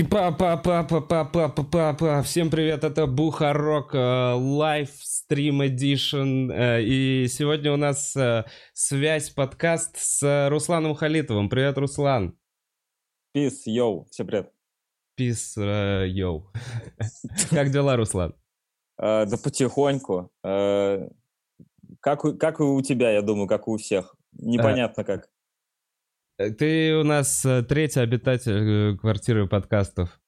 [0.00, 2.22] Чики-па-па-па-па-па-па-па-па.
[2.22, 6.50] Всем привет, это Бухарок Live Stream Edition.
[6.50, 11.50] э, И сегодня у нас э, связь, подкаст с Русланом Халитовым.
[11.50, 12.34] Привет, Руслан.
[13.34, 14.50] Пис, йоу, всем привет.
[15.16, 16.50] Пис, э, йоу.
[17.50, 18.34] Как дела, Руслан?
[18.96, 20.32] Э, да потихоньку.
[20.42, 21.10] Э,
[22.00, 24.16] как, как и у тебя, я думаю, как и у всех.
[24.32, 25.28] Непонятно как.
[26.40, 30.18] Э, Ты у нас э, третий обитатель э, квартиры подкастов.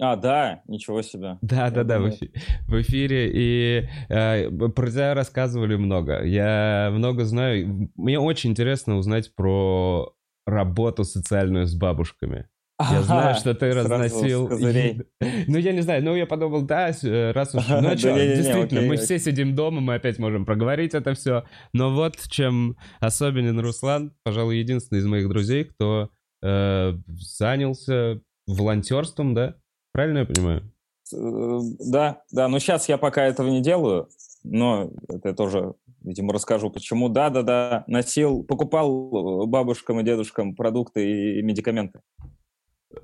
[0.00, 1.38] А, да, ничего себе.
[1.42, 2.32] Да, да, да, в эфи-
[2.66, 3.30] в эфире.
[3.32, 6.22] И э, про тебя рассказывали много.
[6.24, 7.90] Я много знаю.
[7.96, 10.14] Мне очень интересно узнать про
[10.46, 12.48] работу социальную с бабушками.
[12.90, 14.48] Я знаю, что ты разносил.
[15.46, 17.68] Ну, я не знаю, ну, я подумал, да, э, раз уж...
[17.68, 21.44] Не-не-не, действительно, мы все сидим дома, мы опять можем проговорить это все.
[21.72, 26.10] Но вот чем особенен Руслан, пожалуй, единственный из моих друзей, кто
[26.42, 29.54] э, занялся волонтерством, да?
[29.92, 30.72] Правильно я понимаю?
[31.12, 31.58] Э,
[31.90, 34.08] Да, да, но сейчас я пока этого не делаю,
[34.44, 37.08] но это я тоже, видимо, расскажу, почему.
[37.08, 42.00] Да, да, да, носил, покупал бабушкам и дедушкам продукты и медикаменты.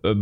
[0.03, 0.15] Э,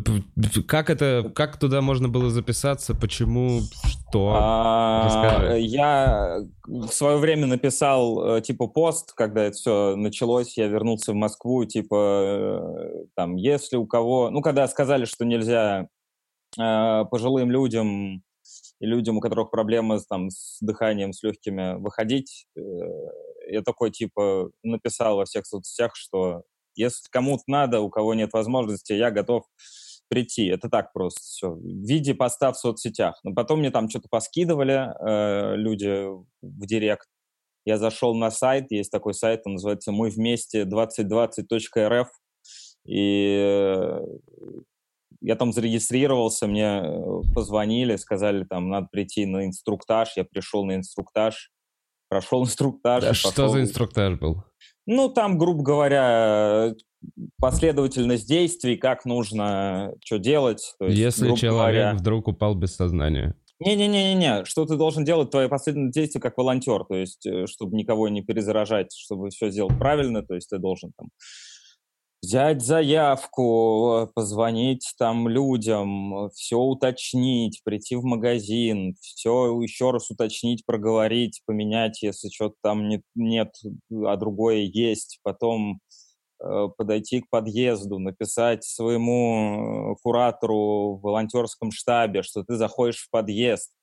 [0.66, 4.34] Как это, как туда можно было записаться, почему, что?
[4.36, 5.54] А.
[5.56, 11.16] Я в свое время написал э, типа пост, когда это все началось, я вернулся в
[11.16, 15.88] Москву, типа э, там, если у кого, ну когда сказали, что нельзя
[16.58, 18.22] э, пожилым людям
[18.78, 22.60] и людям, у которых проблемы там с дыханием, с легкими, выходить, э,
[23.48, 26.42] я такой типа написал во всех соцсетях, что
[26.76, 29.44] если кому-то надо, у кого нет возможности, я готов
[30.08, 30.46] прийти.
[30.46, 31.50] Это так просто все.
[31.50, 33.18] В виде поста в соцсетях.
[33.24, 36.06] Но потом мне там что-то поскидывали э, люди
[36.42, 37.08] в директ.
[37.64, 42.08] Я зашел на сайт, есть такой сайт, он называется «Мы вместе 2020.рф»,
[42.86, 44.00] и э,
[45.20, 50.76] я там зарегистрировался, мне э, позвонили, сказали, там, надо прийти на инструктаж, я пришел на
[50.76, 51.50] инструктаж,
[52.08, 53.02] прошел инструктаж.
[53.02, 54.44] Да Что за инструктаж был?
[54.86, 56.74] Ну, там, грубо говоря,
[57.40, 60.74] последовательность действий, как нужно что делать.
[60.80, 63.34] Есть, Если человек говоря, вдруг упал без сознания.
[63.58, 68.08] Не-не-не-не, что ты должен делать, твои последовательные действия как волонтер, то есть, э, чтобы никого
[68.08, 71.08] не перезаражать, чтобы все сделать правильно, то есть ты должен там
[72.26, 80.66] взять заявку, э, позвонить там людям, все уточнить, прийти в магазин, все еще раз уточнить,
[80.66, 83.54] проговорить, поменять, если что-то там не- нет,
[84.04, 85.80] а другое есть, потом
[86.42, 93.10] э, подойти к подъезду, написать своему э, куратору в волонтерском штабе, что ты заходишь в
[93.10, 93.75] подъезд, э,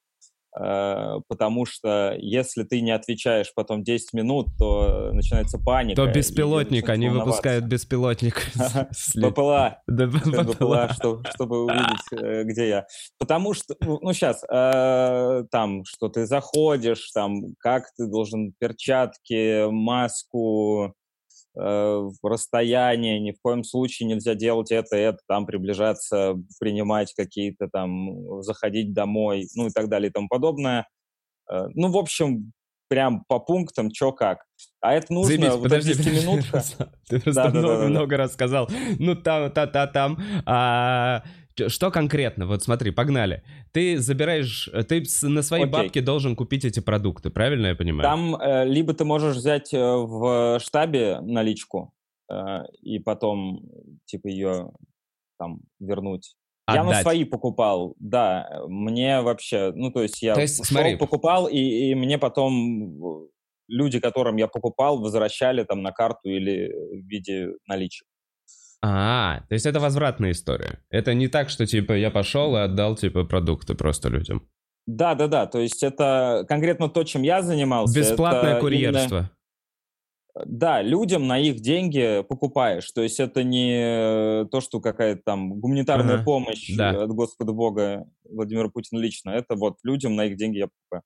[0.55, 5.95] потому что если ты не отвечаешь потом 10 минут, то начинается паника.
[6.05, 8.41] То беспилотник, они выпускают беспилотник.
[9.15, 9.81] БПЛА.
[9.87, 10.89] БПЛА, БПЛА.
[10.93, 12.85] что- чтобы увидеть, э, где я.
[13.19, 14.41] Потому что, ну, ну сейчас,
[15.51, 20.91] там, что ты заходишь, там, как ты должен перчатки, маску, э,
[21.55, 28.41] в расстояние, ни в коем случае нельзя делать это, это, там, приближаться, принимать какие-то там,
[28.41, 30.87] заходить домой, ну и так далее и тому подобное.
[31.51, 32.53] Э, Ну, в общем,
[32.87, 34.43] прям по пунктам, что как.
[34.81, 36.63] А это нужно, Заебись, вот эта подожди, 10-минутка.
[37.09, 37.59] ты просто Да, да, да, да, да.
[37.59, 38.69] много-много рассказал.
[38.99, 40.17] Ну, там, та-та, там.
[40.45, 41.23] А,
[41.67, 42.47] Что конкретно?
[42.47, 43.43] Вот смотри, погнали.
[43.71, 45.71] Ты забираешь, ты с- на свои Окей.
[45.71, 48.03] бабки должен купить эти продукты, правильно я понимаю?
[48.03, 51.93] Там э, либо ты можешь взять э, в штабе наличку
[52.31, 52.35] э,
[52.81, 53.61] и потом
[54.05, 54.71] типа ее
[55.37, 56.35] там вернуть.
[56.69, 57.01] Я на Отдать.
[57.01, 58.61] свои покупал, да.
[58.67, 60.95] Мне вообще, ну то есть я То есть, шел, смотри.
[60.95, 63.27] покупал и, и мне потом э,
[63.67, 68.05] люди, которым я покупал, возвращали там на карту или в виде наличия.
[68.85, 70.79] А, то есть это возвратная история.
[70.89, 74.47] Это не так, что типа я пошел и отдал типа продукты просто людям.
[74.85, 75.45] Да, да, да.
[75.45, 77.97] То есть это конкретно то, чем я занимался.
[77.97, 79.15] Бесплатное курьерство.
[79.15, 79.31] именно-
[80.45, 82.91] Да, людям на их деньги покупаешь.
[82.91, 87.03] То есть это не то, что какая-то там гуманитарная Ага, помощь да.
[87.03, 89.29] от Господа Бога Владимира Путина лично.
[89.29, 91.03] Это вот людям на их деньги я покупаю.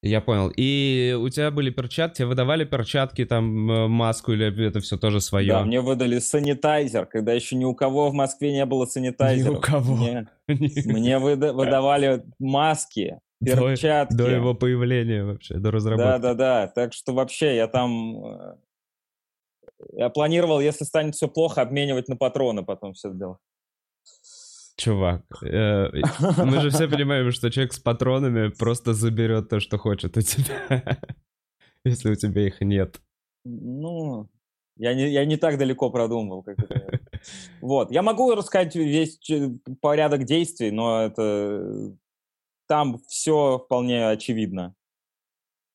[0.00, 0.52] Я понял.
[0.56, 5.20] И у тебя были перчатки, тебе выдавали перчатки, там, э, маску, или это все тоже
[5.20, 5.48] свое?
[5.48, 9.50] Да, мне выдали санитайзер, когда еще ни у кого в Москве не было санитайзера.
[9.52, 9.96] Ни у кого.
[9.96, 14.14] Мне, мне выда- выдавали маски, До- перчатки.
[14.14, 16.22] До его появления вообще, до разработки.
[16.22, 16.66] да, да.
[16.68, 18.24] Так что вообще я там...
[18.24, 18.56] э,
[19.94, 23.38] Я планировал, если станет все плохо, обменивать на патроны потом все дело.
[24.78, 25.90] Чувак, э,
[26.44, 30.98] мы же все понимаем, что человек с патронами просто заберет то, что хочет у тебя,
[31.84, 33.00] если у тебя их нет.
[33.44, 34.28] Ну,
[34.76, 36.58] я не, я не так далеко продумывал, как.
[37.60, 37.90] Вот.
[37.90, 39.18] Я могу рассказать весь
[39.80, 41.92] порядок действий, но это
[42.68, 44.76] там все вполне очевидно.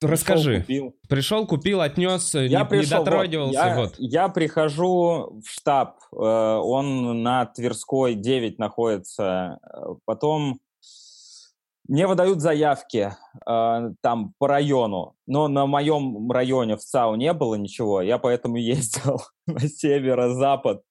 [0.03, 0.51] Расскажи.
[0.51, 3.59] Пришел, купил, Пришел, купил отнес, я не, пришел, не дотрагивался.
[3.59, 3.93] Вот, я, вот.
[3.97, 9.59] я прихожу в штаб, э, он на Тверской 9 находится.
[10.05, 10.59] Потом
[11.87, 13.11] мне выдают заявки
[13.45, 18.55] э, там по району, но на моем районе в ЦАУ не было ничего, я поэтому
[18.57, 20.81] ездил на северо-запад,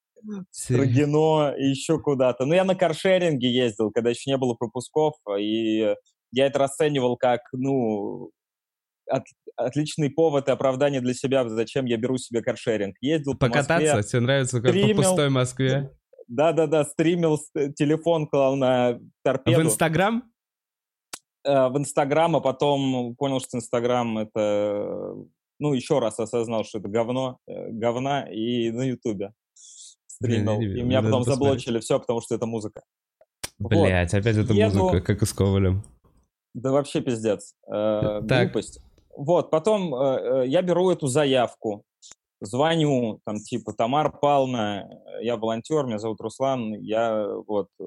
[0.50, 2.44] Строгино и еще куда-то.
[2.44, 5.97] Ну, я на каршеринге ездил, когда еще не было пропусков, и
[6.31, 8.31] я это расценивал как, ну,
[9.12, 9.25] от,
[9.56, 12.97] отличный повод и оправдание для себя, зачем я беру себе каршеринг.
[13.00, 13.69] Ездил Покататься?
[13.69, 14.03] по Москве.
[14.03, 15.91] Тебе нравится как стримил, по пустой Москве?
[16.29, 17.38] Да-да-да, стримил,
[17.76, 19.61] телефон клал на торпеду.
[19.61, 20.25] В Инстаграм?
[21.44, 25.14] Э, в Инстаграм, а потом понял, что Инстаграм это...
[25.59, 30.59] Ну, еще раз осознал, что это говно, э, говна, и на Ютубе стримил.
[30.59, 32.82] Не, и меня потом заблочили все, потому что это музыка.
[33.59, 34.20] Блять, вот.
[34.20, 34.79] опять это Еду...
[34.79, 35.85] музыка, как и с Ковалем.
[36.55, 37.55] Да вообще пиздец.
[37.73, 38.81] Э, глупость.
[39.17, 41.85] Вот, потом э, э, я беру эту заявку,
[42.41, 44.88] звоню, там, типа, Тамара Павловна,
[45.20, 47.85] я волонтер, меня зовут Руслан, я вот э,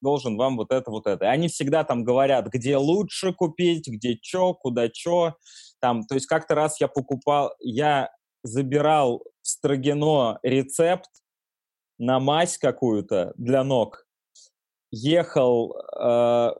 [0.00, 1.26] должен вам вот это, вот это.
[1.26, 5.34] И они всегда там говорят, где лучше купить, где чё, куда чё.
[5.80, 8.10] Там, то есть как-то раз я покупал, я
[8.42, 11.10] забирал в Строгино рецепт
[11.98, 14.06] на мазь какую-то для ног,
[14.90, 16.50] ехал э,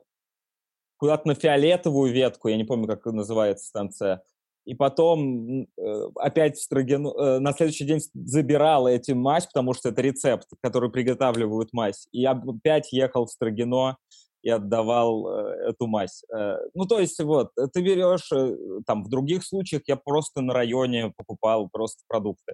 [1.01, 4.21] куда-то на фиолетовую ветку, я не помню, как называется станция,
[4.65, 5.65] и потом э,
[6.13, 10.91] опять в Строгино, э, на следующий день забирал эти мазь, потому что это рецепт, который
[10.91, 13.97] приготавливают мазь, и опять ехал в Строгино
[14.43, 16.21] и отдавал э, эту мазь.
[16.31, 18.55] Э, ну, то есть, вот, ты берешь, э,
[18.85, 22.53] там, в других случаях я просто на районе покупал просто продукты.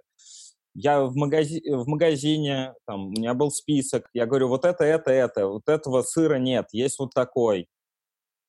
[0.74, 5.12] Я в, магази в магазине, там, у меня был список, я говорю, вот это, это,
[5.12, 7.68] это, вот этого сыра нет, есть вот такой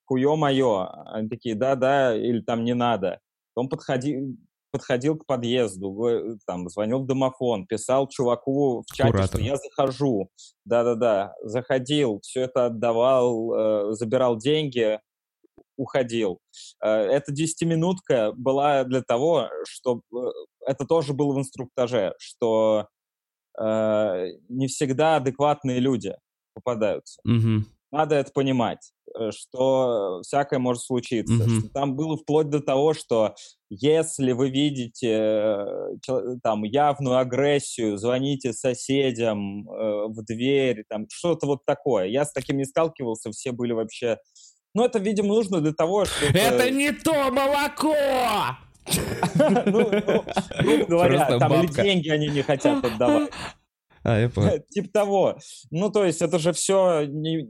[0.08, 0.87] хуё мое.
[1.12, 3.20] Они такие, да-да, или там не надо.
[3.55, 4.37] Он подходил,
[4.70, 9.28] подходил к подъезду, там, звонил в домофон, писал чуваку в чате, Куратор.
[9.28, 10.31] что я захожу.
[10.64, 15.00] Да-да-да, заходил, все это отдавал, э, забирал деньги,
[15.76, 16.38] уходил.
[16.82, 20.02] Э, эта десятиминутка была для того, чтобы...
[20.14, 20.31] Э,
[20.66, 22.88] это тоже было в инструктаже, что
[23.60, 26.14] э, не всегда адекватные люди
[26.55, 27.20] попадаются.
[27.25, 28.93] Угу надо это понимать,
[29.31, 31.34] что всякое может случиться.
[31.34, 31.58] Mm-hmm.
[31.60, 33.34] Что там было вплоть до того, что
[33.70, 41.64] если вы видите э, там явную агрессию, звоните соседям э, в дверь, там что-то вот
[41.66, 42.06] такое.
[42.06, 44.19] Я с таким не сталкивался, все были вообще...
[44.75, 46.38] Ну, это, видимо, нужно для того, чтобы...
[46.38, 47.94] Это не то молоко!
[49.66, 49.90] Ну,
[50.62, 53.31] ну говоря, там или деньги они не хотят отдавать.
[54.02, 54.64] А, я понял.
[54.70, 55.38] Типа того.
[55.70, 57.46] Ну, то есть это же все не,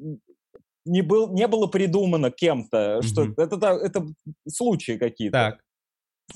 [1.02, 3.34] был, не было придумано кем-то, что mm-hmm.
[3.36, 4.06] это, это
[4.48, 5.32] случаи какие-то.
[5.32, 5.60] Так.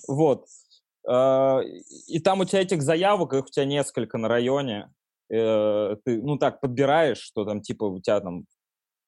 [0.08, 0.46] Вот.
[1.08, 1.60] А,
[2.06, 4.90] и там у тебя этих заявок, их у тебя несколько на районе.
[5.30, 8.44] Э, ты, ну, так подбираешь, что там, типа, у тебя там,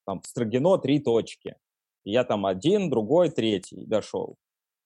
[0.06, 1.56] там в Строгино три точки.
[2.04, 4.36] я там один, другой, третий дошел.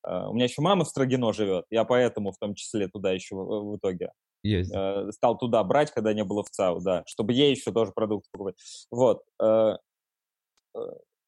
[0.02, 3.36] А, у меня еще мама в Строгино живет, я поэтому в том числе туда еще
[3.36, 4.72] в, итоге Есть.
[4.74, 8.28] Э, стал туда брать, когда не было в ЦАУ, да, чтобы ей еще тоже продукты
[8.32, 8.56] покупать.
[8.90, 9.22] Вот.
[9.40, 9.76] Э,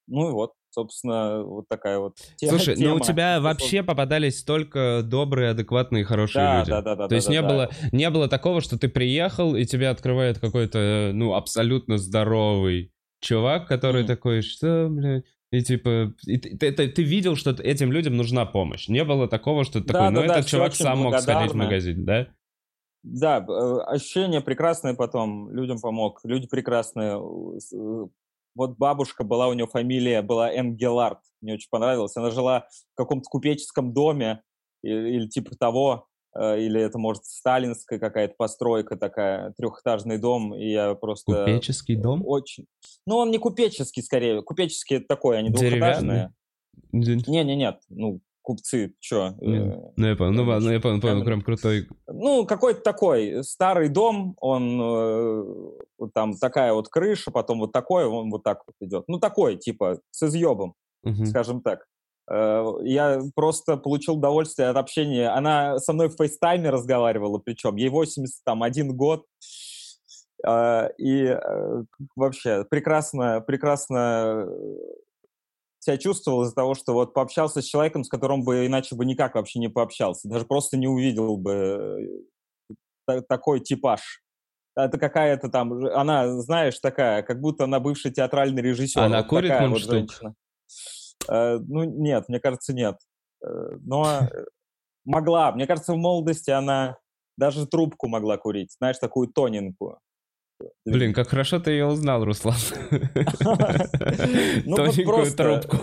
[0.07, 2.52] ну и вот, собственно, вот такая вот тема.
[2.52, 2.90] Слушай, тема.
[2.90, 6.71] ну у тебя вообще попадались только добрые, адекватные, хорошие да, люди.
[6.71, 7.09] Да, да, да.
[7.09, 7.88] То есть да, не, да, было, да.
[7.92, 14.04] не было такого, что ты приехал, и тебя открывает какой-то, ну, абсолютно здоровый чувак, который
[14.04, 14.07] mm.
[14.07, 18.88] такой, что, блядь, и типа, и ты, ты, ты, видел, что этим людям нужна помощь.
[18.88, 21.52] Не было такого, что ты да, такой, ну да, этот да, чувак сам мог сходить
[21.52, 22.28] в магазин, да?
[23.02, 27.16] Да, э, ощущение прекрасное потом, людям помог, люди прекрасные,
[28.61, 32.14] вот бабушка была, у нее фамилия была Энгелард, мне очень понравилось.
[32.17, 34.43] Она жила в каком-то купеческом доме
[34.83, 40.73] или, или типа того, э, или это, может, сталинская какая-то постройка такая, трехэтажный дом, и
[40.73, 41.47] я просто...
[41.47, 42.23] Купеческий дом?
[42.26, 42.67] Очень.
[43.07, 44.43] Ну, он не купеческий, скорее.
[44.43, 46.35] Купеческий это такой, они двухэтажные.
[46.93, 49.37] Не-не-нет, ну, купцы, чё?
[49.40, 51.87] Э, ну, я понял, ну, ладно, я понял, понял, прям крутой.
[52.09, 58.30] Ну, какой-то такой старый дом, он э, там такая вот крыша, потом вот такой, он
[58.30, 59.04] вот так вот идет.
[59.07, 61.26] Ну, такой, типа, с изъебом, угу.
[61.26, 61.87] скажем так.
[62.28, 65.28] Э, я просто получил удовольствие от общения.
[65.28, 69.26] Она со мной в FaceTime е разговаривала, причем ей 81 год.
[70.99, 71.38] И
[72.16, 74.49] вообще прекрасно, прекрасно
[75.81, 79.35] себя чувствовал из-за того, что вот пообщался с человеком, с которым бы иначе бы никак
[79.35, 82.25] вообще не пообщался, даже просто не увидел бы
[83.09, 84.23] э, такой типаж.
[84.77, 89.03] это какая-то там, она, знаешь, такая, как будто она бывший театральный режиссер.
[89.03, 90.35] Она вот курит такая вот женщина.
[91.29, 92.97] Э, ну, нет, мне кажется, нет.
[93.43, 93.49] Э,
[93.83, 94.29] но
[95.05, 95.53] могла.
[95.53, 96.99] Мне кажется, в молодости она
[97.37, 99.99] даже трубку могла курить, знаешь, такую тоненькую.
[100.85, 102.57] Блин, как хорошо ты ее узнал, Руслан.
[104.64, 105.76] Ну, вот Тоненькую просто, трубку.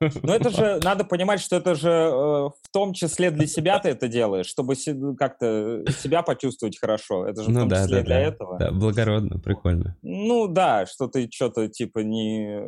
[0.00, 3.78] э, Но это же, надо понимать, что это же э, в том числе для себя
[3.78, 7.26] ты это делаешь, чтобы се- как-то себя почувствовать хорошо.
[7.26, 8.22] Это же в Ну том да, числе да, для да.
[8.22, 8.58] этого.
[8.58, 9.96] Да, благородно, прикольно.
[10.02, 12.60] Ну да, что ты что-то типа не...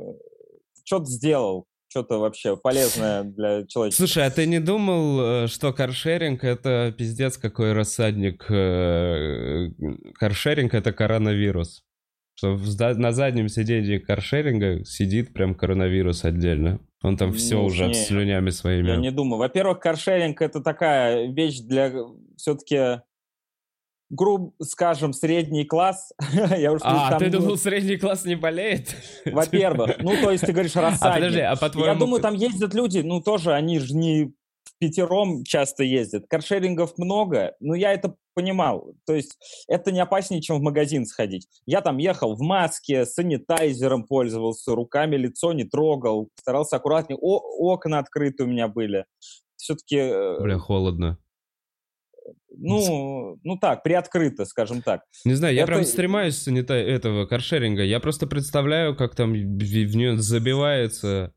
[0.85, 4.07] Что-то сделал, что-то вообще полезное для человечества.
[4.07, 8.45] Слушай, а ты не думал, э, что каршеринг это пиздец какой рассадник?
[8.51, 9.71] э,
[10.15, 11.83] Каршеринг это коронавирус.
[12.35, 12.59] Что
[12.95, 16.81] на заднем сиденье каршеринга сидит прям коронавирус отдельно.
[17.03, 18.89] Он там все Ну, уже не, слюнями своими.
[18.89, 19.39] Я не думаю.
[19.39, 21.93] Во-первых, каршеринг это такая вещь для
[22.37, 23.01] все-таки,
[24.11, 26.13] грубо скажем, средний класс.
[26.57, 28.95] Я уж А, там, ты ну, думал, средний класс не болеет?
[29.25, 31.15] Во-первых, ну то есть ты говоришь А рассадник.
[31.15, 31.99] подожди, а Я по-твоему...
[31.99, 34.33] думаю, там ездят люди, ну тоже они же не
[34.65, 36.27] в пятером часто ездят.
[36.29, 38.93] Каршерингов много, но я это понимал.
[39.07, 41.49] То есть это не опаснее, чем в магазин сходить.
[41.65, 47.19] Я там ехал в маске, санитайзером пользовался, руками лицо не трогал, старался аккуратнее.
[47.21, 47.39] О,
[47.73, 49.07] окна открыты у меня были.
[49.57, 49.97] Все-таки,
[50.41, 51.19] Бля, холодно.
[52.57, 55.03] Ну, ну так, приоткрыто, скажем так.
[55.25, 57.83] Не знаю, я Это- прям стремаюсь санита этого каршеринга.
[57.85, 61.33] Я просто представляю, как там в, нее забивается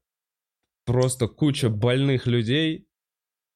[0.86, 2.88] просто куча больных людей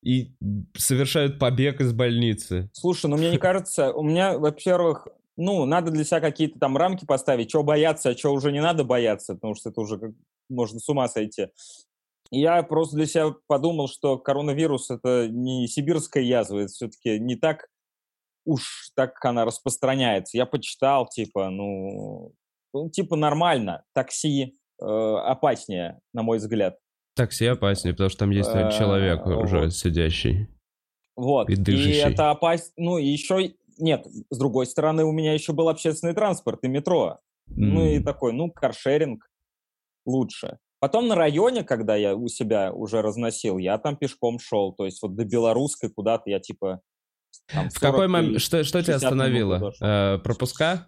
[0.04, 0.36] и
[0.78, 2.70] совершают побег из больницы.
[2.74, 7.06] Слушай, ну мне не кажется, у меня, во-первых, ну, надо для себя какие-то там рамки
[7.06, 10.12] поставить, чего бояться, а чего уже не надо бояться, потому что это уже как-
[10.50, 11.48] можно с ума сойти.
[12.34, 17.36] И Я просто для себя подумал, что коронавирус это не сибирская язва, это все-таки не
[17.36, 17.68] так
[18.44, 20.38] уж так она распространяется.
[20.38, 22.34] Я почитал, типа, ну,
[22.74, 26.78] ну, типа нормально, такси э, опаснее, на мой взгляд.
[27.16, 29.74] Такси опаснее, потому что там есть человек уже вот.
[29.74, 30.48] сидящий.
[31.16, 31.50] Вот.
[31.50, 32.02] И И, дышащий.
[32.02, 32.74] это опасно.
[32.78, 33.54] Ну, и еще...
[33.78, 37.20] Нет, с другой стороны, у меня еще был общественный транспорт и метро.
[37.46, 39.30] Ну, и такой, ну, каршеринг
[40.06, 40.58] лучше.
[40.84, 44.74] Потом на районе, когда я у себя уже разносил, я там пешком шел.
[44.74, 46.82] То есть вот до Белорусской куда-то я типа...
[47.48, 48.42] там, В какой 40 момент...
[48.42, 49.74] Что, что тебя 60 минут остановило?
[49.80, 50.88] Э, пропуска?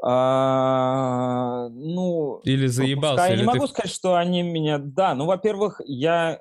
[0.00, 3.16] А, ну, Или заебался?
[3.16, 3.26] пропуска.
[3.26, 4.78] Я или не ты могу сказать, что они меня...
[4.78, 6.40] Да, ну, во-первых, я...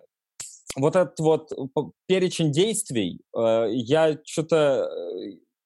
[0.75, 1.51] Вот этот вот
[2.05, 4.87] перечень действий, э, я что-то,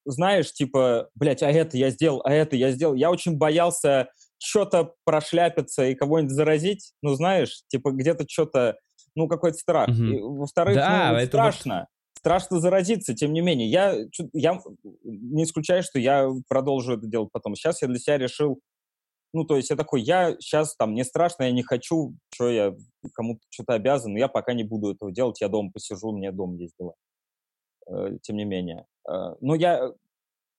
[0.05, 2.95] знаешь, типа, блядь, а это я сделал, а это я сделал.
[2.95, 4.07] Я очень боялся
[4.39, 6.93] что-то прошляпиться и кого-нибудь заразить.
[7.01, 8.77] Ну, знаешь, типа где-то что-то,
[9.15, 9.89] ну, какой-то страх.
[9.89, 10.13] Мгм.
[10.13, 11.87] И, во-вторых, Да, ну, это вот- страшно.
[12.17, 13.69] Страшно заразиться, тем не менее.
[13.69, 13.95] Я,
[14.33, 14.59] я
[15.03, 17.55] не исключаю, что я продолжу это делать потом.
[17.55, 18.59] Сейчас я для себя решил,
[19.33, 22.75] ну, то есть я такой, я сейчас там, мне страшно, я не хочу, что я
[23.13, 26.31] кому-то что-то обязан, но я пока не буду этого делать, я дома посижу, у меня
[26.31, 26.93] дома есть дела.
[27.89, 28.85] Э, Тем не менее.
[29.09, 29.91] Э, Но я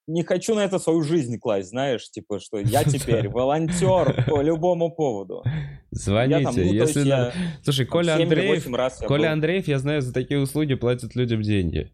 [0.09, 4.91] не хочу на это свою жизнь класть, знаешь, типа, что я теперь волонтер по любому
[4.91, 5.45] поводу.
[5.91, 6.99] Звоните, Я там, ну, если...
[7.01, 8.65] есть я Слушай, Коля Андреев...
[9.07, 9.33] Коля был.
[9.33, 11.93] Андреев, я знаю, за такие услуги платят людям деньги.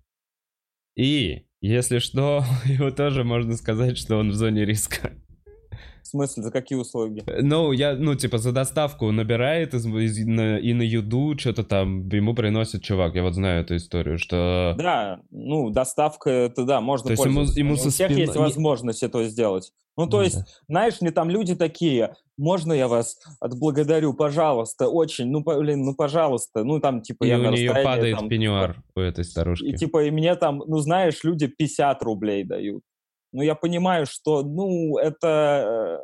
[0.97, 5.13] И, если что, его тоже можно сказать, что он в зоне риска.
[6.05, 7.25] В смысле, за какие услуги?
[7.41, 12.07] Ну, я, ну, типа, за доставку набирает из- из- на- и на еду что-то там
[12.11, 13.15] ему приносит чувак.
[13.17, 14.75] Я вот знаю эту историю, что...
[14.79, 18.19] Да, ну, доставка, это да, можно То есть ему- ему Не со У всех спин-
[18.19, 19.73] есть не- возможность этого сделать.
[19.97, 20.45] Ну, то Ну есть, да.
[20.69, 26.65] знаешь, мне там люди такие, можно я вас отблагодарю, пожалуйста, очень, ну, блин, ну, пожалуйста,
[26.65, 29.65] ну, там, типа, И я у нее падает там, пеньюар у этой старушки.
[29.65, 32.83] И, типа, и мне там, ну, знаешь, люди 50 рублей дают.
[33.35, 36.01] Ну, я понимаю, что, ну, это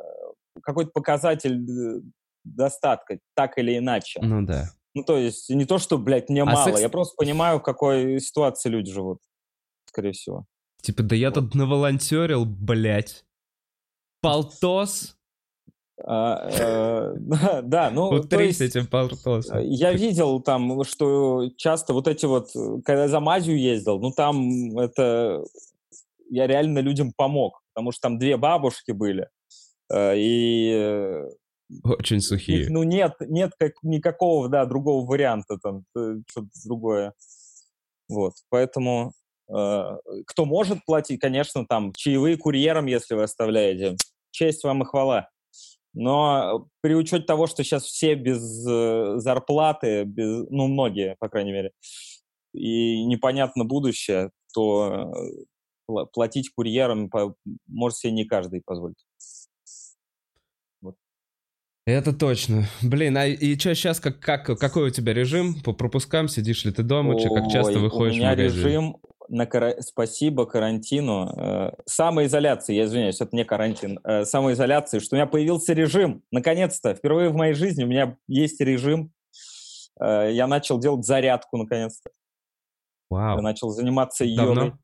[0.55, 2.01] э, какой-то показатель э,
[2.43, 4.19] достатка, так или иначе.
[4.21, 4.65] Ну да.
[4.93, 7.63] Ну, то есть, не то, что, блядь, мне А мало, секс- я просто понимаю, в
[7.63, 9.19] какой ситуации люди живут,
[9.85, 10.45] скорее всего.
[10.81, 13.23] Типа, да я тут наволонтерил, блядь.
[14.21, 15.15] Полтос?
[16.03, 17.15] А, э,
[17.63, 19.59] Да, ну, Утрись есть, этим полтосом.
[19.61, 22.49] я видел там, что часто вот эти вот,
[22.83, 25.45] когда за мазью ездил, ну, там это...
[26.31, 29.27] Я реально людям помог, потому что там две бабушки были,
[29.91, 31.29] э, и э,
[31.83, 32.69] Очень сухие.
[32.69, 37.13] ну, нет, нет как, никакого, да, другого варианта, там, э, что-то другое.
[38.07, 39.11] Вот, поэтому
[39.53, 43.97] э, кто может платить, конечно, там, чаевые курьерам, если вы оставляете,
[44.31, 45.27] честь вам и хвала.
[45.93, 51.51] Но при учете того, что сейчас все без э, зарплаты, без, ну, многие, по крайней
[51.51, 51.71] мере,
[52.53, 55.13] и непонятно будущее, то
[56.13, 57.09] платить курьерам
[57.67, 59.05] может себе не каждый позволить.
[61.85, 62.65] Это точно.
[62.83, 65.61] Блин, а и что сейчас, как, как, какой у тебя режим?
[65.61, 67.19] По пропускам сидишь ли ты дома?
[67.19, 68.57] Че, как часто выходишь у меня в магазин?
[68.57, 68.97] режим
[69.31, 69.75] на кара...
[69.79, 75.73] спасибо карантину, э, самоизоляции, я извиняюсь, это не карантин, э, самоизоляции, что у меня появился
[75.73, 79.11] режим, наконец-то, впервые в моей жизни у меня есть режим,
[79.99, 82.11] э, я начал делать зарядку, наконец-то.
[83.09, 83.37] Вау.
[83.37, 84.77] Я начал заниматься Давно?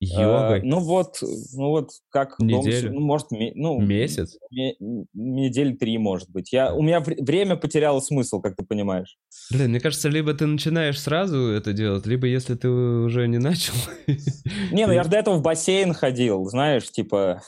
[0.00, 0.58] Йогой.
[0.58, 1.16] Э, ну вот,
[1.54, 2.88] ну вот как Неделю?
[2.88, 4.36] дом, ну, может, ну, Месяц?
[4.50, 4.74] ме-
[5.14, 6.52] недели три, может быть.
[6.52, 9.16] Я, у меня вре- время потеряло смысл, как ты понимаешь.
[9.50, 13.74] Блин, мне кажется, либо ты начинаешь сразу это делать, либо если ты уже не начал.
[14.72, 17.42] Не, ну я же до этого в бассейн ходил, знаешь, типа...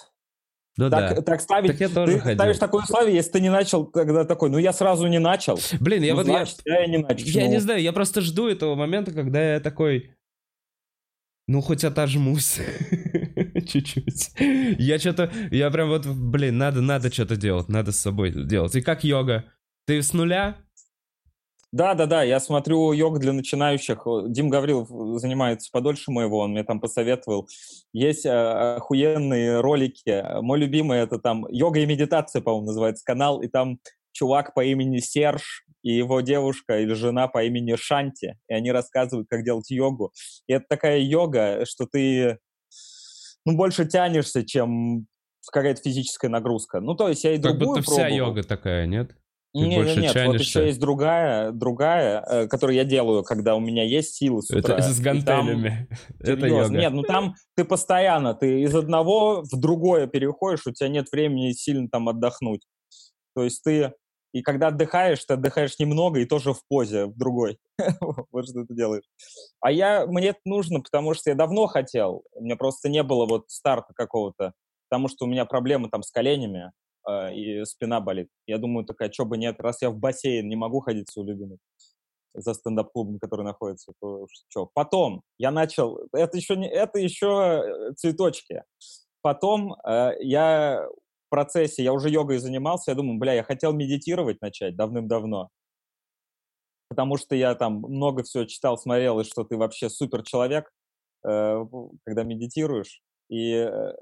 [0.81, 1.23] Ну так, да.
[1.23, 2.37] так ставить, Так я тоже ты ходил.
[2.39, 5.59] ставишь такое условие, если ты не начал, тогда такой, ну я сразу не начал.
[5.81, 6.29] Блин, я ну, вот...
[6.29, 7.27] я- значит, я, не начал.
[7.27, 10.13] Я Ну, не знаю, я просто жду этого момента, когда я такой...
[11.49, 12.61] Ну, хоть отожмусь.
[13.67, 14.33] Чуть-чуть.
[14.79, 15.33] Я что-то...
[15.51, 18.75] Я прям вот, блин, надо, надо что-то делать, надо с собой делать.
[18.75, 19.47] И как йога?
[19.87, 20.59] Ты с нуля?
[21.73, 24.07] Да, да, да, я смотрю йог для начинающих.
[24.27, 24.89] Дим Гаврилов
[25.21, 27.49] занимается подольше моего, он мне там посоветовал.
[27.95, 28.31] Есть э,
[28.77, 30.23] охуенные ролики.
[30.43, 33.79] Мой любимый это там йога и медитация, по-моему, называется канал, и там
[34.13, 39.29] чувак по имени Серж и его девушка или жена по имени Шанти, и они рассказывают,
[39.29, 40.13] как делать йогу.
[40.47, 42.39] И это такая йога, что ты
[43.45, 45.07] ну, больше тянешься, чем
[45.51, 46.81] какая-то физическая нагрузка.
[46.81, 48.17] Ну, то есть я и Как другую будто вся пробовал.
[48.17, 49.13] йога такая, нет?
[49.55, 53.57] Ты Не, больше не, нет, вот еще есть другая, другая, э, которую я делаю, когда
[53.57, 54.75] у меня есть силы с утра.
[54.75, 55.89] Это с и там- гантелями.
[56.21, 56.75] Это Серьезно.
[56.75, 56.77] йога.
[56.77, 61.53] Нет, ну там ты постоянно, ты из одного в другое переходишь, у тебя нет времени
[61.53, 62.61] сильно там отдохнуть.
[63.35, 63.95] То есть ты,
[64.33, 67.59] и когда отдыхаешь, ты отдыхаешь немного и тоже в позе, в другой.
[68.33, 69.05] Вот что ты делаешь.
[69.61, 73.27] А я, мне это нужно, потому что я давно хотел, у меня просто не было
[73.27, 74.53] вот старта какого-то,
[74.89, 76.73] потому что у меня проблемы там с коленями,
[77.09, 78.29] э, и спина болит.
[78.47, 81.59] Я думаю, такая, что бы нет, раз я в бассейн не могу ходить свой любимый
[82.35, 84.71] за стендап-клубом, который находится, то что?
[84.75, 88.63] Потом я начал, это еще, не, это еще э, цветочки.
[89.23, 90.87] Потом э, я
[91.29, 95.51] в процессе, я уже йогой занимался, я думаю, бля, я хотел медитировать начать давным-давно,
[96.89, 100.71] потому что я там много всего читал, смотрел, и что ты вообще супер человек,
[101.27, 101.67] э,
[102.05, 103.03] когда медитируешь.
[103.29, 103.93] И э,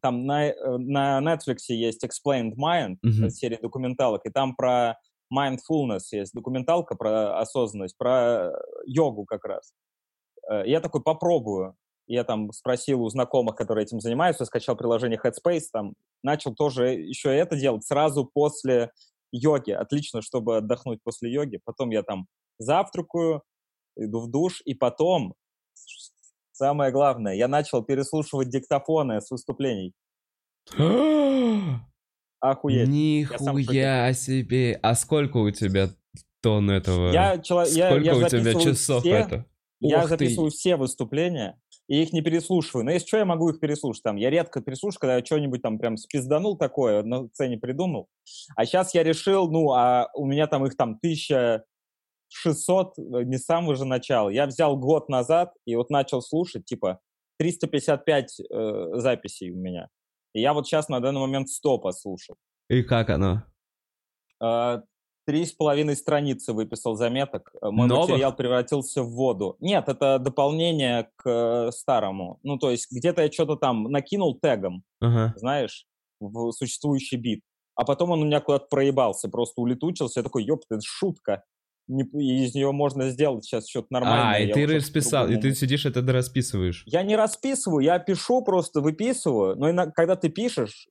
[0.00, 4.96] там на, э, на Netflix есть Explained Mind, э, серия документалок, и там про
[5.32, 8.52] mindfulness есть документалка про осознанность, про
[8.86, 9.72] йогу как раз.
[10.64, 11.76] Я такой попробую.
[12.06, 17.34] Я там спросил у знакомых, которые этим занимаются, скачал приложение Headspace, там начал тоже еще
[17.34, 18.90] это делать сразу после
[19.32, 19.70] йоги.
[19.70, 21.60] Отлично, чтобы отдохнуть после йоги.
[21.64, 22.26] Потом я там
[22.58, 23.42] завтракаю,
[23.96, 25.34] иду в душ, и потом,
[26.52, 29.94] самое главное, я начал переслушивать диктофоны с выступлений.
[32.40, 32.88] Охуеть.
[32.88, 34.78] Нихуя себе.
[34.82, 35.90] А сколько у тебя
[36.40, 37.12] тонн этого?
[37.12, 39.46] Я, чело- я, Сколько я у тебя часов все, это?
[39.80, 40.08] Я Ух ты.
[40.10, 41.59] записываю все выступления,
[41.90, 42.84] и их не переслушиваю.
[42.84, 44.04] Но если что, я могу их переслушать.
[44.04, 48.08] Там, я редко переслушаю, когда я что-нибудь там прям спизданул такое, на сцене придумал.
[48.54, 53.44] А сейчас я решил, ну, а у меня там их там 1600, э, не с
[53.44, 54.28] самого же начала.
[54.28, 57.00] Я взял год назад и вот начал слушать, типа,
[57.38, 59.88] 355 э, записей у меня.
[60.32, 62.36] И я вот сейчас на данный момент 100 послушал.
[62.68, 63.42] И как оно?
[64.40, 64.82] А,
[65.30, 67.52] Три с половиной страницы выписал заметок.
[67.62, 68.08] Э, Мой Новых?
[68.08, 69.56] материал превратился в воду.
[69.60, 72.40] Нет, это дополнение к э, старому.
[72.42, 75.32] Ну, то есть где-то я что-то там накинул тегом, Ага.
[75.36, 75.86] знаешь,
[76.18, 77.42] в существующий бит.
[77.76, 80.18] А потом он у меня куда-то проебался, просто улетучился.
[80.18, 81.44] Я такой, ёпта, это шутка.
[81.86, 82.02] Не-
[82.44, 84.34] из нее можно сделать сейчас что-то нормальное.
[84.34, 86.82] А, и ты расписал, и ты сидишь это расписываешь.
[86.86, 89.54] я не расписываю, я пишу, просто выписываю.
[89.56, 90.88] Но ино- когда ты пишешь,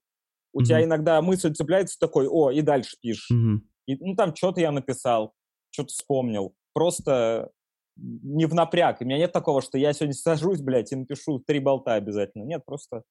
[0.54, 0.86] у тебя Мгм.
[0.86, 3.28] иногда мысль цепляется такой, о, и дальше пишешь.
[3.30, 3.64] Мгм.
[3.90, 5.34] И, ну, там что-то я написал,
[5.70, 6.54] что-то вспомнил.
[6.72, 7.50] Просто
[7.96, 9.00] не в напряг.
[9.00, 12.44] И у меня нет такого, что я сегодня сажусь, блядь, и напишу три болта обязательно.
[12.44, 13.02] Нет, просто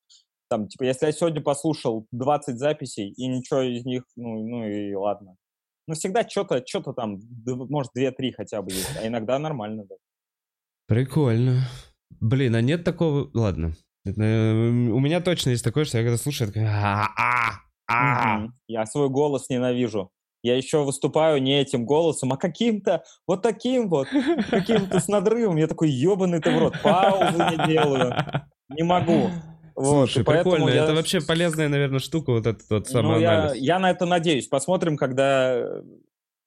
[0.49, 4.93] там, типа, если я сегодня послушал 20 записей, и ничего из них, ну, ну и
[4.93, 5.35] ладно.
[5.87, 9.95] Ну, всегда что-то, что-то там, может, 2-3 хотя бы есть, а иногда нормально, да.
[10.87, 11.67] Прикольно.
[12.19, 13.29] Блин, а нет такого...
[13.33, 13.73] Ладно.
[14.05, 16.67] Э, У меня точно есть такое, что я когда слушаю, я такой...
[16.67, 17.51] «А, а,
[17.87, 18.47] а».
[18.67, 20.11] Я свой голос ненавижу.
[20.43, 24.07] Я еще выступаю не этим голосом, а каким-то вот таким вот,
[24.49, 25.57] каким-то с надрывом.
[25.57, 28.13] Я такой, ебаный ты в рот, паузы не делаю,
[28.69, 29.29] не могу.
[29.75, 30.69] Вот, Слушай, и прикольно.
[30.69, 33.61] я- Это вообще полезная, наверное, штука, вот этот вот Ну, я, самоанализ.
[33.61, 34.47] я на это надеюсь.
[34.47, 35.81] Посмотрим, когда,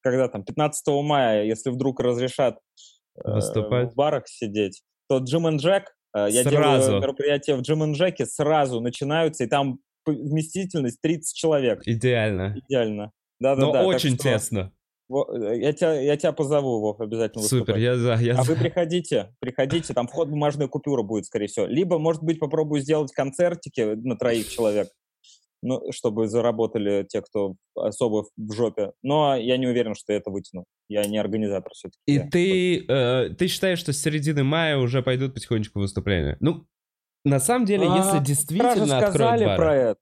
[0.02, 2.58] когда там, 15 мая, если вдруг разрешат
[3.24, 3.92] э, Выступать.
[3.92, 6.86] в барах сидеть, то Джим и Джек, Э, Я Сразу.
[6.88, 11.80] делаю мероприятия в Джим Джеке, сразу начинаются, и там вместительность 30 человек.
[11.86, 12.54] Идеально.
[12.68, 13.12] Идеально.
[13.42, 13.84] Да, да, Но да.
[13.84, 14.72] очень что, тесно.
[15.10, 17.82] э, Я тебя, я тебя позову, Вов, обязательно Супер, выступать.
[17.82, 18.52] я за, я А за.
[18.54, 21.66] вы приходите, приходите, там вход бумажная купюра будет, скорее всего.
[21.66, 24.88] Либо, может быть, попробую сделать концертики на троих человек,
[25.64, 28.92] ну, чтобы заработали те, кто особо в жопе.
[29.02, 30.64] Но я не уверен, что я это вытяну.
[30.88, 32.00] Я не организатор все-таки.
[32.06, 36.36] И ты, э, ты считаешь, что с середины мая уже пойдут потихонечку выступления?
[36.40, 36.64] Ну,
[37.24, 39.56] на самом деле, если А, же действительно откроют бары...
[39.56, 40.00] про это.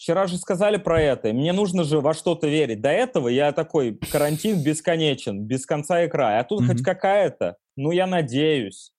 [0.00, 1.28] Вчера же сказали про это.
[1.28, 2.80] и Мне нужно же во что-то верить.
[2.80, 6.40] До этого я такой, карантин бесконечен, без конца и края.
[6.40, 6.84] А тут хоть Мгм.
[6.84, 7.56] какая-то.
[7.76, 8.92] Ну, я надеюсь.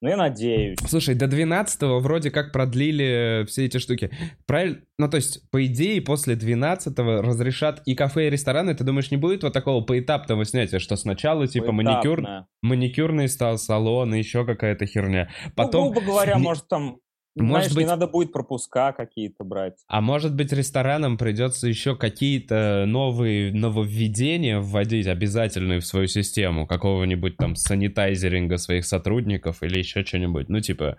[0.00, 0.78] Ну, я надеюсь.
[0.86, 4.10] Слушай, до 12 вроде как продлили все эти штуки.
[4.46, 4.82] Правильно?
[4.98, 8.72] Ну, то есть, по идее, после 12 разрешат и кафе, и рестораны.
[8.76, 12.46] Ты думаешь, не будет вот такого поэтапного снятия, что сначала, типа, маникюр, Поэтапно.
[12.62, 15.28] маникюрный стал салон, и еще какая-то херня.
[15.46, 15.90] Ну, Потом...
[15.90, 16.98] грубо говоря, не- может, там...
[17.36, 19.78] Может знаешь, быть- не надо будет пропуска какие-то брать.
[19.88, 27.36] А может быть, ресторанам придется еще какие-то новые нововведения вводить обязательные в свою систему, какого-нибудь
[27.36, 30.48] там санитайзеринга своих сотрудников или еще что-нибудь.
[30.48, 30.96] Ну, типа...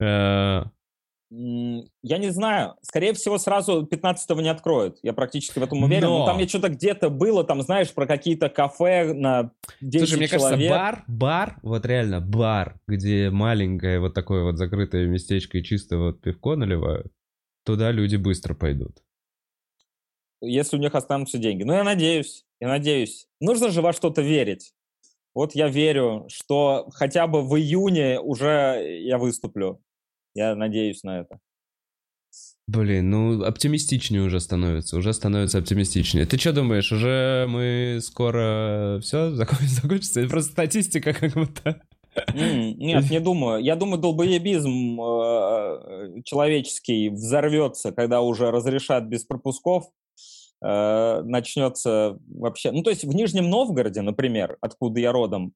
[0.00, 0.64] э,
[1.34, 2.74] Я не знаю.
[2.82, 4.98] Скорее всего, сразу 15-го не откроют.
[5.02, 6.02] Я практически в этом уверен.
[6.08, 10.18] Но- Но там я что-то где-то было, там, знаешь, про какие-то кафе на 10 Слушай,
[10.18, 10.70] мне человек.
[10.70, 15.96] кажется, бар, бар, вот реально бар, где маленькое вот такое вот закрытое местечко и чисто
[15.96, 17.10] вот пивко наливают,
[17.64, 18.98] туда люди быстро пойдут.
[20.44, 21.62] если у них останутся деньги.
[21.62, 23.28] Ну, я надеюсь, я надеюсь.
[23.40, 24.74] Нужно же во что-то верить.
[25.34, 29.80] Вот я верю, что хотя бы в июне уже я выступлю.
[30.34, 31.38] Я надеюсь на это.
[32.66, 36.24] Блин, ну оптимистичнее уже становится, уже становится оптимистичнее.
[36.26, 40.20] Ты что думаешь, уже мы скоро все закончится?
[40.20, 41.82] Это просто статистика как будто.
[42.34, 43.62] Нет, не думаю.
[43.62, 49.86] Я думаю, долбоебизм э, человеческий взорвется, когда уже разрешат без пропусков.
[50.62, 52.70] э, Начнется вообще...
[52.70, 55.54] Ну, то есть в Нижнем Новгороде, например, откуда я родом,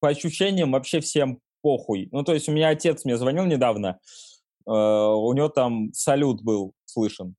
[0.00, 2.08] по ощущениям вообще всем похуй.
[2.12, 3.98] Ну, то есть у меня отец мне звонил недавно,
[4.66, 7.36] э, у него там салют был слышен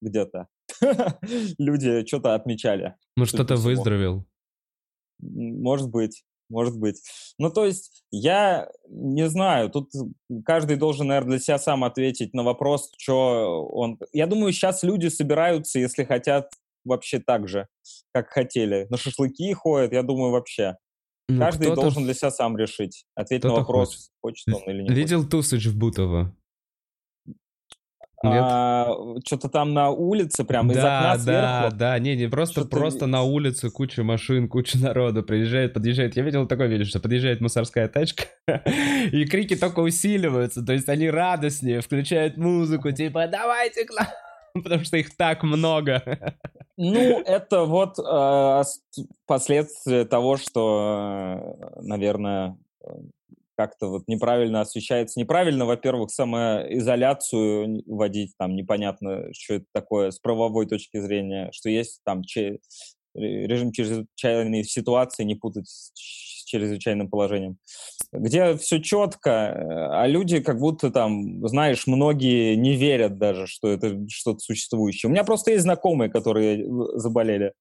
[0.00, 0.48] где-то.
[1.58, 2.96] Люди что-то отмечали.
[3.16, 4.24] Ну что-то выздоровел.
[5.18, 7.00] Может быть, может быть.
[7.38, 9.90] Ну, то есть, я не знаю, тут
[10.44, 13.98] каждый должен, наверное, для себя сам ответить на вопрос, что он...
[14.12, 16.50] Я думаю, сейчас люди собираются, если хотят,
[16.84, 17.68] вообще так же,
[18.12, 18.86] как хотели.
[18.90, 20.76] На шашлыки ходят, я думаю, вообще.
[21.30, 25.26] Ну, Каждый должен для себя сам решить, ответить на вопрос, хочет он или не Видел
[25.26, 26.34] Тусыч в Бутово?
[28.22, 29.24] Нет?
[29.26, 31.76] что-то там на улице, прям из да, окна да, сверху.
[31.78, 36.16] да, не, не просто, Что-то просто на улице куча машин, куча народу приезжает, подъезжает.
[36.16, 38.24] Я видел такое видео, что подъезжает мусорская тачка,
[39.12, 44.06] и крики только усиливаются, то есть они радостнее, включают музыку, типа «давайте к нам»,
[44.64, 46.02] потому что их так много.
[46.76, 48.82] Ну, это вот э, ос-
[49.26, 52.56] последствия того, что, э, наверное,
[53.56, 55.20] как-то вот неправильно освещается.
[55.20, 62.00] Неправильно, во-первых, самоизоляцию вводить, там непонятно, что это такое с правовой точки зрения, что есть
[62.04, 62.60] там че-
[63.14, 65.92] ре- режим чрезвычайной ситуации, не путать с
[66.50, 67.56] чрезвычайным положением,
[68.12, 73.96] где все четко, а люди как будто там, знаешь, многие не верят даже, что это
[74.08, 75.08] что-то существующее.
[75.08, 76.66] У меня просто есть знакомые, которые э,
[76.98, 77.52] заболели,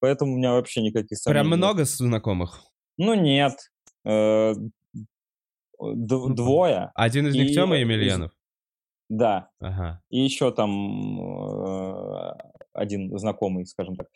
[0.00, 1.48] поэтому у меня вообще никаких сомнений.
[1.48, 2.62] Прям много знакомых.
[2.98, 3.54] Ну, нет.
[4.04, 4.54] Э,
[5.80, 8.32] д- Двое, Один из них И Тёма Емельянов.
[9.08, 9.48] да.
[9.60, 10.00] Ага.
[10.10, 12.32] И еще там э,
[12.72, 14.08] один знакомый, скажем так.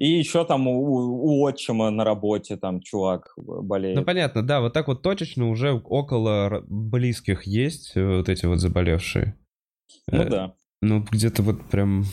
[0.00, 3.98] И еще там у, у отчима на работе там чувак болеет.
[3.98, 8.60] Ну понятно, да, вот так вот точечно уже около близких есть э, вот эти вот
[8.60, 9.36] заболевшие.
[10.10, 10.54] Ну Э, да.
[10.80, 12.06] Ну, где-то вот прям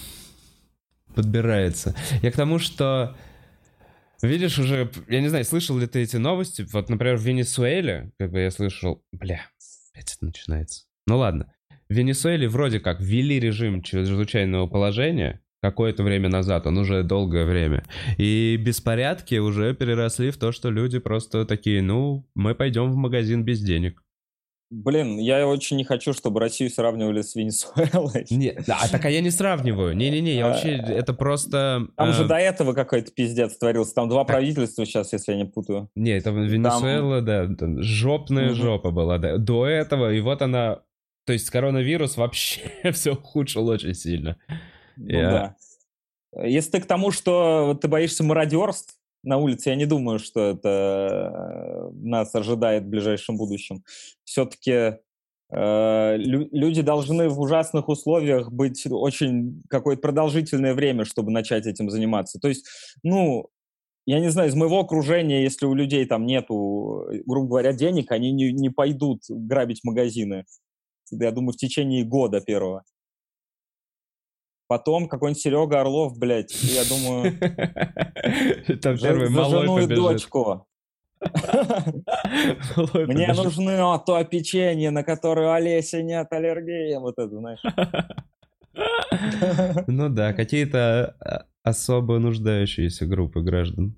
[1.15, 1.95] подбирается.
[2.21, 3.15] Я к тому, что
[4.21, 6.67] видишь уже, я не знаю, слышал ли ты эти новости?
[6.73, 9.39] Вот, например, в Венесуэле, как бы я слышал, бля,
[9.93, 10.84] опять это начинается.
[11.06, 11.54] Ну ладно.
[11.88, 17.84] В Венесуэле вроде как ввели режим чрезвычайного положения какое-то время назад, он уже долгое время.
[18.17, 23.43] И беспорядки уже переросли в то, что люди просто такие, ну, мы пойдем в магазин
[23.43, 24.02] без денег.
[24.70, 28.26] Блин, я очень не хочу, чтобы Россию сравнивали с Венесуэлой.
[28.30, 29.96] Не, да, а так а я не сравниваю.
[29.96, 31.88] Не-не-не, я вообще, это просто...
[31.96, 33.96] Там же э, до этого какой-то пиздец творился.
[33.96, 35.89] Там два правительства сейчас, если я не путаю.
[35.96, 38.56] Не, это Венесуэла, да, там жопная Мгм.
[38.56, 39.38] жопа была, да.
[39.38, 40.82] До этого, и вот она...
[41.26, 42.60] То есть коронавирус вообще
[42.91, 44.38] все ухудшил очень сильно.
[44.97, 45.55] Ну да.
[46.43, 51.89] Если ты к тому, что ты боишься мародерств, на улице, я не думаю, что это
[51.93, 53.83] нас ожидает в ближайшем будущем.
[54.23, 54.99] Все-таки
[55.49, 62.39] Э, люди должны в ужасных условиях быть очень какое-то продолжительное время, чтобы начать этим заниматься.
[62.39, 62.65] То есть,
[63.03, 63.47] ну,
[64.05, 68.31] я не знаю, из моего окружения, если у людей там нету, грубо говоря, денег, они
[68.31, 70.45] не, не пойдут грабить магазины.
[71.12, 72.83] Я думаю, в течение года первого.
[74.67, 77.38] Потом какой-нибудь Серега Орлов, блядь, я думаю...
[78.82, 79.95] Там первый малой побежит.
[79.95, 80.67] дочку.
[82.93, 86.97] Мне нужны то печенье, на которое Олеся нет аллергии.
[86.97, 87.62] Вот это, знаешь.
[89.88, 93.95] Ну да, какие-то а, особо нуждающиеся группы граждан.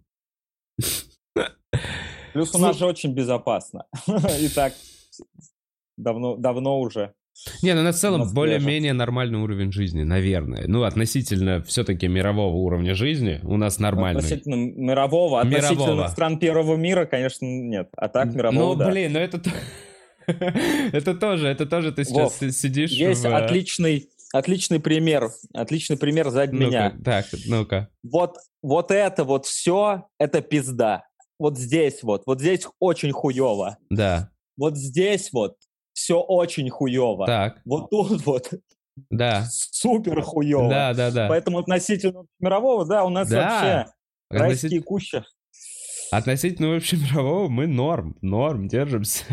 [2.32, 3.88] Плюс у нас же очень безопасно.
[4.40, 4.74] И так
[5.98, 7.14] давно, давно уже.
[7.62, 10.66] Не, ну на целом более-менее нормальный уровень жизни, наверное.
[10.68, 14.20] Ну, относительно все-таки мирового уровня жизни у нас нормальный.
[14.20, 16.08] Относительно мирового, относительно мирового.
[16.08, 17.90] стран первого мира, конечно, нет.
[17.96, 18.90] А так мирового, Ну, да.
[18.90, 19.42] блин, ну это...
[20.92, 23.36] Это тоже, это тоже ты сейчас Вов, сидишь Есть в...
[23.36, 26.94] отличный, отличный пример, отличный пример сзади ну меня.
[27.04, 27.90] Так, ну-ка.
[28.04, 31.06] Вот, вот это вот все, это пизда.
[31.40, 33.78] Вот здесь вот, вот здесь очень хуево.
[33.90, 34.30] Да.
[34.56, 35.56] Вот здесь вот
[36.00, 37.26] все очень хуево.
[37.26, 37.62] Так.
[37.66, 38.50] Вот тут вот
[39.10, 39.46] да.
[39.50, 40.70] супер хуево.
[40.70, 41.28] Да, да, да.
[41.28, 43.38] Поэтому относительно мирового, да, у нас да.
[43.38, 43.94] вообще
[44.30, 44.64] Относит...
[44.64, 45.24] райские кущи.
[46.12, 49.26] Относительно общемирового мы норм, норм, держимся.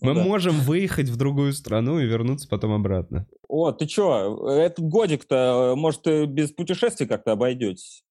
[0.00, 0.24] Мы ну, да.
[0.24, 3.26] можем выехать в другую страну и вернуться потом обратно.
[3.48, 8.04] О, ты чё, этот годик-то, может, без путешествий как-то обойдетесь?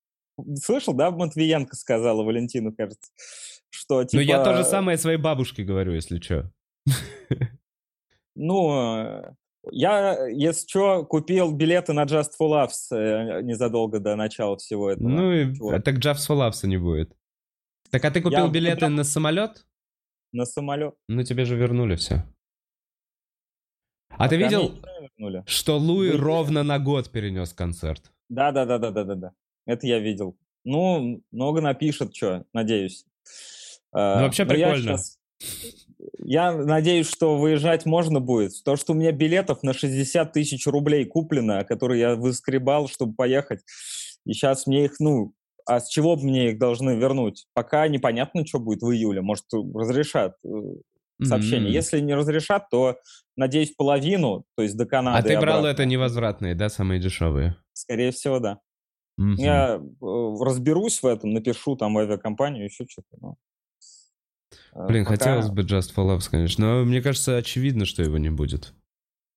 [0.55, 3.11] Слышал, да, Матвиенко сказала Валентину, кажется,
[3.69, 4.21] что типа...
[4.21, 6.51] Ну, я то же типа самое своей бабушке говорю, если что.
[8.35, 9.35] Ну,
[9.71, 15.07] я, если что, купил билеты на Just for Laughs э, незадолго до начала всего этого.
[15.07, 15.83] Ну, и, вот.
[15.83, 17.15] так Just for Laughs не будет.
[17.89, 18.89] Так а ты купил я билеты купил...
[18.89, 19.65] на самолет?
[20.31, 20.95] На самолет.
[21.07, 22.25] Ну, тебе же вернули все.
[24.09, 24.79] А, а ты видел,
[25.45, 28.11] что Луи Вы ровно на год перенес концерт?
[28.29, 29.31] Да, да, да, да, да, да, да.
[29.65, 30.37] Это я видел.
[30.63, 33.05] Ну, много напишет, что, надеюсь.
[33.93, 34.91] Ну, вообще прикольно.
[34.91, 35.19] Я сейчас,
[36.19, 38.51] я надеюсь, что выезжать можно будет.
[38.63, 43.61] То, что у меня билетов на 60 тысяч рублей куплено, которые я выскребал, чтобы поехать.
[44.25, 45.33] И сейчас мне их, ну,
[45.65, 47.47] а с чего мне их должны вернуть?
[47.53, 49.21] Пока непонятно, что будет в июле.
[49.21, 50.49] Может, разрешат э,
[51.23, 51.69] сообщение.
[51.69, 51.75] Mm-hmm.
[51.75, 52.97] Если не разрешат, то,
[53.35, 55.17] надеюсь, половину, то есть до Канады.
[55.17, 55.73] А ты брал обратно.
[55.73, 57.57] это невозвратные, да, самые дешевые?
[57.73, 58.59] Скорее всего, да.
[59.19, 59.35] Mm-hmm.
[59.37, 63.17] Я э, разберусь в этом, напишу там авиакомпанию, еще что-то.
[63.19, 63.35] Но...
[64.75, 65.17] Э, Блин, Пока...
[65.17, 68.73] хотелось бы Just for Laughs, конечно, но мне кажется, очевидно, что его не будет.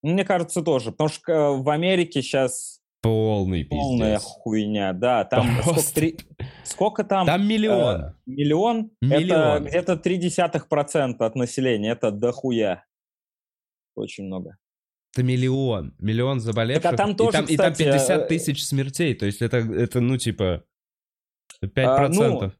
[0.02, 3.78] Мне кажется, тоже, потому что э, в Америке сейчас Полный пиздец.
[3.78, 5.24] Полная хуйня, да.
[5.24, 6.18] Там сколько, три...
[6.64, 7.26] сколько там?
[7.26, 8.00] Там миллион.
[8.00, 8.90] Э, миллион?
[9.00, 9.66] Миллион.
[9.66, 11.92] Это где-то три десятых процента от населения.
[11.92, 12.84] Это дохуя.
[13.94, 14.56] Очень много.
[15.12, 15.94] Это миллион.
[15.98, 16.82] Миллион заболевших.
[16.82, 19.14] Так, а там тоже, и, там, кстати, и там 50 э, тысяч смертей.
[19.14, 20.64] То есть это, это ну, типа,
[21.62, 21.70] 5%.
[21.84, 22.52] А, ну,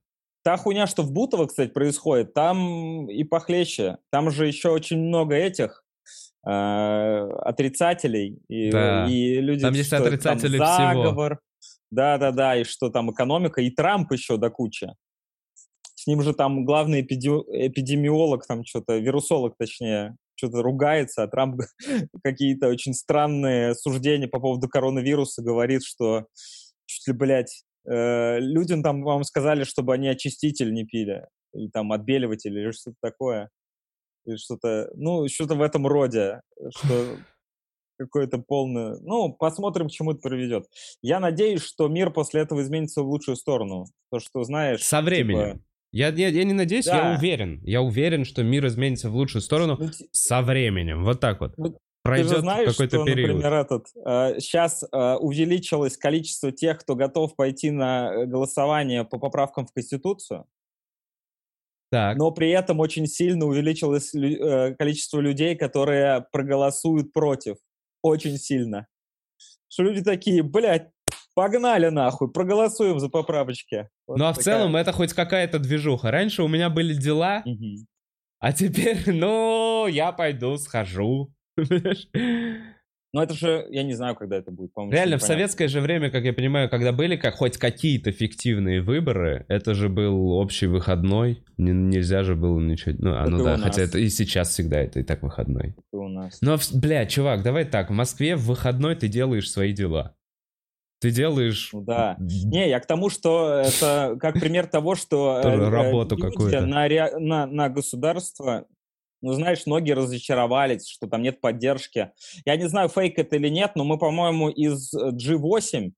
[0.48, 3.98] Та хуйня, что в Бутово, кстати, происходит, там и похлеще.
[4.10, 5.84] Там же еще очень много этих
[6.46, 8.38] э, отрицателей.
[8.48, 9.06] И, да.
[9.06, 9.60] и люди...
[9.60, 11.40] Там есть отрицатели там заговор,
[11.90, 14.90] Да-да-да, и что там экономика, и Трамп еще до кучи.
[15.94, 17.28] С ним же там главный эпиди...
[17.28, 21.60] эпидемиолог, там что-то, вирусолог точнее, что-то ругается, а Трамп
[22.24, 26.24] какие-то очень странные суждения по поводу коронавируса говорит, что
[26.86, 31.92] чуть ли, блядь, Э, людям там вам сказали, чтобы они очиститель не пили, или там
[31.92, 33.50] отбеливатель, или что-то такое.
[34.26, 36.40] Или что-то, ну, что-то в этом роде,
[36.76, 37.16] что
[37.98, 38.96] какое-то полное...
[39.00, 40.66] Ну, посмотрим, к чему это приведет.
[41.00, 43.86] Я надеюсь, что мир после этого изменится в лучшую сторону.
[44.10, 44.82] То, что, знаешь...
[44.82, 45.52] Со временем.
[45.52, 45.64] Типа...
[45.90, 47.12] Я, я, я не надеюсь, да.
[47.12, 47.62] я уверен.
[47.64, 51.02] Я уверен, что мир изменится в лучшую сторону ну, со временем.
[51.02, 51.56] Вот так вот.
[51.56, 53.36] Ну, пройдет Ты же знаешь, какой-то что, период.
[53.36, 59.18] например, этот, э, сейчас э, увеличилось количество тех, кто готов пойти на э, голосование по
[59.18, 60.46] поправкам в Конституцию.
[61.90, 62.16] Так.
[62.16, 67.56] Но при этом очень сильно увеличилось э, количество людей, которые проголосуют против.
[68.02, 68.86] Очень сильно.
[69.68, 70.90] Что люди такие, блядь,
[71.34, 73.88] погнали нахуй, проголосуем за поправочки.
[74.06, 74.42] Вот ну а такая...
[74.42, 76.10] в целом это хоть какая-то движуха.
[76.10, 77.86] Раньше у меня были дела, угу.
[78.38, 81.32] а теперь, ну, я пойду, схожу.
[83.14, 84.70] Ну, это же, я не знаю, когда это будет.
[84.90, 89.46] Реально, в советское же время, как я понимаю, когда были как, хоть какие-то фиктивные выборы,
[89.48, 91.42] это же был общий выходной.
[91.56, 92.94] Н- нельзя же было ничего...
[92.98, 95.74] Ну, а, ну да, хотя это и сейчас всегда это и так выходной.
[95.90, 96.38] у нас.
[96.42, 100.14] Но, бля, чувак, давай так, в Москве в выходной ты делаешь свои дела.
[101.00, 101.70] Ты делаешь...
[101.72, 102.16] Ну да.
[102.18, 106.66] Не, я к тому, что это как пример того, что э, э, работу какую-то.
[106.66, 108.66] на, на, на государство,
[109.20, 112.12] ну, знаешь, многие разочаровались, что там нет поддержки.
[112.44, 115.90] Я не знаю, фейк это или нет, но мы, по-моему, из э, G8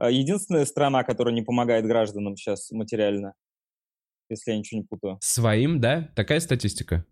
[0.00, 3.34] э, единственная страна, которая не помогает гражданам сейчас материально,
[4.28, 5.18] если я ничего не путаю.
[5.22, 6.10] Своим, да?
[6.14, 7.06] Такая статистика?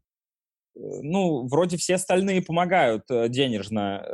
[0.74, 4.04] Э, Ну, вроде все остальные помогают денежно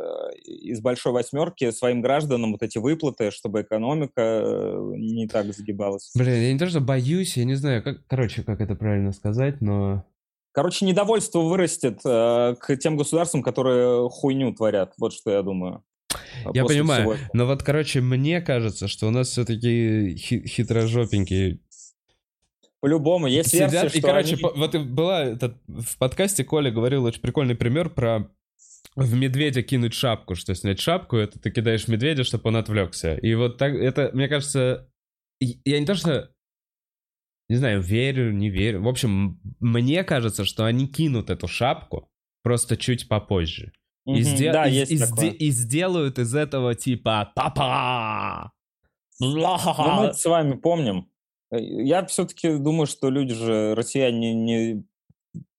[0.44, 6.12] из большой восьмерки своим гражданам вот эти выплаты, чтобы экономика не так загибалась.
[6.14, 9.60] Блин, я не то, что боюсь, я не знаю, как, короче, как это правильно сказать,
[9.60, 10.06] но...
[10.52, 14.92] Короче, недовольство вырастет э, к тем государствам, которые хуйню творят.
[14.98, 15.82] Вот что я думаю.
[16.14, 16.16] э,
[16.54, 21.58] Я понимаю, всего но вот, короче, мне кажется, что у нас все-таки хитрожопенькие
[22.80, 23.88] По-любому, есть версия, сидят.
[23.90, 27.88] что И, короче, они- по- вот была этот, в подкасте Коля говорил очень прикольный пример
[27.90, 28.28] про
[28.96, 33.14] в медведя кинуть шапку, что снять шапку, это ты кидаешь медведя, чтобы он отвлекся.
[33.14, 34.88] И вот так, это, мне кажется,
[35.40, 36.28] я не то, что
[37.52, 38.82] не знаю, верю, не верю.
[38.82, 42.08] В общем, мне кажется, что они кинут эту шапку
[42.42, 43.72] просто чуть попозже.
[44.06, 48.52] И, Мгм, сде- да, и- есть и сде- и сделают из этого типа папа.
[49.20, 49.36] Ну,
[50.08, 51.10] мы с вами помним.
[51.52, 54.84] Э, Я все-таки думаю, что люди же, россияне, не,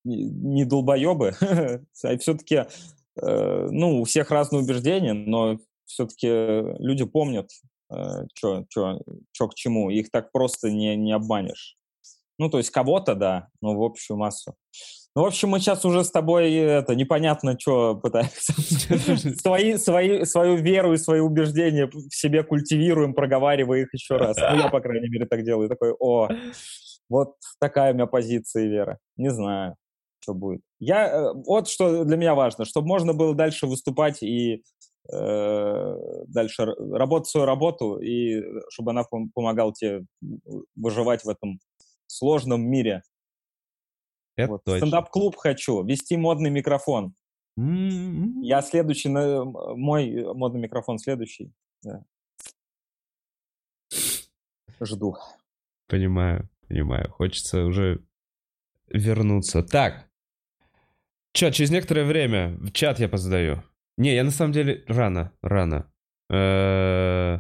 [0.04, 1.36] не, долбоебы.
[2.04, 2.64] А все-таки,
[3.16, 6.28] ну, у всех разные убеждения, но все-таки
[6.84, 7.52] люди помнят,
[8.34, 8.66] что
[9.48, 9.92] к чему.
[9.92, 11.78] Их так просто не, не обманешь.
[12.40, 14.56] Ну, то есть кого-то, да, но в общую массу.
[15.16, 18.54] Ну, в общем, мы сейчас уже с тобой, это, непонятно, что пытаемся.
[19.42, 24.38] Свои, свои, свою веру и свои убеждения в себе культивируем, проговаривая их еще раз.
[24.38, 25.70] Ну, я, по крайней мере, так делаю.
[25.70, 26.30] Такой, о,
[27.10, 28.98] вот такая у меня позиция и вера.
[29.16, 29.76] Не знаю,
[30.20, 30.62] что будет.
[30.80, 34.64] Я, э, вот что для меня важно, чтобы можно было дальше выступать и
[35.12, 35.96] э,
[36.28, 40.06] дальше работать свою работу, и чтобы она пом- помогала тебе
[40.76, 41.60] выживать в этом
[42.14, 43.04] сложном мире.
[44.36, 44.64] Это Вот.
[44.64, 44.88] точно.
[44.88, 47.14] Стендап-клуб хочу, вести модный микрофон.
[47.58, 48.42] М-м-м.
[48.42, 51.54] Я следующий, мой модный микрофон следующий.
[51.84, 52.04] Да.
[54.82, 55.16] Жду.
[55.88, 57.12] Понимаю, понимаю.
[57.12, 58.04] Хочется уже
[58.88, 59.62] вернуться.
[59.64, 60.10] Так.
[61.34, 63.64] Чё, через некоторое время в чат я позадаю.
[63.98, 65.92] Не, я на самом деле рано, рано.
[66.32, 67.40] Э,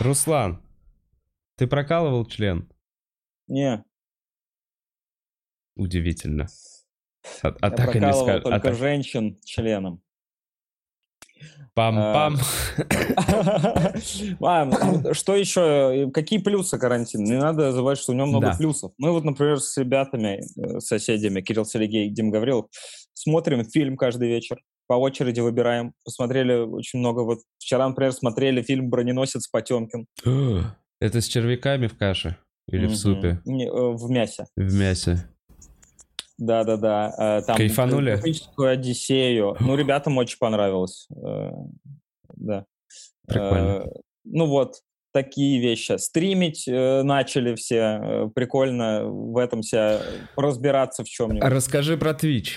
[0.00, 0.62] Руслан,
[1.56, 2.70] ты прокалывал член?
[3.48, 3.84] Не,
[5.76, 6.46] Удивительно.
[7.42, 8.42] А, а я так и не прокалывал скажешь.
[8.44, 10.00] только женщин членом.
[11.74, 12.36] Пам-пам.
[14.40, 16.10] А, что еще?
[16.14, 17.22] Какие плюсы карантина?
[17.24, 18.56] Не надо забывать, что у него много Да.
[18.56, 18.92] плюсов.
[18.98, 22.66] Мы вот, например, с ребятами, э, соседями, Кирилл Сергей, Дим Гаврилов,
[23.14, 25.92] смотрим фильм каждый вечер, по очереди выбираем.
[26.04, 27.20] Посмотрели очень много.
[27.22, 30.06] Вот вчера, например, смотрели фильм «Броненосец Потемкин».
[31.00, 32.36] Это с червяками в каше?
[32.68, 32.96] Или в Мгм.
[32.96, 33.40] супе?
[33.44, 34.46] Не, э, в мясе.
[34.56, 35.28] В мясе?
[36.38, 37.38] Да-да-да.
[37.40, 38.12] э, Там Кайфанули?
[38.16, 39.56] Космическую Одиссею.
[39.60, 41.06] Ну, ребятам очень понравилось.
[41.14, 41.50] э,
[42.36, 42.64] Да.
[43.26, 43.84] Прикольно.
[43.84, 43.86] Э,
[44.24, 44.76] Ну вот,
[45.12, 45.96] такие вещи.
[45.98, 48.30] Стримить э, начали все.
[48.34, 50.00] Прикольно в этом себя
[50.36, 51.42] разбираться в чем-нибудь.
[51.48, 52.52] Расскажи про Twitch.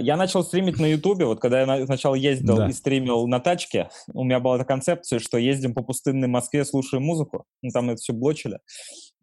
[0.00, 2.68] Я начал стримить на Ютубе, вот когда я на- сначала ездил Да.
[2.68, 7.04] и стримил на тачке, у меня была эта концепция, что ездим по пустынной Москве, слушаем
[7.04, 8.58] музыку, ну, там это все блочили,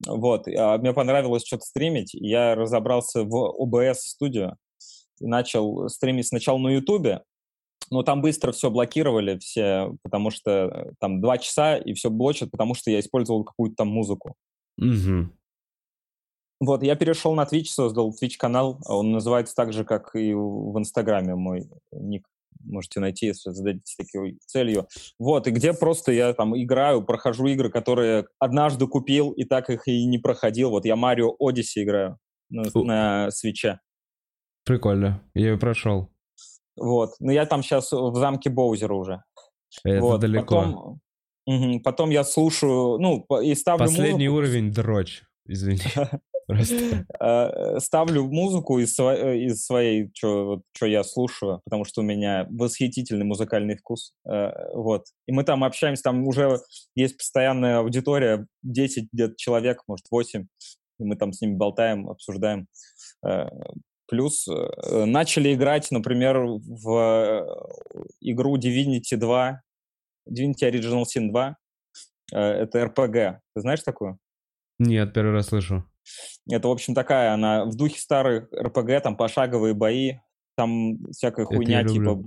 [0.07, 4.57] вот, а мне понравилось что-то стримить, я разобрался в OBS студию
[5.19, 7.23] и начал стримить сначала на Ютубе,
[7.89, 12.49] но там быстро все блокировали все, потому что э, там два часа и все блочат,
[12.49, 14.35] потому что я использовал какую-то там музыку.
[14.77, 15.33] Мгм.
[16.63, 18.79] Вот, я перешел на Twitch, создал Twitch-канал.
[18.85, 22.27] Он называется так же, как и в Инстаграме мой ник.
[22.63, 24.87] Можете найти, если зададите такой целью.
[25.17, 29.87] Вот, и где просто я там играю, прохожу игры, которые однажды купил, и так их
[29.87, 30.69] и не проходил.
[30.69, 32.19] Вот я Марио Odyssey играю
[32.51, 32.83] на, О.
[32.83, 33.79] на свече.
[34.63, 35.23] Прикольно.
[35.33, 36.09] Я ее прошел.
[36.77, 37.15] Вот.
[37.19, 39.23] Но я там сейчас в замке Боузера уже.
[39.83, 40.21] Это вот.
[40.21, 40.45] далеко.
[40.45, 40.99] Потом,
[41.47, 41.79] Мгм.
[41.81, 44.37] потом я слушаю, ну, и ставлю Последний музыку.
[44.49, 45.23] уровень дрочь.
[45.47, 45.79] Извини.
[46.47, 47.05] Просто.
[47.19, 52.03] Э, ставлю музыку из, сво- э, из своей, что вот, я слушаю, потому что у
[52.03, 54.13] меня восхитительный музыкальный вкус.
[54.25, 55.05] Э, Вот.
[55.27, 56.57] И мы там общаемся, там уже
[56.95, 60.47] есть постоянная аудитория, 10 где-то человек, может, 8.
[60.99, 62.67] И мы там с ними болтаем, обсуждаем.
[64.07, 64.47] Плюс
[64.91, 67.47] начали играть, например, в
[68.19, 69.61] игру Divinity 2,
[70.29, 71.55] Divinity Original Sin 2.
[72.33, 73.39] Э, Это RPG.
[73.55, 74.17] Ты знаешь такую?
[74.79, 75.85] Нет, первый раз слышу.
[76.49, 80.15] Это, в общем, такая, она в духе старых РПГ, там пошаговые бои,
[80.55, 82.23] там всякая Это хуйня, типа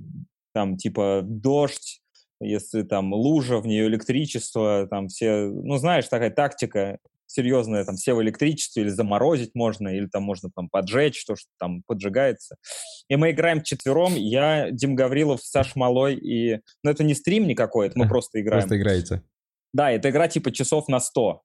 [0.54, 2.00] там типа дождь,
[2.40, 8.14] если там лужа, в нее электричество, там все, ну знаешь, такая тактика серьезная, там все
[8.14, 12.56] в электричестве или заморозить можно, или там можно там поджечь, то, что там поджигается.
[13.08, 16.60] И мы играем четвером, я, Дим Гаврилов, Саш Малой, и...
[16.84, 18.62] Ну это не стрим никакой, это мы просто играем.
[18.62, 19.22] Просто играете.
[19.72, 21.42] Да, это игра типа часов на 100.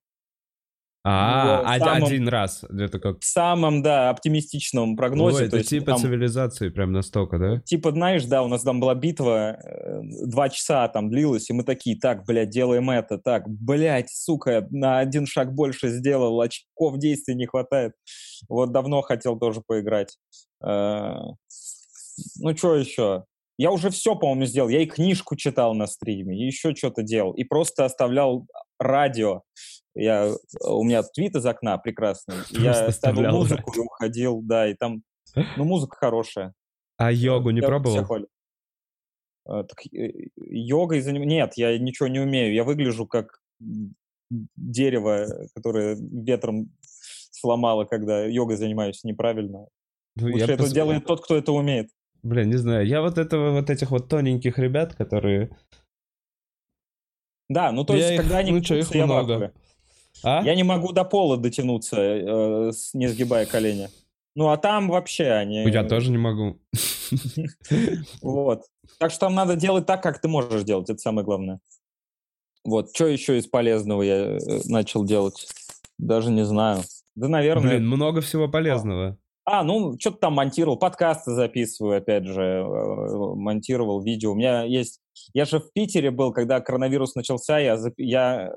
[1.02, 2.62] А, в од- самом- один раз.
[2.64, 3.20] Это как...
[3.20, 5.38] В самом, да, оптимистичном прогнозе.
[5.38, 7.60] То это есть типа там- цивилизации прям настолько, да?
[7.60, 11.64] Типа, знаешь, да, у нас там была битва, э, два часа там длилась, и мы
[11.64, 17.34] такие, так, блядь, делаем это, так, блядь, сука, на один шаг больше сделал, очков действий
[17.34, 17.92] не хватает.
[18.48, 20.18] Вот давно хотел тоже поиграть.
[20.62, 21.14] Э,
[22.38, 23.24] Ну, что еще?
[23.56, 24.68] Я уже все, по-моему, сделал.
[24.68, 27.32] Я и книжку читал на стриме, и еще что-то делал.
[27.32, 28.46] И просто оставлял
[28.78, 29.42] радио.
[29.94, 30.32] Я,
[30.64, 32.36] у меня твит из окна прекрасный.
[32.50, 35.02] Я ставил музыку и уходил, да, и там,
[35.56, 36.54] ну, музыка хорошая.
[36.96, 38.26] А йогу не Я пробовал?
[39.46, 41.22] А, так, э, йогой заним...
[41.22, 42.54] Нет, я ничего не умею.
[42.54, 43.40] Я выгляжу как
[44.56, 46.70] дерево, которое ветром
[47.32, 49.66] сломало, когда йогой занимаюсь неправильно.
[50.16, 51.88] Ну, Лучше это пос- делает тот, кто это умеет.
[52.22, 52.86] Блин, не знаю.
[52.86, 55.56] Я вот этого, вот этих вот тоненьких ребят, которые...
[57.48, 59.34] Да, ну то Я есть, их- когда они ну чё, их я много.
[59.34, 59.52] ахуе.
[60.22, 60.42] А?
[60.42, 63.88] Я не могу до пола дотянуться, э, с- не сгибая колени.
[64.34, 65.64] Ну, а там вообще они...
[65.70, 66.58] Я тоже не могу.
[68.22, 68.62] Вот.
[68.98, 71.60] Так что там надо делать так, как ты можешь делать, это самое главное.
[72.64, 75.48] Вот, что еще из полезного я э, начал делать?
[75.98, 76.82] Даже не знаю.
[77.14, 77.76] Да, наверное...
[77.76, 79.16] Блин, много всего полезного.
[79.44, 82.64] А, ну, что-то там монтировал, подкасты записываю, опять же, э,
[83.34, 84.32] монтировал видео.
[84.32, 85.00] У меня есть...
[85.32, 88.50] Я же в Питере был, когда коронавирус начался, я, я э,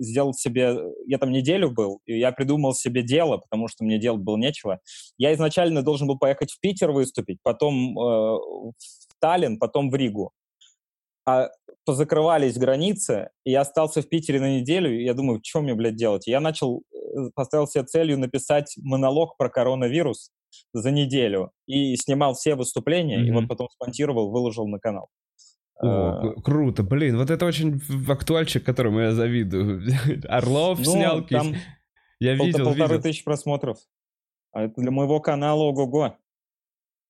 [0.00, 0.76] сделал себе...
[1.06, 4.80] Я там неделю был, и я придумал себе дело, потому что мне делать было нечего.
[5.18, 8.72] Я изначально должен был поехать в Питер выступить, потом э, в
[9.20, 10.32] Таллин, потом в Ригу.
[11.26, 11.48] А
[11.84, 15.96] позакрывались границы, и я остался в Питере на неделю, и я думаю, что мне, блядь,
[15.96, 16.26] делать?
[16.28, 20.30] И я начал, э, поставил себе целью написать монолог про коронавирус
[20.72, 23.40] за неделю, и снимал все выступления, и Мгм.
[23.40, 25.08] вот потом спонтировал, выложил на канал.
[25.82, 29.82] О, к- круто, блин, вот это очень актуальчик, которому я завидую.
[30.28, 31.54] Орлов ну, снял, там
[32.18, 33.02] я пол- видел, полторы видел.
[33.02, 33.78] тысячи просмотров.
[34.52, 36.16] А это для моего канала ого-го.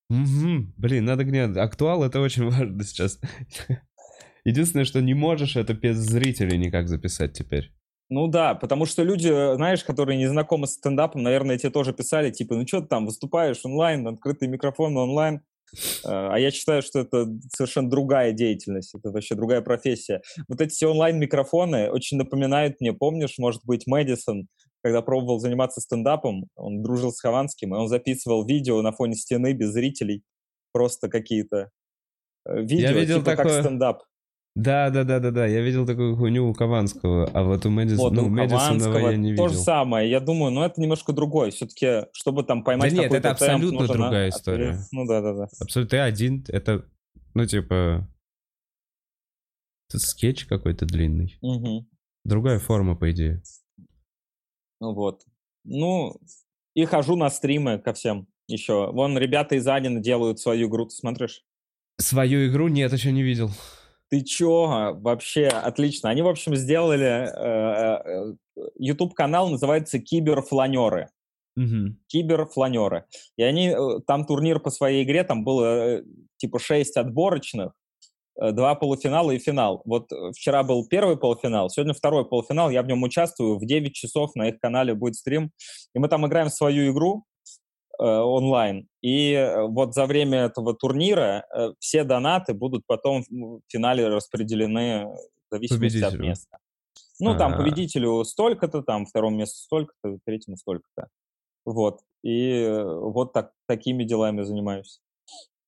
[0.09, 0.75] Мгм.
[0.77, 1.57] Блин, надо гнать.
[1.57, 3.21] Актуал это очень важно сейчас.
[4.45, 7.73] Единственное, что не можешь, это без зрителей никак записать теперь.
[8.09, 12.33] Ну да, потому что люди, знаешь, которые не знакомы с стендапом, наверное, тебе тоже писали,
[12.33, 15.43] типа, ну что ты там, выступаешь онлайн, открытый микрофон онлайн.
[16.05, 20.23] А я считаю, что это совершенно другая деятельность, это вообще другая профессия.
[20.49, 24.49] Вот эти все онлайн-микрофоны очень напоминают мне, помнишь, может быть, Мэдисон,
[24.83, 29.53] когда пробовал заниматься стендапом, он дружил с Хованским, и он записывал видео на фоне стены
[29.53, 30.23] без зрителей,
[30.73, 31.71] просто какие-то
[32.47, 33.55] э, видео, видел типа такое.
[33.55, 34.03] как стендап.
[34.61, 35.47] Да, да, да, да, да.
[35.47, 39.11] Я видел такую хуйню у Кованского, а вот у Мэдисона, Вот, ну, у Мэдисонова Хованского
[39.11, 39.49] я не то видел.
[39.49, 40.11] же самое.
[40.11, 41.51] Я думаю, но это немножко другое.
[41.51, 44.79] Все-таки, чтобы там поймать Да нет, это темп, абсолютно нужен, другая а, история.
[44.93, 45.49] Ну да, да, да.
[45.61, 46.85] Абсолютно, ты один, это,
[47.33, 48.07] ну, типа,
[49.89, 51.39] это скетч какой-то длинный.
[51.41, 51.89] Мгм.
[52.25, 53.43] Другая форма, по идее.
[54.81, 55.23] Ну вот.
[55.65, 56.21] Ну,
[56.75, 58.91] и хожу на стримы ко всем еще.
[58.93, 61.45] Вон ребята из Анина делают свою игру, ты смотришь?
[61.99, 63.51] Свою игру нет, еще не видел.
[64.11, 64.95] Ты чё?
[65.01, 66.11] Вообще отлично.
[66.11, 67.29] Они, в общем, сделали...
[67.33, 68.35] э, э,
[68.79, 71.09] YouTube-канал называется «Киберфланеры».
[71.57, 71.99] Мгм.
[72.07, 73.05] киберфланеры.
[73.37, 76.03] И они, э, там турнир по своей игре, там было э,
[76.37, 77.73] типа шесть отборочных,
[78.41, 79.83] э, два полуфинала и финал.
[79.85, 83.93] Вот э, вчера был первый полуфинал, сегодня второй полуфинал, я в нем участвую, в 9
[83.93, 85.51] часов на их канале будет стрим,
[85.95, 87.30] и мы там играем в свою игру э,
[88.05, 94.09] онлайн, и э, вот за время этого турнира э, все донаты будут потом в финале
[94.09, 96.59] распределены в зависимости от места.
[97.19, 97.57] Ну, там А.
[97.59, 101.09] победителю столько-то, там второму месту столько-то, третьему столько-то.
[101.67, 102.01] Вот.
[102.23, 105.01] И э, вот так, такими делами занимаюсь.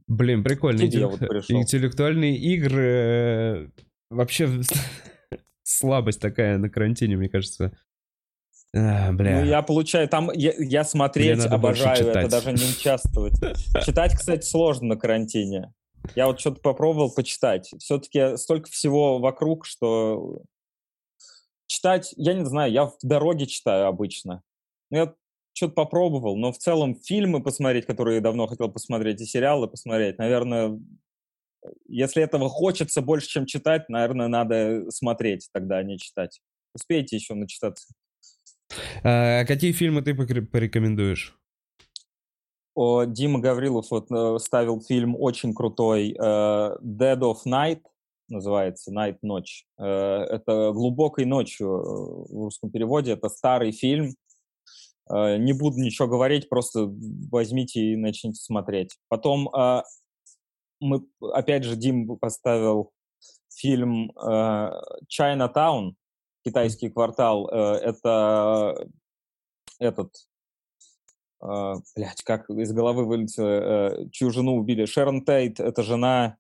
[0.06, 0.82] Блин, прикольно.
[0.82, 1.60] Интеллек- вот пришел?
[1.60, 2.82] Интеллектуальные игры...
[2.84, 3.68] э,
[4.10, 4.48] Вообще
[5.62, 7.72] слабость такая на карантине, мне кажется.
[8.74, 9.40] А, бля.
[9.40, 13.34] Ну, я получаю, там я, я смотреть обожаю, это даже не участвовать.
[13.84, 15.72] Читать, кстати, сложно на карантине.
[16.16, 17.70] Я вот что-то попробовал почитать.
[17.78, 20.42] Все-таки столько всего вокруг, что
[21.66, 24.42] читать, я не знаю, я в дороге читаю обычно.
[24.90, 25.14] Ну, я
[25.54, 30.18] что-то попробовал, но в целом фильмы посмотреть, которые я давно хотел посмотреть, и сериалы посмотреть,
[30.18, 30.80] наверное,
[31.86, 36.40] если этого хочется больше, чем читать, наверное, надо смотреть тогда, а не читать.
[36.74, 37.92] Успейте еще начитаться.
[39.02, 41.36] А какие фильмы ты порекомендуешь?
[42.74, 47.82] О, Дима Гаврилов вот э, ставил фильм очень крутой э, Dead of Night,
[48.28, 49.66] называется Night Ночь.
[49.76, 53.12] Это глубокой ночью в русском переводе.
[53.12, 54.14] Это старый фильм.
[55.10, 56.90] Не буду ничего говорить, просто
[57.30, 58.96] возьмите и начните смотреть.
[59.08, 59.50] Потом
[60.82, 62.92] мы, опять же, Дим поставил
[63.54, 64.70] фильм э,
[65.08, 65.94] Chinatown,
[66.44, 67.48] китайский квартал.
[67.52, 68.86] Э, это
[69.78, 70.12] этот
[71.44, 74.84] Uh, блядь, как из головы вылетело, чью жену убили.
[74.84, 76.36] Шерон Тейт, это жена...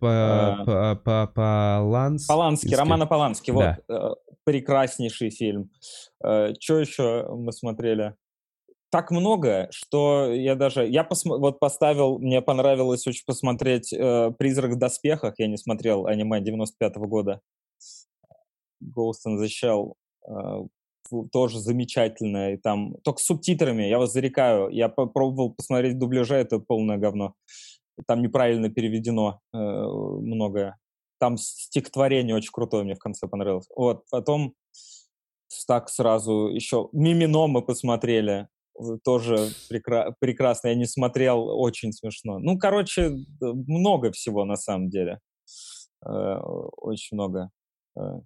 [0.00, 2.26] По, по, Полански.
[2.26, 3.78] Полански, Романа Полански, да.
[3.86, 4.18] вот.
[4.42, 5.70] Прекраснейший фильм.
[6.18, 8.16] Что еще мы смотрели?
[8.90, 10.84] Так много, что я даже...
[10.84, 11.38] Я посмо...
[11.38, 15.34] вот поставил, мне понравилось очень посмотреть uh, «Призрак в доспехах».
[15.38, 17.40] Я не смотрел аниме 95-го года.
[18.82, 19.94] Ghost in the Shell
[21.32, 26.58] тоже замечательная, и там только с субтитрами, я вас зарекаю, я попробовал посмотреть дубляже, это
[26.58, 27.34] полное говно.
[28.06, 30.78] Там неправильно переведено э, многое.
[31.18, 33.66] Там стихотворение очень крутое мне в конце понравилось.
[33.74, 34.54] Вот, потом
[35.66, 38.48] так сразу еще Мимино мы посмотрели,
[39.04, 40.68] тоже прекра- прекрасно.
[40.68, 42.38] Я не смотрел, очень смешно.
[42.38, 45.20] Ну, короче, много всего на самом деле.
[46.06, 46.36] Э,
[46.76, 47.50] очень много.
[47.96, 48.20] Э,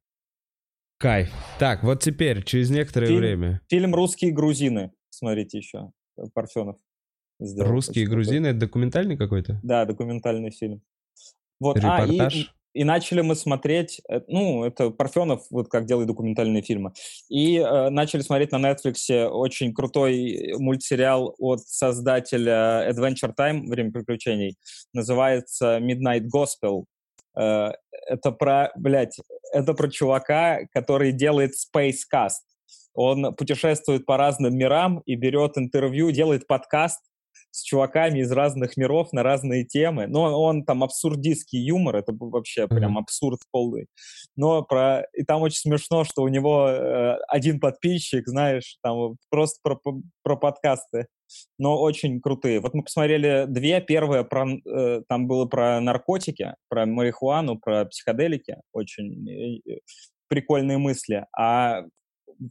[1.04, 1.28] Кайф.
[1.58, 3.60] Так, вот теперь, через некоторое фильм, время.
[3.68, 4.90] Фильм «Русские грузины».
[5.10, 5.90] Смотрите еще.
[6.32, 6.78] Парфенов.
[7.38, 9.60] Сделал, «Русские грузины»— это документальный какой-то?
[9.62, 10.80] Да, документальный фильм.
[11.60, 12.34] Вот, Репортаж?
[12.34, 12.38] А,
[12.74, 16.94] и, и начали мы смотреть, э, ну, это Парфенов, вот как делает документальные фильмы,
[17.28, 24.56] и э, начали смотреть на Netflix очень крутой мультсериал от создателя Adventure Time, Время приключений,
[24.94, 26.84] называется Midnight Gospel.
[27.38, 27.72] Э,
[28.06, 29.16] это про, блядь,
[29.52, 32.42] это про чувака, который делает Spacecast.
[32.94, 37.00] Он путешествует по разным мирам и берет интервью, делает подкаст
[37.54, 40.06] с чуваками из разных миров на разные темы.
[40.06, 42.76] Но он там абсурдистский юмор, это вообще mm-hmm.
[42.76, 43.86] прям абсурд полный.
[44.36, 45.06] Но про...
[45.12, 49.80] И там очень смешно, что у него э, один подписчик, знаешь, там просто про,
[50.22, 51.06] про подкасты
[51.58, 52.60] но очень крутые.
[52.60, 53.80] Вот мы посмотрели две.
[53.80, 58.58] Первая про, э, там было про наркотики, про марихуану, про психоделики.
[58.72, 59.78] Очень э,
[60.28, 61.26] прикольные мысли.
[61.36, 61.82] А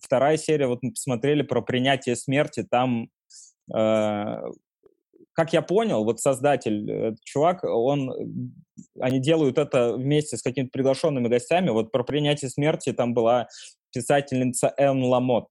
[0.02, 2.66] вторая серия, вот мы посмотрели про принятие смерти.
[2.70, 3.10] Там,
[3.74, 4.42] э,
[5.34, 8.54] как я понял, вот создатель, э, чувак, он,
[9.00, 11.70] они делают это вместе с какими-то приглашенными гостями.
[11.70, 13.48] Вот про принятие смерти там была
[13.92, 15.48] писательница Энн Ламот.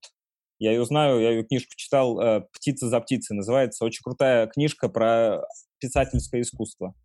[0.59, 3.83] Я ее знаю, я ее книжку читал э, «Птица за птицей» называется.
[3.83, 5.41] Очень крутая книжка про
[5.79, 6.95] писательское искусство.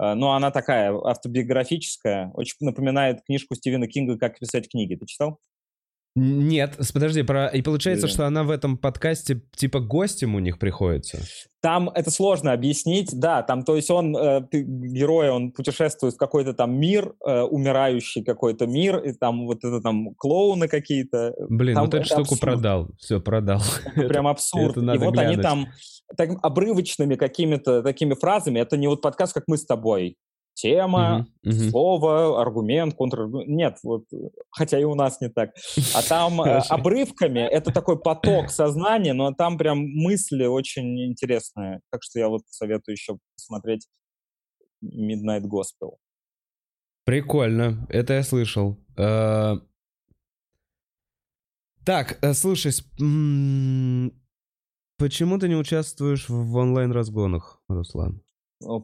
[0.00, 4.94] Э, но она такая автобиографическая, очень напоминает книжку Стивена Кинга «Как писать книги».
[4.94, 5.38] Ты читал?
[6.14, 7.46] Нет, подожди, про...
[7.46, 8.12] и получается, Или...
[8.12, 11.18] что она в этом подкасте типа гостем у них приходится?
[11.60, 16.54] Там это сложно объяснить, да, там, то есть он, э, герой, он путешествует в какой-то
[16.54, 21.34] там мир, э, умирающий какой-то мир, и там вот это там клоуны какие-то.
[21.48, 22.40] Блин, там вот эту штуку абсурд.
[22.40, 23.60] продал, все, продал.
[23.94, 24.76] Это прям абсурд.
[24.76, 25.34] Это, это и вот глянуть.
[25.34, 25.66] они там
[26.16, 30.16] так, обрывочными какими-то такими фразами, это не вот подкаст, как мы с тобой,
[30.60, 31.70] тема, uh-huh.
[31.70, 33.48] слово, аргумент, контраргумент.
[33.48, 34.04] Нет, вот,
[34.50, 35.50] хотя и у нас не так.
[35.94, 41.80] А там э, обрывками это такой поток сознания, но там прям мысли очень интересные.
[41.90, 43.86] Так что я вот советую еще посмотреть
[44.84, 45.96] Midnight Gospel.
[47.04, 48.76] Прикольно, это я слышал.
[48.96, 49.54] Э,
[51.84, 52.72] так, э, слушай,
[54.98, 58.22] почему ты не участвуешь в онлайн-разгонах, Руслан?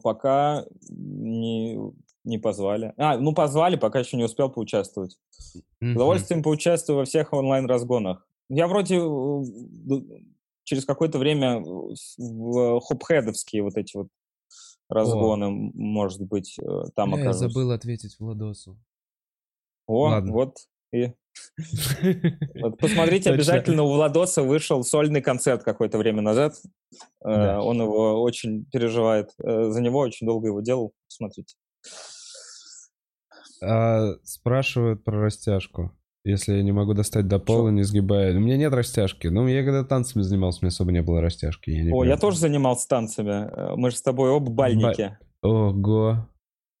[0.03, 1.77] Пока не,
[2.23, 2.93] не позвали.
[2.97, 5.17] А, ну позвали, пока еще не успел поучаствовать.
[5.55, 5.93] Mm-hmm.
[5.93, 8.27] Удовольствием поучаствую во всех онлайн-разгонах.
[8.49, 10.01] Я вроде э,
[10.63, 11.59] через какое-то время
[12.17, 14.07] в хопхедовские вот эти вот
[14.89, 15.71] разгоны, О.
[15.73, 17.39] может быть, э, там Я окажусь.
[17.53, 18.77] забыл ответить Владосу.
[19.87, 20.31] О, Ладно.
[20.31, 20.57] вот
[20.91, 21.13] и
[22.61, 26.55] вот посмотрите обязательно, у Владоса вышел сольный концерт какое-то время назад.
[27.23, 27.61] Э, да.
[27.61, 29.29] Он его очень переживает.
[29.43, 30.93] Э, за него очень долго его делал.
[31.07, 31.55] Смотрите.
[33.63, 35.91] А, спрашивают про растяжку.
[36.23, 37.75] Если я не могу достать до пола, Что?
[37.75, 38.35] не сгибая.
[38.35, 39.27] У меня нет растяжки.
[39.27, 41.69] Ну, я когда танцами занимался, у меня особо не было растяжки.
[41.69, 43.47] Я не О, я тоже занимался танцами.
[43.51, 45.17] Э, мы же с тобой оба бальники.
[45.41, 45.49] Ба...
[45.49, 46.29] Ого.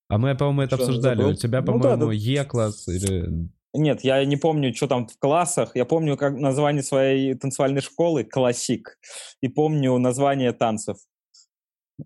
[0.07, 1.23] А мы, по-моему, это Что, обсуждали.
[1.23, 2.11] У тебя, по-моему, ну, да, да.
[2.11, 5.75] Е-класс или нет, я не помню, что там в классах.
[5.75, 8.97] Я помню как название своей танцевальной школы «Классик».
[9.41, 10.97] И помню название танцев.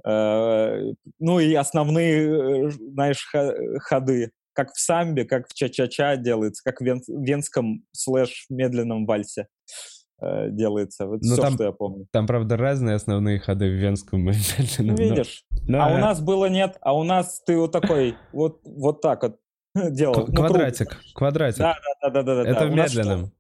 [0.06, 3.28] Э, ну и основные, э, знаешь,
[3.80, 4.32] ходы.
[4.54, 9.48] Как в самбе, как в ча-ча-ча делается, как в вен- венском слэш медленном вальсе.
[10.22, 11.06] э, делается.
[11.08, 12.06] Вот Ну, все, там- что я помню.
[12.12, 15.46] Там, правда, разные основные ходы в венском видишь?
[15.66, 19.24] но, А у нас было нет, а у нас ты вот такой, вот, вот так
[19.24, 19.38] вот
[19.92, 20.26] делал.
[20.26, 20.36] к- Ну.
[20.36, 21.60] Квадратик, квадратик.
[21.60, 22.50] Да, да, да, да, да.
[22.50, 22.66] Это да.
[22.68, 23.32] в медленном.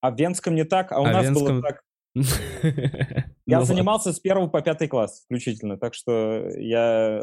[0.00, 1.82] А в Венском не так, а у А нас Венском- было так.
[3.46, 7.20] Я Ну, занимался с первого по пятый класс включительно, так что я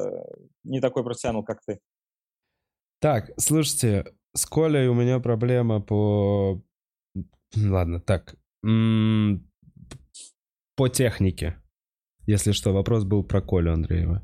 [0.64, 1.80] не такой профессионал, как ты.
[3.00, 4.06] Так, слушайте,
[4.36, 6.62] с Колей у меня проблема по...
[7.56, 8.36] Ладно, так.
[10.76, 11.58] По технике.
[12.26, 14.22] Если что, вопрос был про Колю Андреева.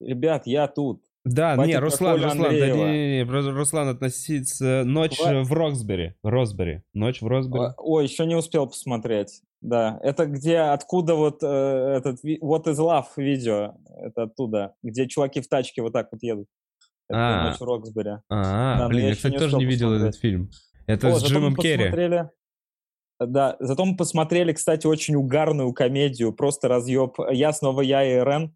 [0.00, 1.02] Ребят, я тут.
[1.24, 5.48] Да, Хватит не, Руслан, Руслан, да не, не, не, Руслан относится ночь Хватит.
[5.48, 7.72] в Роксбери, Росбери, ночь в Росбери.
[7.78, 9.42] О, еще не успел посмотреть.
[9.60, 15.40] Да, это где, откуда вот э, этот What is Love видео, это оттуда, где чуваки
[15.40, 16.46] в тачке вот так вот едут.
[17.08, 17.48] Это А.
[17.48, 18.10] «Ночь в Роксбери».
[18.28, 20.08] А, да, блин, я кстати, не тоже не видел посмотреть.
[20.08, 20.50] этот фильм.
[20.86, 21.84] Это О, с Джимом Керри.
[21.86, 22.30] посмотрели-
[23.20, 27.16] Да, зато мы посмотрели, кстати, очень угарную комедию, просто разъеб.
[27.32, 28.54] Я снова я и Рен.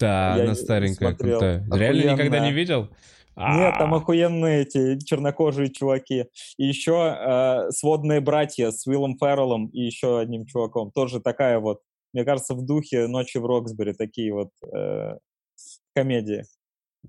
[0.00, 1.38] Да, Я она старенькая, смотрел.
[1.38, 1.66] крутая.
[1.72, 2.46] Реально никогда Охуенная.
[2.48, 2.88] не видел?
[3.36, 6.26] Нет, там А, охуенные эти чернокожие чуваки.
[6.58, 10.90] И еще э, сводные братья с Уиллом Ферреллом и еще одним чуваком.
[10.90, 11.80] Тоже такая вот,
[12.12, 15.12] мне кажется, в духе «Ночи в Роксбери» такие вот э,
[15.94, 16.44] комедии.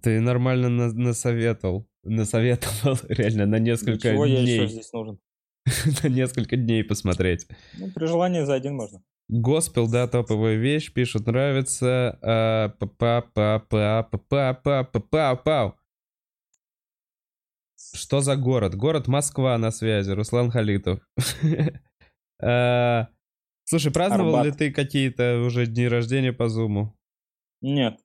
[0.01, 1.87] Ты нормально на- насоветовал.
[2.03, 4.67] Насоветовал реально на несколько Чего я еще дней.
[4.67, 5.19] здесь нужен?
[6.03, 7.47] на несколько дней посмотреть.
[7.77, 9.01] Ну, при желании за один можно.
[9.31, 12.19] Госпел, да, топовая вещь, пишут, нравится.
[12.21, 15.75] А, па па па па па па па па пау
[17.95, 18.75] Что за город?
[18.75, 20.99] Город Москва на связи, Руслан Халитов.
[22.43, 23.07] А,
[23.65, 24.45] Слушай, праздновал Арбат.
[24.47, 26.97] ли ты какие-то уже дни рождения по зуму?
[27.61, 27.99] Нет.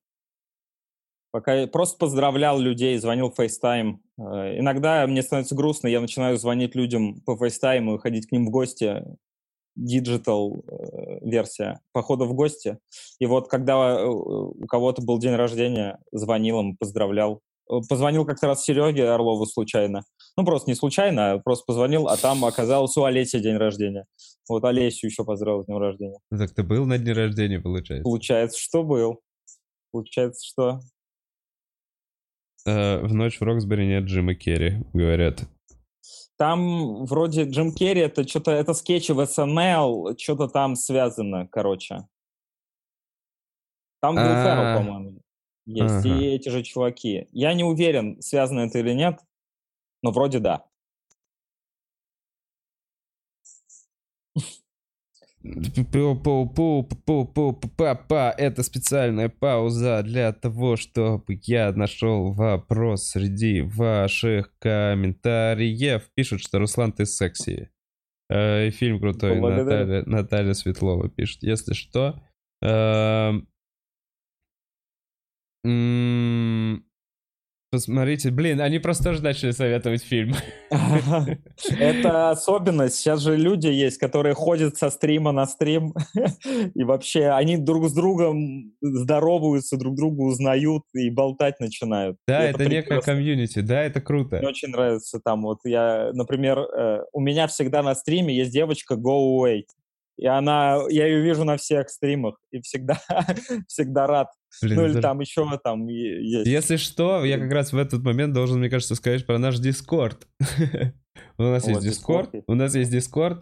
[1.32, 3.96] Пока я просто поздравлял людей, звонил FaceTime.
[4.18, 8.46] Э, Иногда мне становится грустно, я начинаю звонить людям по FaceTime и ходить к ним
[8.46, 9.02] в гости.
[9.76, 12.78] Digital э, версия похода в гости.
[13.18, 17.40] И вот когда э, у кого-то был день рождения, звонил им, поздравлял.
[17.70, 20.02] Э, Позвонил как-то раз Сереге Орлову случайно.
[20.36, 24.06] Ну, просто не случайно, а просто позвонил, а там оказалось у Олеси день рождения.
[24.48, 26.18] Вот Олесю еще поздравил с днем рождения.
[26.30, 28.04] Ну, Так ты был на дне рождения, получается?
[28.04, 29.20] Получается, что был.
[29.92, 30.80] Получается, что
[32.66, 35.44] Э, В ночь в Роксбери нет Джима Керри, говорят.
[36.38, 42.06] Там вроде Джим Керри, это что-то, это скетчи в СНЛ, что-то там связано, короче.
[44.00, 44.44] Там Уилл А.
[44.44, 45.20] Феррелл, по-моему,
[45.64, 47.28] есть, и эти же чуваки.
[47.32, 49.18] Я не уверен, связано это или нет,
[50.02, 50.66] но вроде да.
[58.38, 66.08] Это специальная пауза для того, чтобы я нашел вопрос среди ваших комментариев.
[66.14, 67.70] Пишут, что Руслан, ты секси.
[68.28, 69.40] Э, Фильм крутой.
[69.40, 71.42] Наталья, Наталья Светлова пишет.
[71.42, 72.20] Если что...
[72.62, 73.46] м,
[77.76, 80.34] Посмотрите, блин, они просто тоже начали советовать фильм.
[81.78, 82.96] Это особенность.
[82.96, 85.94] Сейчас же люди есть, которые ходят со стрима на стрим,
[86.74, 92.16] и вообще они друг с другом здороваются, друг друга узнают и болтать начинают.
[92.26, 94.38] Да, И это некое комьюнити, да, это круто.
[94.38, 98.94] Мне очень нравится там вот я, например, э, у меня всегда на стриме есть девочка
[98.94, 99.62] Go Away.
[100.18, 102.98] И она, я ее вижу на всех стримах и всегда,
[103.68, 104.28] всегда рад.
[104.62, 106.46] Блин, ну или это- там еще там есть.
[106.46, 110.26] Если что, я как раз в этот момент должен, мне кажется, сказать про наш Дискорд.
[111.38, 113.40] У нас есть Дискорд, у нас есть Дискорд,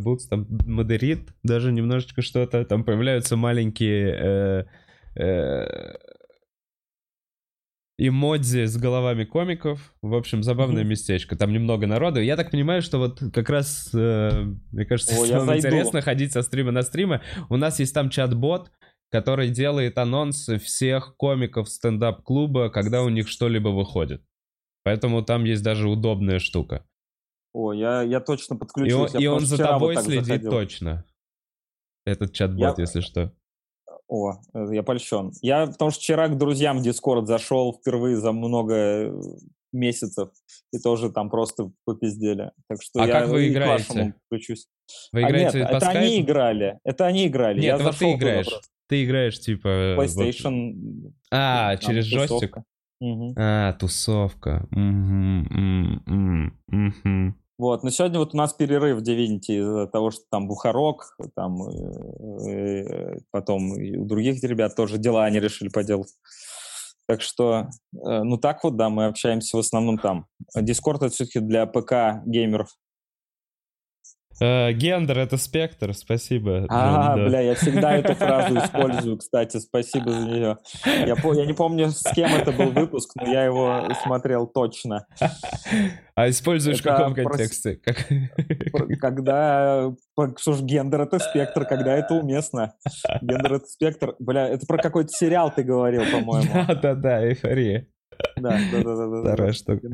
[0.00, 4.66] Бутс там модерит даже немножечко что-то, там появляются маленькие
[5.16, 5.94] э, э,
[7.98, 9.92] эмодзи с головами комиков.
[10.02, 11.36] В общем, забавное местечко.
[11.36, 12.20] Там немного народу.
[12.20, 16.42] Я так понимаю, что вот как раз, э, мне кажется, О, самое интересно ходить со
[16.42, 17.20] стрима на стримы.
[17.50, 18.70] У нас есть там чат-бот,
[19.10, 24.22] который делает анонсы всех комиков стендап-клуба, когда у них что-либо выходит.
[24.84, 26.86] Поэтому там есть даже удобная штука.
[27.52, 28.94] О, я, я точно И подключусь.
[28.94, 30.50] он, я и он за вот тобой так следит заходил.
[30.50, 31.04] точно.
[32.06, 33.32] Этот чат-бот, Я- если что.
[34.08, 35.32] О, э, я польщен.
[35.42, 39.12] Я потому что вчера к друзьям в Дискорд зашел впервые за много э,
[39.72, 40.30] месяцев
[40.72, 42.50] и тоже там просто попиздели.
[42.68, 43.84] Так что А я как вы играете?
[43.92, 44.66] вашему подключусь.
[45.12, 46.24] Вы А играете нет, по это они скайпу?
[46.24, 46.78] играли.
[46.84, 47.60] Это они играли.
[47.60, 48.46] Нет, я вот ты играешь.
[48.88, 49.94] Ты играешь, типа...
[49.96, 51.12] вот- PlayStation.
[51.30, 52.26] А, там через тусовка.
[52.28, 52.56] джойстик?
[53.00, 53.34] Мгм.
[53.36, 54.66] А, тусовка.
[54.74, 57.36] М, м, мгм.
[57.58, 62.50] Вот, но сегодня вот у нас перерыв Divinity из-за того, что там Бухарок, там э,
[62.50, 66.14] э, потом и у других ребят тоже дела они решили поделать.
[67.08, 70.26] Так что, э, ну так вот, да, мы общаемся в основном там.
[70.54, 72.68] Дискорд это все-таки для ПК геймеров.
[72.68, 72.87] Э,
[74.40, 76.66] гендер— это спектр, спасибо.
[76.68, 77.28] А, Джон, да.
[77.28, 80.58] бля, я всегда эту фразу использую, кстати, спасибо за нее.
[80.84, 81.16] Я,
[81.46, 85.06] не помню, с кем это был выпуск, но я его смотрел точно.
[86.14, 87.76] А используешь в каком контексте?
[87.76, 88.06] Как-
[88.72, 89.92] Пр- Когда,
[90.54, 92.74] ж, гендер это спектр, когда это уместно.
[93.20, 94.14] Гендер это спектр.
[94.18, 96.50] Бля, это про какой-то сериал ты говорил, по-моему.
[96.68, 97.86] Да-да-да, эйфория.
[98.36, 99.20] Да, да, да, да.
[99.20, 99.88] Вторая штука.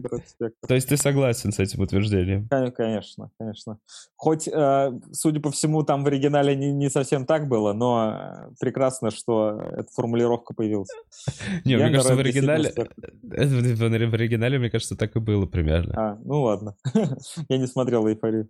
[0.67, 2.49] То есть ты согласен с этим утверждением?
[2.49, 3.79] Кон- Конечно, конечно.
[4.17, 8.55] Хоть, э, судя по всему, там в оригинале не, не совсем так было, но э,
[8.61, 10.89] прекрасно, что эта формулировка появилась.
[11.65, 12.73] Не, мне кажется, в оригинале...
[12.75, 15.95] В оригинале, мне кажется, так и было примерно.
[15.97, 16.77] А, ну ладно.
[17.49, 18.49] Я не смотрел эйфорию.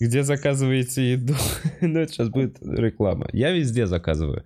[0.00, 1.34] Где заказываете еду?
[1.80, 3.28] Ну, это сейчас будет реклама.
[3.32, 4.44] Я везде заказываю.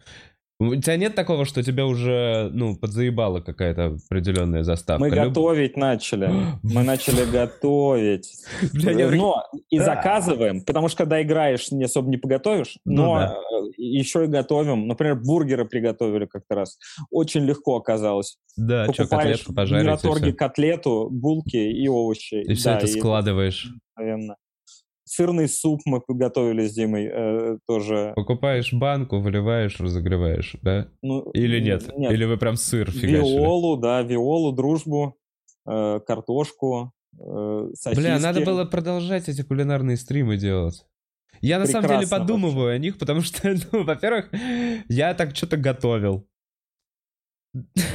[0.61, 5.00] У тебя нет такого, что тебя уже, ну, подзаебала какая-то определенная заставка?
[5.00, 6.28] Мы Люб- готовить начали.
[6.64, 8.32] Мы начали готовить.
[8.61, 13.70] В- Но и заказываем, потому что когда играешь, не особо не поготовишь, Ну но э,
[13.76, 14.88] еще и готовим.
[14.88, 16.76] Например, бургеры приготовили как-то раз.
[17.12, 18.36] Очень легко оказалось.
[18.56, 22.42] Да, что, Покупаешь котлетку в пожарить и Мираторге котлету, булки и овощи.
[22.42, 23.68] И все это складываешь.
[23.96, 24.34] мгновенно.
[25.09, 28.12] Сырный суп мы приготовили с Димой э, тоже.
[28.14, 30.88] Покупаешь банку, выливаешь, разогреваешь, да?
[31.02, 31.90] Ну, Или нет?
[31.96, 32.12] Нет.
[32.12, 33.16] Или вы прям сыр фигачили?
[33.16, 35.16] Виолу, да, виолу, дружбу,
[35.66, 38.00] э, картошку, э, сосиски.
[38.00, 40.84] Бля, надо было продолжать эти кулинарные стримы делать.
[41.40, 44.30] Я на самом деле Прекрасно подумываю о них, потому что, ну, во-первых,
[44.88, 46.28] я так что-то готовил.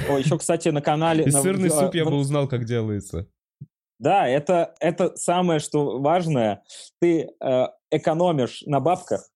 [0.09, 1.24] О, еще, кстати, на канале...
[1.28, 3.28] И на- сырный суп я бы узнал, как делается.
[4.04, 6.62] Да, это, это самое, что важное.
[6.99, 9.30] Ты э, экономишь на бабках,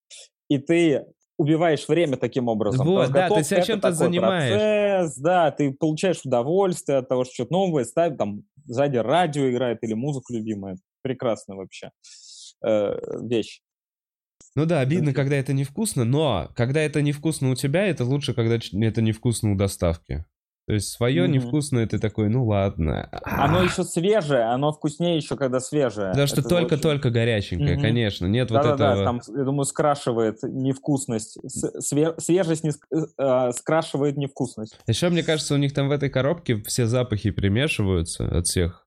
[0.50, 1.06] и ты
[1.38, 2.86] убиваешь время таким образом.
[2.86, 4.52] Вот, да, ты готовка себя чем-то занимаешь.
[4.52, 9.82] Процесс, да, ты получаешь удовольствие от того, что что-то новое ставит, там сзади радио играет
[9.84, 10.76] или музыка любимая.
[11.02, 11.92] Прекрасно вообще
[12.62, 13.62] э, вещь.
[14.54, 18.56] Ну да, обидно, когда это невкусно, но когда это невкусно у тебя, это лучше, когда
[18.58, 20.26] это невкусно у доставки.
[20.68, 21.32] То есть свое Мгм.
[21.32, 23.10] невкусное, ты такой, ну ладно.
[23.24, 26.10] Оно еще свежее, оно вкуснее еще, когда свежее.
[26.10, 27.82] Потому что только-только горяченькое, Мгм.
[27.82, 28.26] конечно.
[28.26, 29.06] Нет вот Да-да-да, этого...
[29.06, 31.38] там, я думаю, скрашивает невкусность.
[31.80, 32.72] Све- свежесть не
[33.18, 34.78] э, скрашивает невкусность.
[34.88, 38.87] Еще, мне кажется, у них там в этой коробке все запахи примешиваются от всех.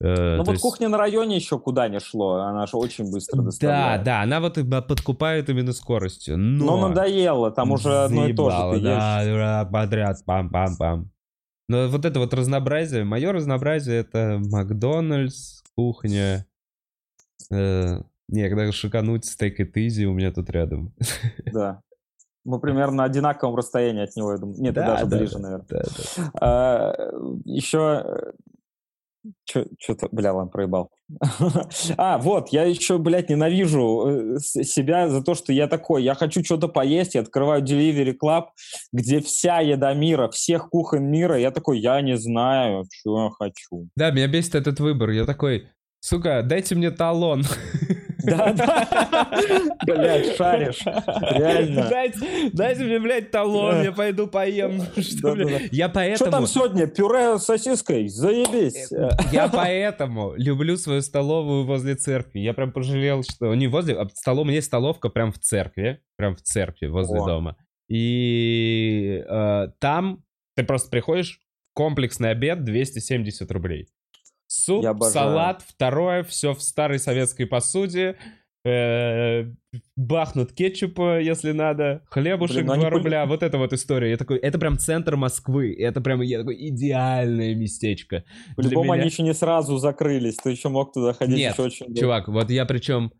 [0.00, 3.38] Э, Ну вот есть- кухня на районе еще куда не шло, она же очень быстро
[3.38, 4.02] Да, доставляет.
[4.04, 6.36] да, она вот подкупает именно скоростью.
[6.36, 9.34] Но, Но надоело, там уже одно и то же заебало, ты да, ешь.
[9.36, 11.06] да, подряд, пам-пам-пам.
[11.68, 16.46] Но вот это вот разнообразие, мое разнообразие это Макдональдс, кухня.
[17.50, 20.92] Э, не, когда шикануть стейк и тизи у меня тут рядом.
[21.52, 21.80] Да.
[22.44, 24.60] Мы примерно на одинаковом расстоянии от него, я думаю.
[24.60, 25.66] Нет, Да, даже да, ближе, да, наверное.
[25.70, 25.82] да,
[26.16, 26.30] да.
[26.40, 26.94] А,
[27.46, 28.32] еще...
[29.46, 30.90] Что-то, бля, ладно, проебал.
[31.96, 36.44] А, вот, я еще, блядь, ненавижу э, себя за то, что я такой, я хочу
[36.44, 38.46] что-то поесть, я открываю Delivery Club,
[38.92, 43.88] где вся еда мира, всех кухонь мира, я такой, я не знаю, что я хочу.
[43.96, 45.10] Да, меня бесит этот выбор.
[45.10, 45.68] Я такой,
[46.00, 47.44] сука, дайте мне талон.
[48.24, 49.40] Да-да,
[49.86, 51.88] блядь, шаришь, реально.
[51.88, 53.82] Дайте, дайте мне, блядь, талон, Да.
[53.82, 54.82] я пойду поем.
[54.96, 55.36] Что?
[55.70, 56.30] Я Что поэтому...
[56.30, 58.08] там сегодня, пюре с сосиской?
[58.08, 58.90] Заебись.
[59.32, 62.40] Я поэтому люблю свою столовую возле церкви.
[62.40, 66.00] Я прям пожалел, что не возле, а столом, у меня есть столовка прям в церкви,
[66.16, 67.26] прям в церкви возле О.
[67.26, 67.56] дома.
[67.88, 70.24] И э, там
[70.56, 71.40] ты просто приходишь,
[71.74, 73.88] комплексный обед 270 рублей.
[74.54, 78.16] Суп, салат, второе, все в старой советской посуде.
[78.66, 79.44] э,
[79.96, 84.10] бахнут кетчупа, если надо, хлебушек Блин, ну 2 они поли- рубля, вот это вот история.
[84.10, 88.24] Я такой, это прям центр Москвы, это прям я такой идеальное местечко.
[88.56, 92.00] По-любому они еще не сразу закрылись, ты еще мог туда ходить Нет, еще очень долго.
[92.00, 93.12] Чувак, вот я причем...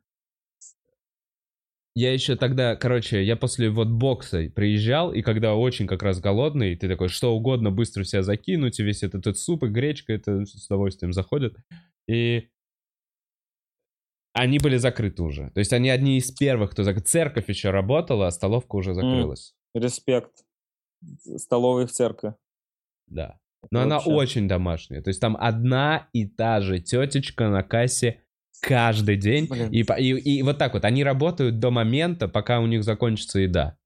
[1.97, 6.75] Я еще тогда, короче, я после вот бокса приезжал, и когда очень как раз голодный,
[6.75, 10.13] ты такой, что угодно быстро в себя закинуть, и весь этот, этот суп и гречка,
[10.13, 11.57] это с удовольствием заходит.
[12.09, 12.49] И
[14.33, 15.51] они были закрыты уже.
[15.51, 17.07] То есть они одни из первых, кто закрыт.
[17.07, 19.55] Церковь еще работала, а столовка уже закрылась.
[19.75, 20.45] Респект.
[21.37, 22.35] Столовой в церкви.
[23.07, 23.39] Да.
[23.71, 24.11] Но она Вообще.
[24.11, 25.01] очень домашняя.
[25.03, 28.24] То есть там одна и та же тетечка на кассе
[28.67, 29.47] каждый день.
[29.49, 29.71] Блин.
[29.71, 30.85] И, и, и вот так вот.
[30.85, 33.77] Они работают до момента, пока у них закончится еда.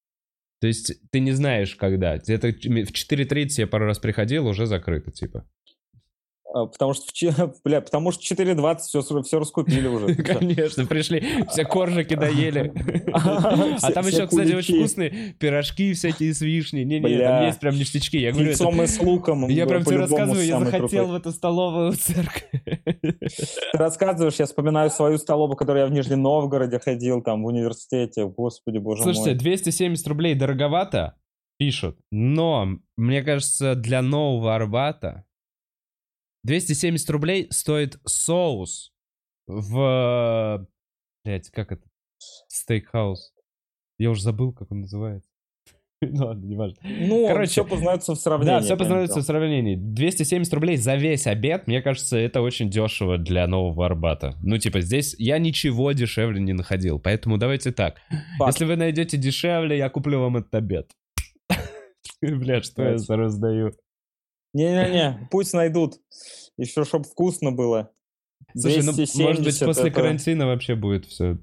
[0.61, 2.17] То есть ты не знаешь, когда.
[2.17, 5.47] Это в 4.30 я пару раз приходил, уже закрыто, типа.
[6.53, 7.05] А, потому что,
[7.65, 10.15] бля, потому что 4.20 все, все раскупили уже.
[10.23, 12.73] Конечно, пришли, все коржики доели.
[13.81, 16.85] А там еще, кстати, очень вкусные пирожки всякие с вишней.
[16.85, 18.19] Не-не, там есть прям ништячки.
[18.19, 19.49] Я говорю, Яйцом и с луком.
[19.49, 22.45] я прям тебе рассказываю, я захотел в эту столовую церковь.
[22.53, 27.47] Ты рассказываешь, я вспоминаю свою столовую, в которой я в Нижнем Новгороде ходил, там, в
[27.47, 28.27] университете.
[28.27, 29.39] Господи, боже Слушайте, мой.
[29.39, 31.15] 270 рублей дороговато,
[31.59, 31.99] пишут.
[32.11, 35.25] Но, мне кажется, для нового Арбата
[36.49, 38.91] 270 рублей стоит соус
[39.47, 40.67] в...
[41.23, 41.83] Блять, как это?
[42.49, 43.35] Стейкхаус.
[43.99, 45.29] Я уже забыл, как он называется.
[46.01, 46.77] Ну ладно, не важно.
[46.85, 48.61] Ну, короче, все познается в сравнении.
[48.61, 49.75] Да, все познается в сравнении.
[49.75, 54.37] 270 рублей за весь обед, мне кажется, это очень дешево для нового Арбата.
[54.41, 57.01] Ну, типа, здесь я ничего дешевле не находил.
[57.01, 57.97] Поэтому давайте так.
[58.39, 58.55] Факт.
[58.55, 60.93] Если вы найдете дешевле, я куплю вам этот обед.
[62.23, 63.73] Бля, что я раздаю?
[64.55, 66.01] Не-не-не, пусть найдут.
[66.57, 67.93] Еще, чтобы вкусно было.
[68.57, 71.39] Слушай, ну, может быть, 270 после это- карантина вообще будет все...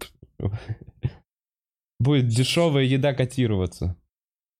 [1.99, 3.95] Будет дешевая еда котироваться.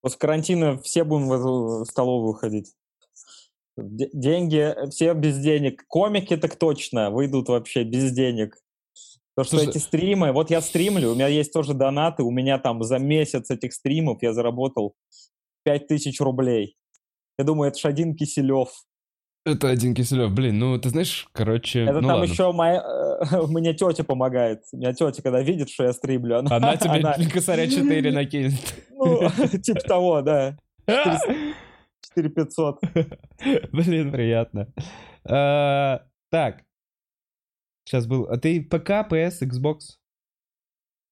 [0.01, 2.73] После карантина все будем в столовую ходить.
[3.77, 5.83] Де- деньги, все без денег.
[5.87, 8.57] Комики так точно выйдут вообще без денег.
[9.35, 12.57] Потому что Слушай- эти стримы, вот я стримлю, у меня есть тоже донаты, у меня
[12.57, 14.95] там за месяц этих стримов я заработал
[15.65, 16.77] 5000 рублей.
[17.37, 18.69] Я думаю, это ж один Киселев.
[19.45, 20.31] Это один Киселев.
[20.31, 21.83] Блин, ну, ты знаешь, короче...
[21.83, 22.31] Это ну там ладно.
[22.31, 22.81] еще моя,
[23.31, 24.63] э, мне тетя помогает.
[24.71, 28.53] У меня тетя, когда видит, что я стримлю, она, Она тебе она- косаря 4 накинет.
[28.91, 29.29] ну,
[29.61, 30.57] типа того, да.
[30.87, 32.79] 4500.
[33.71, 34.73] Блин, приятно.
[35.27, 36.63] А, Так.
[37.87, 38.25] Сейчас был...
[38.25, 39.99] А ты ПК, PS, Xbox?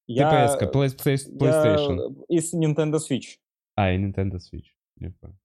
[0.08, 2.26] Я, PS, PlayStation.
[2.28, 3.38] я из Nintendo Switch.
[3.76, 4.74] А, и Nintendo Switch.
[4.96, 5.38] Не понял.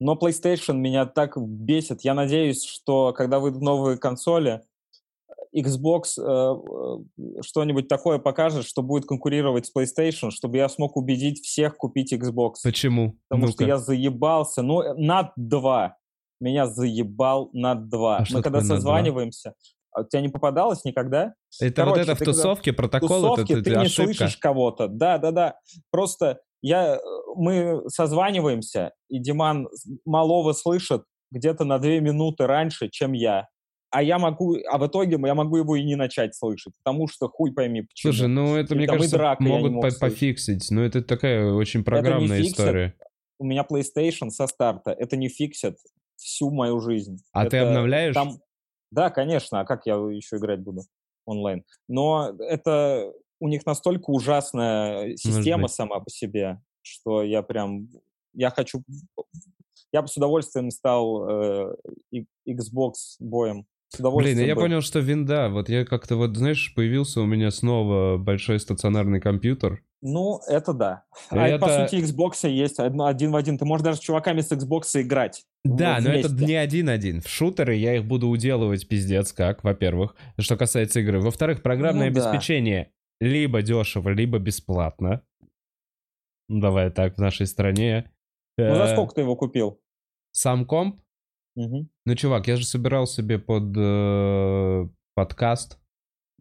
[0.00, 2.00] Но PlayStation меня так бесит.
[2.02, 4.62] Я надеюсь, что когда выйдут новые консоли,
[5.54, 11.44] Xbox э, э, что-нибудь такое покажет, что будет конкурировать с PlayStation, чтобы я смог убедить
[11.44, 12.54] всех купить Xbox.
[12.62, 13.16] Почему?
[13.28, 13.52] Потому Ну-ка.
[13.52, 14.62] что я заебался.
[14.62, 15.96] Ну, э, над 2.
[16.40, 18.16] Меня заебал над 2.
[18.16, 19.54] А Мы когда созваниваемся,
[19.92, 21.34] а у тебя не попадалось никогда?
[21.60, 23.76] Это вот короче, это в ты когда тусовке, В протокол, это, тусовке это ты не
[23.86, 24.14] ошибка.
[24.14, 24.88] слышишь кого-то.
[24.88, 25.58] Да, да, да.
[25.90, 26.98] Просто я, э,
[27.36, 29.68] мы созваниваемся, и Диман
[30.04, 33.48] малого слышит где-то на две минуты раньше, чем я.
[33.90, 37.28] А я могу, а в итоге я могу его и не начать слышать, потому что
[37.28, 38.12] хуй пойми почему.
[38.12, 40.70] Слушай, ну это, И мне кажется, драка могут мог по- пофиксить.
[40.70, 42.58] Но это такая очень программная фиксит.
[42.58, 42.94] история.
[43.38, 45.76] У меня PlayStation со старта, это не фиксит
[46.16, 47.18] всю мою жизнь.
[47.32, 48.14] А ты Это обновляешь?
[48.14, 48.38] Там...
[48.92, 50.82] Да, конечно, а как я еще играть буду
[51.24, 51.64] онлайн?
[51.88, 55.72] Но это у них настолько ужасная система быть.
[55.72, 57.88] сама по себе, что я прям,
[58.34, 58.82] я хочу,
[59.92, 61.74] я бы с удовольствием стал э,
[62.48, 63.66] Xbox боем.
[63.92, 64.60] Блин, удовольствием я бы.
[64.60, 65.48] понял, что винда.
[65.48, 69.82] Вот я как-то вот, знаешь, появился у меня снова большой стационарный компьютер.
[70.00, 71.02] Ну, это да.
[71.32, 73.58] И А по это- сути Xbox есть один в один.
[73.58, 75.44] Ты можешь даже с чуваками с Xbox играть.
[75.64, 76.46] Да, Вот но это вместе.
[76.46, 77.20] не один-один.
[77.20, 81.20] В шутеры я их буду уделывать пиздец как, во-первых, что касается игры.
[81.20, 85.22] Во-вторых, программное Ну обеспечение либо дешево, либо бесплатно.
[86.48, 88.10] Ну, давай так, в нашей стране.
[88.58, 89.80] Ну, за Э, сколько ты его купил?
[90.32, 91.00] Сам комп?
[91.56, 91.88] Мгм.
[92.06, 95.78] Ну, чувак, я же собирал себе под э, подкаст.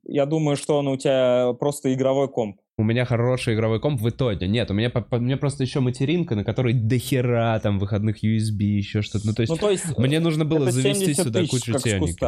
[0.03, 2.59] Я думаю, что он у тебя просто игровой комп.
[2.77, 4.47] У меня хороший игровой комп в итоге.
[4.47, 8.23] Нет, у меня, по- по- у меня просто еще материнка, на которой дохера там выходных
[8.23, 9.27] USB, еще что-то.
[9.27, 12.19] Ну, то есть, Ну, то есть мне нужно было завести 70 сюда тысяч, кучу техники.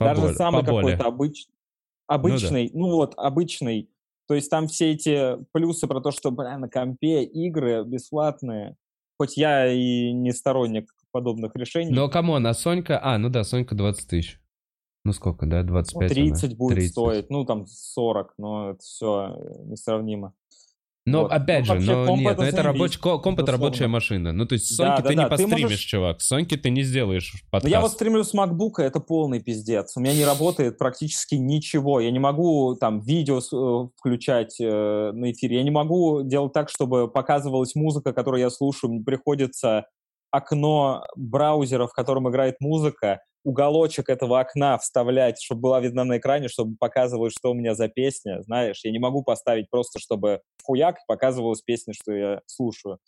[0.00, 1.46] Поболе- Даже самый какой-то обыч...
[2.08, 3.88] обычный, ну, вот, обычный.
[4.26, 8.76] То есть там все эти плюсы про то, что, бля, на компе игры бесплатные.
[9.18, 11.92] Хоть я и не сторонник подобных решений.
[11.92, 13.00] Но, come on, а Сонька...
[13.02, 14.40] А, ну да, Сонька 20 тысяч.
[15.04, 15.62] Ну сколько, да?
[15.62, 16.08] Ну, 25?
[16.08, 16.54] 30 она?
[16.56, 16.92] будет 30.
[16.92, 20.34] стоить, ну, там 40, но это все несравнимо.
[21.10, 21.32] Но Вот.
[21.32, 24.32] опять Ну, же, вообще, но нет, это но это рабочий ко- комп, это рабочая машина.
[24.32, 26.20] Ну, то есть Да, Соньки да, ты не да, ты постримишь, можешь- чувак.
[26.20, 27.64] Соньки ты не сделаешь Но подкаст.
[27.64, 29.96] Ну, я вот стримлю с MacBook, это полный пиздец.
[29.96, 32.00] У меня не работает практически ничего.
[32.00, 35.56] Я не могу там видео э, включать э, на эфире.
[35.56, 38.92] Я не могу делать так, чтобы показывалась музыка, которую я слушаю.
[38.92, 39.86] Мне приходится
[40.30, 46.48] окно браузера, в котором играет музыка, уголочек этого окна вставлять, чтобы была видна на экране,
[46.48, 48.80] чтобы показывалось, что у меня за песня, знаешь.
[48.84, 52.98] Я не могу поставить просто, чтобы хуяк показывалась песня, что я слушаю.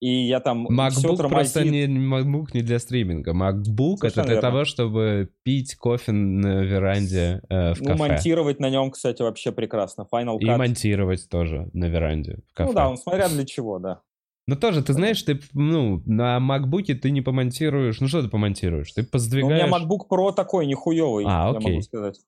[0.00, 1.30] И я там MacBook тормозит.
[1.30, 3.32] просто не MacBook не для стриминга.
[3.32, 4.48] MacBook это Совершенно для верно.
[4.50, 7.98] того, чтобы пить кофе на веранде э, в Ну, кафе.
[8.08, 10.06] монтировать на нем, кстати, вообще прекрасно.
[10.10, 10.56] Final И Cut.
[10.56, 12.70] монтировать тоже на веранде в кафе.
[12.70, 14.00] Ну да, он смотря для чего, да.
[14.46, 18.00] Ну тоже, ты знаешь, ты, ну, на MacBook ты не помонтируешь.
[18.00, 18.92] Ну что ты помонтируешь?
[18.92, 19.62] Ты Ну, у поздвигаешь...
[19.62, 21.70] меня MacBook Pro такой, нихуевый, А, я окей.
[21.70, 22.20] могу сказать.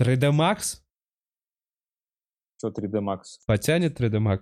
[0.00, 0.80] 3D Max?
[2.58, 3.22] Что 3D Max?
[3.46, 4.40] Потянет 3D Max?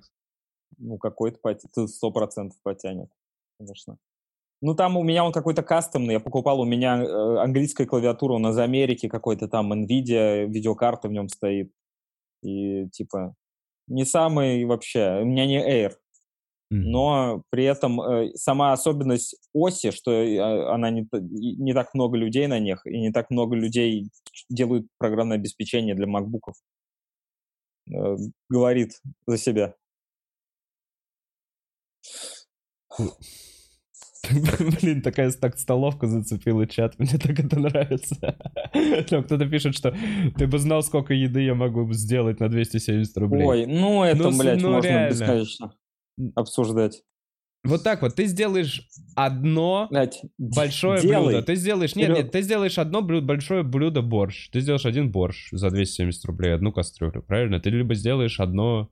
[0.78, 1.38] Ну, какой-то
[1.86, 3.10] сто процентов потянет,
[3.58, 3.98] конечно.
[4.62, 6.14] Ну, там у меня он какой-то кастомный.
[6.14, 11.12] Я покупал, у меня э, английская клавиатура, у нас Америки какой-то там NVIDIA, видеокарта в
[11.12, 11.72] нем стоит.
[12.42, 13.34] И, типа,
[13.86, 15.92] не самый вообще, у меня не Air.
[16.70, 22.48] Но при этом э, сама особенность оси, что э, она не, не так много людей
[22.48, 24.10] на них, и не так много людей
[24.48, 26.56] делают программное обеспечение для макбуков,
[27.88, 28.16] э,
[28.48, 29.74] говорит за себя.
[34.80, 38.36] Блин, такая так столовка зацепила чат, мне так это нравится.
[39.08, 39.96] Там кто-то пишет, что
[40.36, 43.46] ты бы знал, сколько еды я могу сделать на 270 рублей.
[43.46, 45.10] Ой, ну это, Ну, блядь, ну, можно реально.
[45.10, 45.72] бесконечно
[46.34, 47.02] обсуждать.
[47.64, 51.26] Вот так вот, ты сделаешь одно Блядь, д- большое делай.
[51.32, 51.42] блюдо.
[51.42, 51.96] Ты сделаешь...
[51.96, 54.50] Нет, нет, ты сделаешь одно блюдо, большое блюдо борщ.
[54.50, 57.58] Ты сделаешь один борщ за 270 рублей, одну кастрюлю, правильно?
[57.58, 58.88] Ты либо сделаешь одно...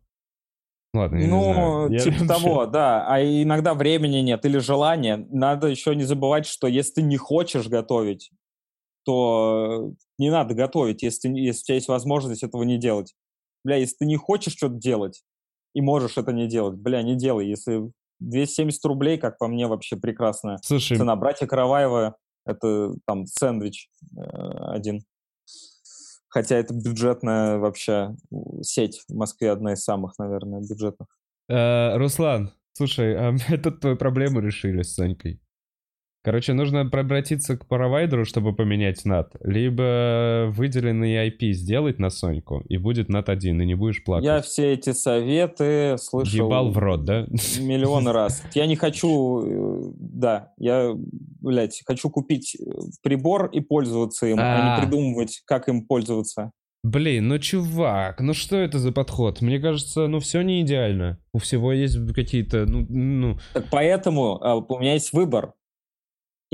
[0.93, 1.91] Ладно, я не Ну, знаю.
[1.93, 3.07] Я типа вообще- того, да.
[3.07, 5.25] А иногда времени нет или желания.
[5.31, 8.33] Надо еще не забывать, что если ты не хочешь готовить,
[9.05, 13.14] то не надо готовить, если, не- если у тебя есть возможность этого не делать.
[13.64, 15.22] Бля, если ты не хочешь что-то делать
[15.75, 17.47] и можешь это не делать, бля, не делай.
[17.47, 21.16] Если 270 рублей, как по мне, вообще прекрасная Слушай, цена.
[21.16, 22.16] Братья Караваева,
[22.47, 24.20] это там сэндвич э,
[24.68, 25.01] один.
[26.29, 28.16] Хотя это бюджетная вообще
[28.62, 31.09] сеть в Москве, одна из самых, наверное, бюджетных.
[31.49, 35.41] Э, Руслан, слушай, а мы тут твою проблему решили с Санькой.
[36.25, 42.79] Короче, нужно обратиться к провайдеру, чтобы поменять NAT, либо выделенный IP сделать на Соньку, и
[42.79, 44.25] будет NAT 1, и не будешь плакать.
[44.25, 47.27] Я все эти советы слышал Ебал в рот, да?
[47.61, 48.43] миллионы раз.
[48.55, 50.95] Я не хочу, э, да, я,
[51.43, 52.70] блядь, хочу купить э,
[53.03, 54.77] прибор и пользоваться им, а, А.
[54.77, 56.53] не придумывать, как им пользоваться.
[56.83, 59.43] Блин, ну чувак, ну что это за подход?
[59.43, 61.18] Мне кажется, ну все не идеально.
[61.35, 63.39] У всего есть какие-то, ну, ну...
[63.53, 65.53] Так поэтому а, у меня есть выбор.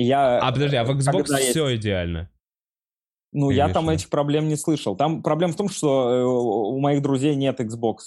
[0.00, 2.30] И я, А подожди, а в Xbox все идеально.
[3.32, 4.96] Ну, Ты я там этих проблем не слышал.
[4.96, 7.98] Там проблема в том, что э, у моих друзей нет Xbox.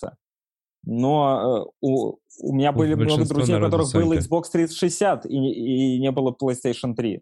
[0.86, 4.12] Но э, у, у меня были много друзей, у которых был.
[4.12, 7.22] Xbox 360 и, и не было PlayStation 3.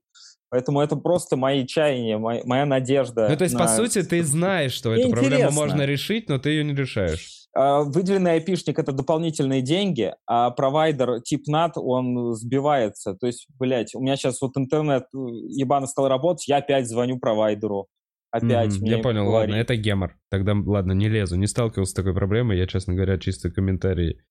[0.49, 3.27] Поэтому это просто мои чаяния, моя, моя надежда.
[3.27, 5.61] Ну то есть, по на- сути, ты знаешь, что Мне эту проблему интересно.
[5.61, 7.40] можно решить, но ты ее не решаешь.
[7.53, 13.13] А, Выделенный айпишник— это дополнительные деньги, а провайдер тип NAT, он сбивается.
[13.15, 17.19] То есть, блядь, у меня сейчас вот интернет э, ебано стал работать, я опять звоню
[17.19, 17.87] провайдеру.
[18.31, 19.49] Опять Мгм, мне Я понял, говорит.
[19.49, 20.17] ладно, это гемор.
[20.29, 21.35] Тогда, ладно, не лезу.
[21.35, 22.57] Не сталкивался с такой проблемой.
[22.57, 24.21] Я, честно говоря, чисто комментарий.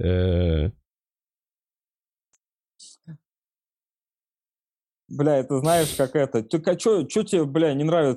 [0.00, 0.70] э,
[5.08, 6.42] Бля, это знаешь, как это...
[6.42, 8.16] Ты, а чё, чё тебе, бля, не ру-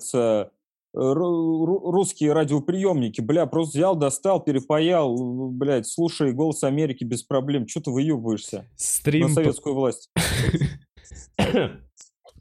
[0.95, 3.21] русские радиоприемники?
[3.21, 5.15] Бля, просто взял, достал, перепаял,
[5.51, 7.65] блядь, слушай «Голос Америки» без проблем.
[7.65, 9.27] Чё ты выебываешься на Стрим...
[9.27, 10.09] по- советскую власть?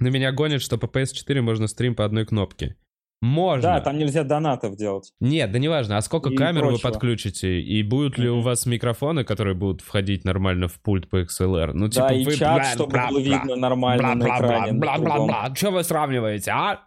[0.01, 2.77] На меня гонит, что по PS4 можно стрим по одной кнопке.
[3.23, 3.63] Можно.
[3.63, 5.13] Да, там нельзя донатов делать.
[5.21, 5.97] Нет, да неважно.
[5.97, 6.91] А сколько И камер вы прочего.
[6.91, 7.61] подключите?
[7.61, 11.71] И будут ли у вас микрофоны, которые будут входить нормально в пульт по XLR?
[11.73, 12.37] Ну, да, типа, и вы...
[12.37, 14.73] чат, чтобы было видно нормально на экране.
[14.73, 15.55] на бла-бла-бла.
[15.55, 16.81] Что вы сравниваете, а?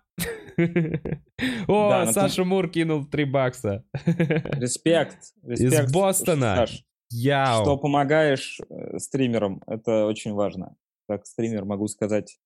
[1.67, 3.83] О, ну Саша Мур кинул 3 бакса.
[4.05, 5.33] Респект.
[5.43, 6.65] респект, Бостона.
[7.09, 7.63] Яу.
[7.63, 10.75] что помогаешь э, стримерам, это очень важно.
[11.07, 12.37] Как стример могу сказать.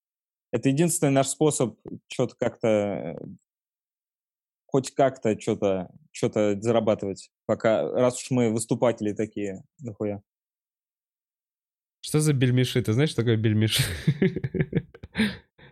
[0.51, 3.17] Это единственный наш способ что-то как-то,
[4.67, 7.31] хоть как-то что-то что зарабатывать.
[7.45, 10.21] Пока, раз уж мы выступатели такие, нахуя.
[12.01, 12.81] Что за бельмеши?
[12.81, 13.83] Ты знаешь, что такое бельмеши?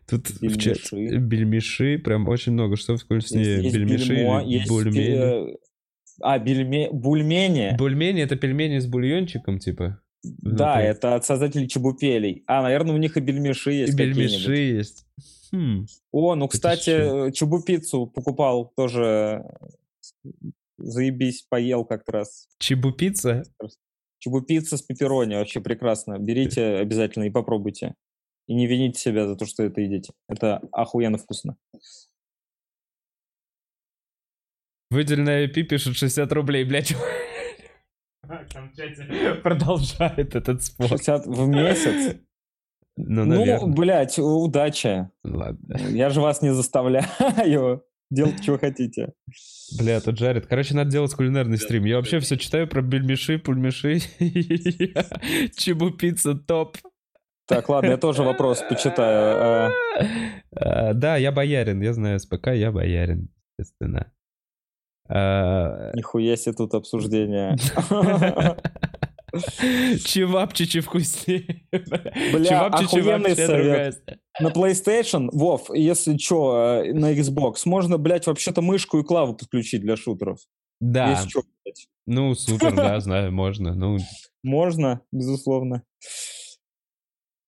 [0.09, 1.17] Тут в чат- Бельмеши.
[1.17, 2.75] бельмеши прям очень много.
[2.77, 3.63] Что вкуснее?
[3.63, 5.51] есть Бельмеши бельмо, или есть, бульмени?
[5.53, 5.55] э,
[6.21, 7.75] а, бельме, бульмени.
[7.77, 10.01] Бульмени— это пельмени с бульончиком, типа?
[10.23, 10.89] Да, внутри.
[10.89, 12.43] это от создателей чебупелей.
[12.47, 14.77] А, наверное, у них и бельмеши И есть бельмеши какие-нибудь.
[14.77, 15.05] есть.
[15.51, 15.85] Хм.
[16.11, 17.29] О, ну, Это кстати, чё?
[17.31, 19.43] чебупиццу покупал тоже.
[20.77, 22.47] Заебись, поел как раз.
[22.59, 23.43] Чебупицца?
[24.19, 26.17] Чебупицца с пепперони вообще прекрасно.
[26.19, 27.95] Берите обязательно и попробуйте.
[28.49, 30.11] И не вините себя за то, что это едите.
[30.27, 31.55] Это охуенно вкусно.
[34.89, 36.95] Выделенная IP пишет 60 рублей, блядь.
[39.43, 40.87] Продолжает этот спор.
[40.87, 42.17] 60 в месяц?
[42.97, 43.71] Ну, Ну, наверное.
[43.75, 45.07] блядь, удачи.
[45.23, 45.77] Ладно.
[45.89, 47.83] Я же вас не заставляю.
[48.09, 49.13] Делайте, что хотите.
[49.77, 50.47] Бля, тут жарит.
[50.47, 51.85] Короче, надо делать кулинарный стрим.
[51.85, 53.99] Я вообще все читаю про бельмеши, пульмеши.
[55.55, 56.77] Чебупицца топ.
[57.49, 59.73] Так, ладно, я тоже вопрос почитаю.
[60.55, 64.11] А, Да, я боярин, я знаю СПК, я боярин, естественно.
[65.09, 67.57] А, Нихуя себе тут обсуждение.
[70.05, 71.65] Чевапчичи вкуснее.
[72.33, 74.01] Бля, охуенный совет.
[74.39, 79.97] На PlayStation, Вов, если что, на Xbox, можно, блядь, вообще-то мышку и клаву подключить для
[79.97, 80.39] шутеров.
[80.79, 81.87] Да, Если чё, блядь.
[82.05, 83.73] ну супер, да, знаю, можно.
[83.73, 83.97] Ну,
[84.43, 85.83] Можно, безусловно.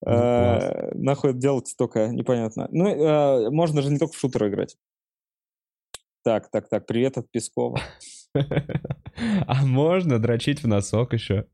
[0.04, 0.12] Ну.
[0.12, 2.68] Э, Нахуй это делать только непонятно.
[2.72, 4.78] Ну, э, можно же не только в шутеры играть.
[6.24, 7.80] Так, так, так, привет от Пескова.
[8.34, 11.48] а можно дрочить в носок еще?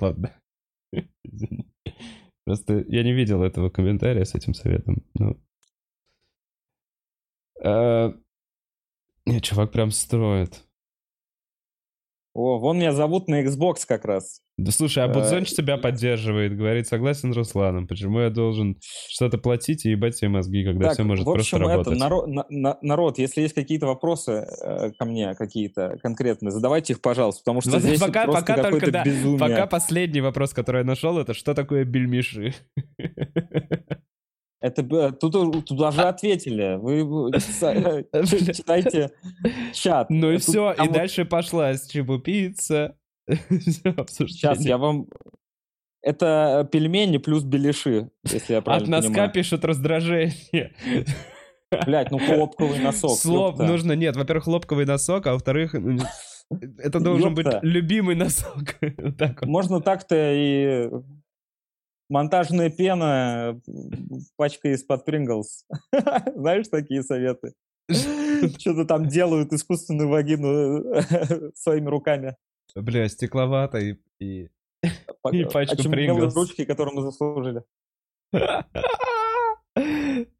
[0.00, 0.34] Ладно.
[2.44, 5.04] Просто я не видел этого комментария с этим советом.
[5.14, 5.38] Ну.
[9.28, 10.64] Не, чувак прям строит.
[12.32, 14.42] О, вон меня зовут на Xbox как раз.
[14.58, 17.86] Да слушай, а Э, Будзонч тебя поддерживает, говорит, согласен с Русланом.
[17.86, 18.76] Почему я должен
[19.08, 21.98] что-то платить и ебать себе мозги, когда Так, все может в общем, просто это, работать?
[22.00, 27.00] народ, на- на- народ, если есть какие-то вопросы э, ко мне, какие-то конкретные, задавайте их,
[27.00, 29.38] пожалуйста, потому что Ну, здесь пока- просто пока только, да, безумие.
[29.38, 32.52] Пока последний вопрос, который я нашел, это что такое бельмиши?
[34.60, 36.76] Это б- тут, тут даже ответили.
[36.80, 37.30] Вы
[38.26, 39.10] ч- читайте
[39.72, 40.10] чат.
[40.10, 42.96] Ну и все, и дальше пошла обсуждение.
[44.08, 45.06] Сейчас я вам...
[46.00, 49.32] Это пельмени плюс беляши, если я От правильно носка понимаю.
[49.32, 50.72] пишут раздражение.
[51.84, 53.18] Блять, ну хлопковый носок.
[53.18, 53.64] Слов ёпта.
[53.66, 55.98] нужно, нет, во-первых, хлопковый носок, а во-вторых, ну,
[56.78, 57.60] это должен быть Ёпта.
[57.62, 58.76] любимый носок.
[59.18, 59.48] Так вот.
[59.50, 60.88] Можно так-то и
[62.08, 63.60] монтажная пена,
[64.36, 65.66] пачка из-под Принглс.
[66.34, 67.52] Знаешь такие советы?
[68.58, 70.84] Что-то там делают искусственную вагину
[71.54, 72.36] своими руками.
[72.82, 73.96] Бля, стекловато и...
[74.20, 74.48] и-
[75.32, 76.34] И пачку Очумелые Pringles.
[76.34, 77.62] ручки, которые мы заслужили.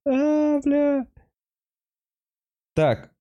[0.05, 1.07] А, бля.
[2.75, 3.13] Так.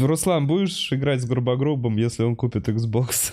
[0.00, 3.32] Руслан, будешь играть с Грубогрубом, если он купит Xbox?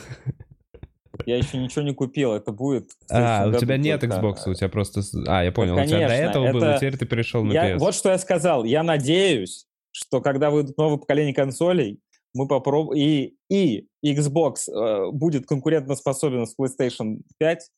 [1.27, 2.89] Я еще ничего не купил, это будет.
[3.11, 4.15] А, у тебя нет только.
[4.15, 5.01] Xbox, у тебя просто...
[5.27, 7.77] А, я понял, у тебя до этого было, это- теперь ты перешел на Я- PS.
[7.77, 8.63] вот что я сказал.
[8.63, 11.99] Я надеюсь, что когда выйдут новое поколение консолей,
[12.33, 13.01] мы попробуем...
[13.01, 17.69] И, и Xbox э, будет конкурентоспособен с PlayStation 5,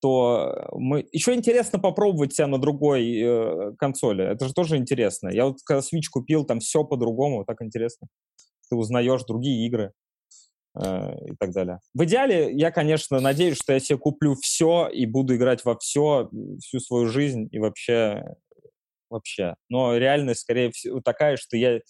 [0.00, 1.06] то мы...
[1.12, 4.24] Еще интересно попробовать себя на другой э, консоли.
[4.24, 5.28] Это же тоже интересно.
[5.28, 8.08] Я вот когда Switch купил, там все по-другому, так интересно.
[8.68, 9.92] Ты узнаешь другие игры
[10.74, 11.80] э, и так далее.
[11.94, 16.28] В идеале, я, конечно, надеюсь, что я себе куплю все и буду играть во все
[16.60, 18.24] всю свою жизнь и вообще
[19.12, 19.54] вообще.
[19.68, 21.80] Но реальность, скорее всего, такая, что я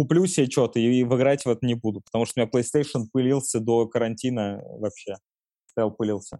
[0.00, 2.50] куплю себе что-то и, и в играть в это не буду, потому что у меня
[2.50, 5.16] PlayStation пылился до карантина вообще.
[5.66, 6.38] Стоял, пылился.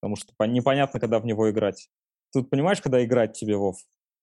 [0.00, 1.88] Потому что по- непонятно, когда в него играть.
[2.34, 3.76] Тут понимаешь, когда играть тебе, Вов?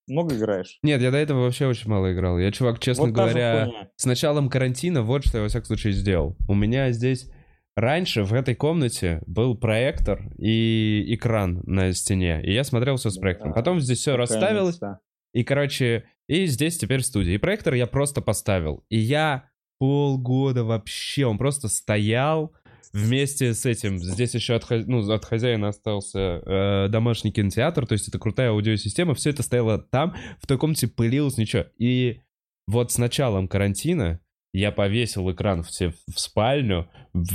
[0.08, 0.78] Много играешь?
[0.84, 2.38] Нет, я до этого вообще очень мало играл.
[2.40, 6.38] Я, чувак, честно Вот говоря, с началом карантина вот что я, во всяком случае, сделал.
[6.48, 7.30] У меня здесь
[7.76, 13.18] раньше в этой комнате был проектор и экран на стене, и я смотрел все с
[13.18, 13.52] проектором.
[13.52, 15.00] Да, Потом здесь все расставилось, мечта.
[15.34, 17.36] и, короче, и здесь теперь студия.
[17.36, 18.84] И проектор я просто поставил.
[18.90, 19.50] И я
[19.80, 22.54] полгода вообще, он просто стоял
[22.94, 24.00] вместе с этим.
[24.00, 29.14] Здесь еще от, ну, от хозяина остался э, домашний кинотеатр, то есть это крутая аудиосистема.
[29.14, 31.66] Все это стояло там, в той комнате пылилось, ничего.
[31.78, 32.22] И
[32.68, 34.20] вот с началом карантина
[34.54, 36.90] я повесил экран в, се- в спальню,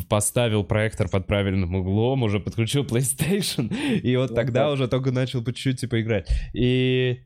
[0.09, 3.73] поставил проектор под правильным углом, уже подключил PlayStation,
[4.03, 6.29] и вот тогда уже только начал по чуть-чуть типа играть.
[6.55, 7.21] И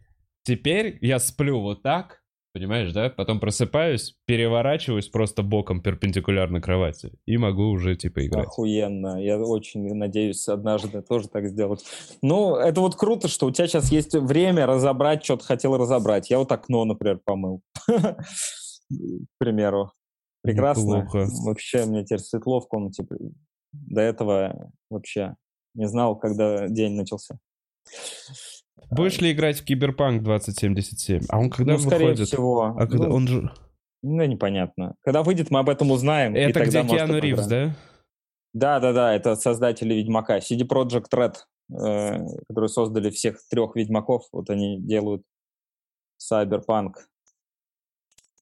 [0.47, 2.23] теперь я сплю вот так,
[2.53, 3.11] понимаешь, да?
[3.11, 8.47] Потом просыпаюсь, переворачиваюсь просто боком перпендикулярно кровати и могу уже типа играть.
[8.47, 9.23] Охуенно.
[9.23, 11.85] Я очень надеюсь однажды тоже так сделать.
[12.23, 16.31] Ну, это вот круто, что у тебя сейчас есть время разобрать, что ты хотел разобрать.
[16.31, 17.61] Я вот окно, например, помыл.
[17.89, 18.15] К
[19.39, 19.93] примеру.
[20.43, 21.03] Прекрасно.
[21.03, 21.27] Неплохо.
[21.45, 23.05] Вообще, мне теперь светло в комнате.
[23.73, 25.35] До этого вообще
[25.75, 27.39] не знал, когда день начался.
[28.91, 31.23] Будешь ли играть в Киберпанк 2077?
[31.29, 32.29] А он когда ну, скорее выходит?
[32.29, 32.75] всего.
[32.77, 33.51] А когда Ну, он же...
[34.03, 34.95] ну, непонятно.
[35.03, 36.37] Когда выйдет, мы об этом узнаем.
[36.37, 37.75] и Это тогда, где Киану и Ривз, да?
[38.55, 40.39] Да, да, да, это создатели Ведьмака.
[40.39, 41.35] CD Projekt Red,
[41.71, 44.25] э, которые создали всех трех Ведьмаков.
[44.33, 45.23] Вот они делают
[46.21, 46.93] Cyberpunk.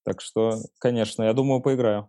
[0.04, 2.08] Так что, конечно, я думаю, поиграю.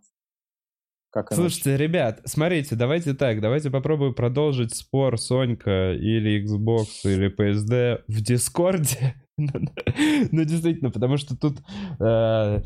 [1.16, 1.40] Как иначе?
[1.40, 8.20] Слушайте, ребят, смотрите, давайте так, давайте попробуем продолжить спор Сонька или Xbox или PSD в
[8.20, 9.14] Дискорде.
[9.38, 11.58] Ну, действительно, потому что тут...
[12.00, 12.60] э,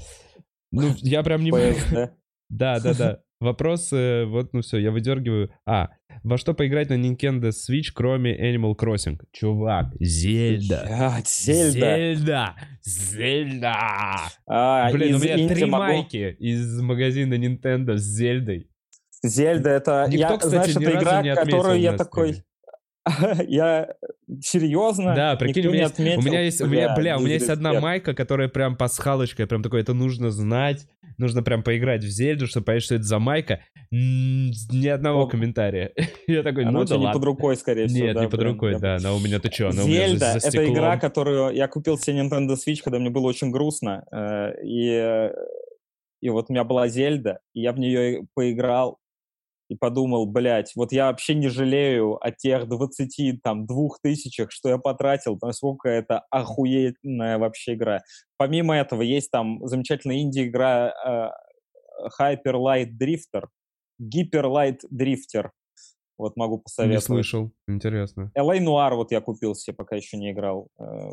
[0.73, 1.51] Ну, я прям не...
[1.53, 2.11] PSD.
[2.51, 3.19] Да, да, да.
[3.41, 5.51] Вопросы, вот, ну все, я выдергиваю.
[5.65, 5.89] А,
[6.23, 9.19] во что поиграть на Nintendo Switch, кроме Animal Crossing?
[9.33, 10.85] Чувак, Зельда.
[10.87, 11.97] Блядь, Зельда.
[11.97, 12.55] Зельда.
[12.83, 13.77] Зельда.
[14.47, 18.69] А, Блин, у меня три могу- майки из магазина Nintendo с Зельдой.
[19.23, 22.43] Зельда это, Никто, я, кстати, знаешь, это игра, которую я такой.
[23.49, 23.95] я
[24.41, 26.23] серьезно, Да, прикинь, у меня, есть, у отметил?
[26.23, 29.81] меня есть, у меня, бля, у меня есть одна майка, которая прям пасхалочка, прям такой,
[29.81, 30.87] это нужно знать,
[31.19, 33.61] нужно прям поиграть в Зельду, чтобы понять, что это за майка.
[33.91, 35.93] Ни одного комментария.
[36.27, 38.07] Я такой, ну у да не под рукой, скорее всего.
[38.07, 40.97] Нет, не под рукой, да, она у меня, ты у меня за, Зельда это игра,
[40.97, 44.05] которую я купил себе Nintendo Switch, когда мне было очень грустно.
[44.13, 45.31] э, И,
[46.23, 49.00] и вот у меня была Зельда, и я в нее поиграл
[49.71, 54.69] и подумал, блядь, вот я вообще не жалею о тех 20, там, двух тысячах, что
[54.69, 58.01] я потратил, насколько это охуенная вообще игра.
[58.37, 63.45] Помимо этого, есть там замечательная инди-игра э, Hyper Light Drifter,
[64.03, 65.51] Hyper Light Drifter.
[66.19, 67.05] Вот могу Не посоветовать.
[67.05, 68.33] слышал, интересно.
[68.37, 70.67] LA Noir вот я купил себе, пока еще не играл.
[70.81, 71.13] Э,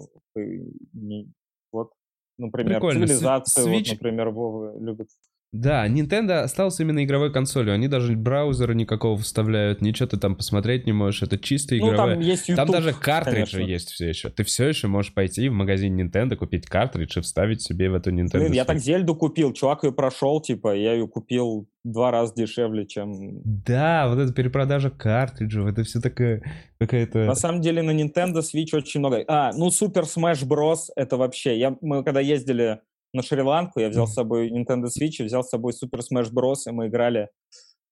[0.94, 1.32] не-
[1.72, 1.92] Вот,
[2.40, 3.06] например, Прикольно.
[3.06, 5.10] Цивилизацию, Switch- вот, например, Вова любит.
[5.54, 7.74] Да, Nintendo остался именно игровой консолью.
[7.74, 11.24] Они даже браузера никакого вставляют, ничего ты там посмотреть не можешь.
[11.24, 12.16] Это чисто Ну, игровая.
[12.16, 13.72] там есть YouTube, Там даже картриджи конечно.
[13.72, 14.30] есть все еще.
[14.30, 18.12] Ты все еще можешь пойти в магазин Nintendo, купить картридж и вставить себе в эту
[18.12, 18.40] Nintendo.
[18.40, 22.86] Блин, я так Зельду купил, чувак ее прошел, типа, я ее купил два раза дешевле,
[22.86, 23.42] чем...
[23.44, 26.44] Да, вот эта перепродажа картриджев, это все такая
[26.78, 27.20] какая-то...
[27.20, 29.24] На самом деле на Nintendo Switch очень много...
[29.28, 30.90] А, ну Super Smash Bros.
[30.98, 31.58] это вообще...
[31.58, 32.82] Я, мы когда ездили
[33.14, 36.68] на Шри-Ланку, я взял с собой Nintendo Switch и взял с собой Super Smash Bros.
[36.68, 37.30] И мы играли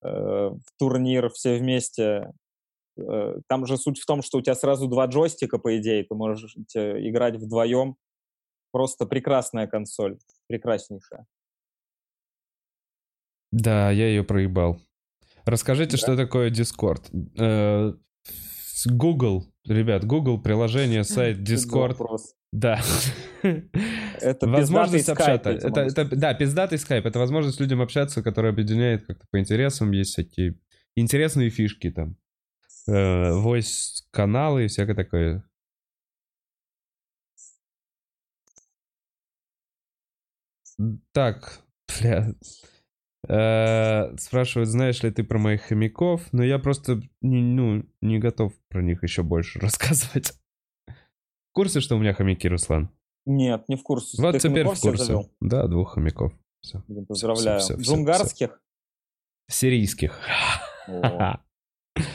[0.03, 2.31] э, в турнир все вместе.
[2.97, 6.15] Э, там же суть в том, что у тебя сразу два джойстика, по идее, ты
[6.15, 7.95] можешь играть вдвоем.
[8.71, 10.17] Просто прекрасная консоль,
[10.47, 11.25] прекраснейшая.
[13.51, 14.81] Да, я ее проебал.
[15.45, 15.97] Расскажите, Да?
[15.97, 17.03] что такое Discord.
[17.39, 17.93] Э,
[18.85, 21.97] Google, ребят, Google, приложение, сайт, Discord.
[22.55, 22.81] Да.
[23.41, 25.49] Это возможность общаться.
[25.51, 27.05] Это, это, да, пиздатый скайп.
[27.05, 29.91] Это возможность людям общаться, которая объединяет как-то по интересам.
[29.91, 30.57] Есть всякие
[30.95, 32.15] интересные фишки там.
[32.87, 35.43] Э, voice каналы и всякое такое.
[41.11, 41.61] Так,
[41.99, 42.33] бля.
[43.27, 48.53] Э, спрашивают, знаешь ли ты про моих хомяков, но я просто не, ну, не готов
[48.69, 50.31] про них еще больше рассказывать.
[51.55, 52.89] Курсе, что у меня хомяки, Руслан?
[53.25, 54.21] Нет, не в курсе.
[54.21, 55.03] Вот Ты теперь в хомяков курсе.
[55.05, 55.31] завел?
[55.39, 56.33] Да, двух хомяков.
[56.61, 56.83] Все.
[56.87, 57.59] Блин, Поздравляю.
[57.61, 58.61] всё, всё, всё, Джунгарских?
[59.49, 60.19] Сирийских.
[60.87, 61.39] О,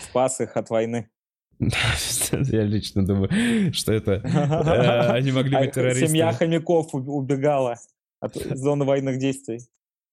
[0.03, 1.11] Спас их от войны.
[1.59, 4.13] Я лично думаю, что это...
[4.13, 6.33] э, Они могли быть А Семья террористами.
[6.33, 7.77] хомяков уб- убегала
[8.21, 9.61] от зоны военных действий.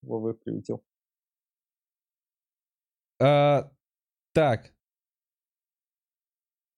[0.03, 0.83] Вова их прилетел.
[3.19, 3.69] А,
[4.33, 4.73] Так.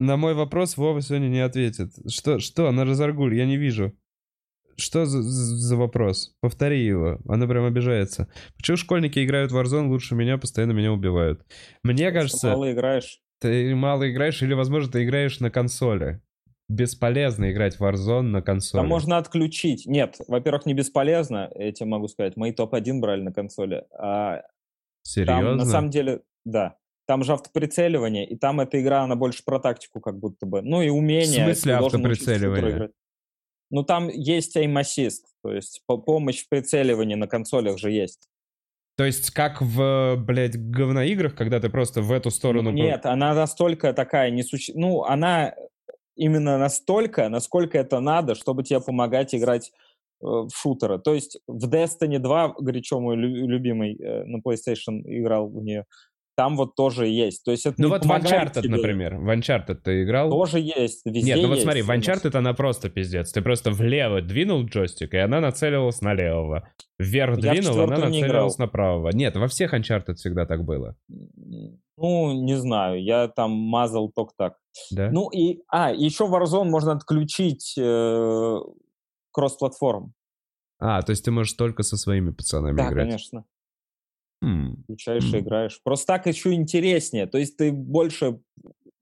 [0.00, 1.92] На мой вопрос Вова сегодня не ответит.
[2.08, 3.92] Что, что, на Разаргуль, я не вижу.
[4.76, 6.34] Что за, за вопрос?
[6.40, 7.18] Повтори его.
[7.28, 8.28] Она прям обижается.
[8.56, 11.44] Почему школьники играют в Warzone лучше меня, постоянно меня убивают?
[11.82, 13.20] Мне Что кажется, Мало играешь.
[13.40, 16.22] ты мало играешь, или, возможно, ты играешь на консоли.
[16.70, 18.80] Бесполезно играть в Warzone на консоли.
[18.80, 19.84] Там можно отключить.
[19.84, 22.38] Нет, во-первых, не бесполезно, я тебе могу сказать.
[22.38, 23.84] Мои топ-1 брали на консоли.
[23.92, 24.44] А
[25.02, 25.42] Серьезно?
[25.42, 26.76] там, на самом деле, да.
[27.10, 30.62] Там же автоприцеливание, и там эта игра, она больше про тактику как будто бы.
[30.62, 31.42] Ну и умение.
[31.42, 32.90] В смысле автоприцеливание?
[33.68, 38.28] Ну там есть aim assist, то есть по- помощь в прицеливании на консолях же есть.
[38.96, 42.70] То есть как в, блядь, говноиграх, когда ты просто в эту сторону...
[42.70, 44.72] Ну, Нет, она настолько такая несуще...
[44.76, 45.56] Ну, она
[46.14, 49.72] именно настолько, насколько это надо, чтобы тебе помогать играть
[50.20, 51.00] э, в шутеры.
[51.00, 55.86] То есть в Destiny 2, горячо мой лю- любимый э, на PlayStation играл в нее,
[56.40, 57.44] там вот тоже есть.
[57.44, 58.70] То есть это Ну вот в Uncharted, тебе.
[58.74, 59.16] например.
[59.16, 60.30] В Uncharted ты играл?
[60.30, 61.90] Тоже есть, везде Нет, ну вот есть смотри, в.
[61.90, 63.30] Uncharted она просто пиздец.
[63.30, 66.66] Ты просто влево двинул джойстик, и она нацелилась на левого.
[66.98, 69.10] Вверх Я двинул, она четвертую не на правого.
[69.12, 70.96] Нет, во всех Uncharted всегда так было.
[71.98, 74.54] Ну, не знаю, я там мазал только так.
[74.90, 75.10] Да?
[75.10, 78.58] Ну и, а, еще в Warzone можно отключить э,
[79.30, 80.14] кросс-платформ.
[80.78, 83.08] А, то есть ты можешь только со своими пацанами Да, играть.
[83.08, 83.44] конечно.
[84.42, 85.80] М, Включаешь и играешь.
[85.82, 87.26] Просто так еще интереснее.
[87.26, 88.40] То есть ты больше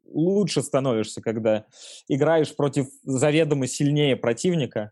[0.05, 1.67] лучше становишься, когда
[2.09, 4.91] играешь против заведомо сильнее противника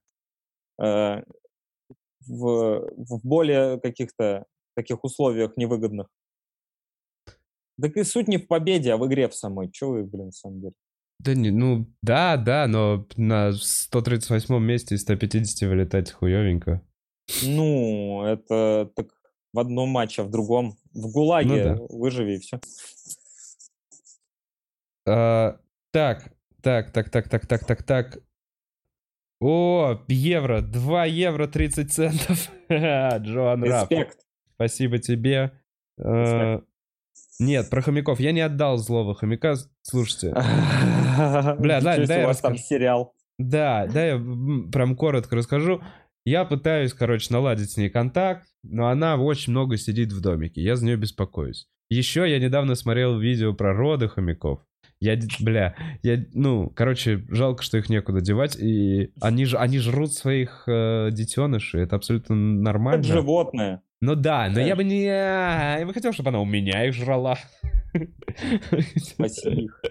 [0.81, 1.23] э,
[2.27, 4.45] в, в более каких-то
[4.75, 6.09] таких условиях невыгодных.
[7.81, 9.71] Так и суть не в победе, а в игре в самой.
[9.71, 10.75] Че вы, блин, на самом деле?
[11.19, 16.83] Да не, ну, да, да, но на 138 месте из 150 вылетать хуевенько.
[17.43, 19.09] Ну, это так
[19.57, 20.77] в одном матче, а в другом.
[20.93, 22.61] В ГУЛАГе Ну выживи и все.
[25.09, 25.57] А,
[25.93, 28.19] так, так, так, так, так, так, так, так.
[29.41, 32.51] О, евро, 2 евро 30 центов.
[32.71, 33.91] Джоан Раф.
[33.91, 34.19] Респект.
[34.55, 35.53] Спасибо тебе.
[35.99, 36.61] А,
[37.39, 38.21] нет, про хомяков.
[38.21, 39.55] Я не отдал злого хомяка.
[39.81, 40.31] Слушайте.
[41.59, 43.15] Бля, да, да, у вас там сериал.
[43.39, 44.17] Да, да, я
[44.71, 45.83] прям коротко расскажу.
[46.27, 50.63] Я пытаюсь, короче, наладить с ней контакт, но она очень много сидит в домике.
[50.63, 51.67] Я за нее беспокоюсь.
[51.89, 54.61] Еще я недавно смотрел видео про роды хомяков.
[54.99, 60.15] Я, бля, я, ну, короче, жалко, что их некуда девать, и они же, они жрут
[60.15, 63.01] своих э, детенышей, это абсолютно нормально.
[63.01, 63.83] Это животное.
[64.01, 64.77] Ну да, но я Конечно.
[64.77, 67.37] бы не, я бы хотел, чтобы она у меня их жрала.
[68.97, 69.83] Спаси их.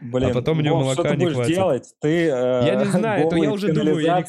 [0.00, 1.54] Блин, А потом у неё Вов, молока что ты не будешь хватит.
[1.54, 1.94] делать?
[2.00, 4.24] Ты э, Я не знаю, это я уже думаю, я не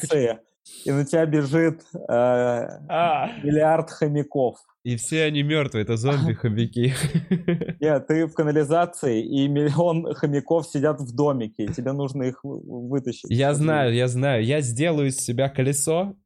[0.84, 3.30] И на тебя бежит э, А.
[3.42, 4.58] миллиард хомяков.
[4.84, 6.92] И все они мертвые, это зомби-хомяки.
[7.80, 12.88] Нет, ты в канализации, и миллион хомяков сидят в домике, и тебе нужно их вы-
[12.88, 13.30] вытащить.
[13.30, 14.44] Я знаю, я знаю.
[14.44, 16.16] Я сделаю из себя колесо,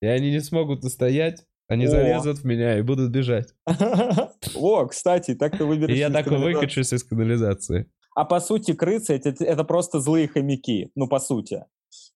[0.00, 1.44] и они не смогут устоять.
[1.66, 1.90] Они О.
[1.90, 3.54] залезут в меня и будут бежать.
[4.54, 5.94] О, кстати, так ты выберешь.
[5.94, 7.90] И я так выкачусь из канализации.
[8.14, 11.64] А по сути, крысы это, это просто злые хомяки, ну, по сути.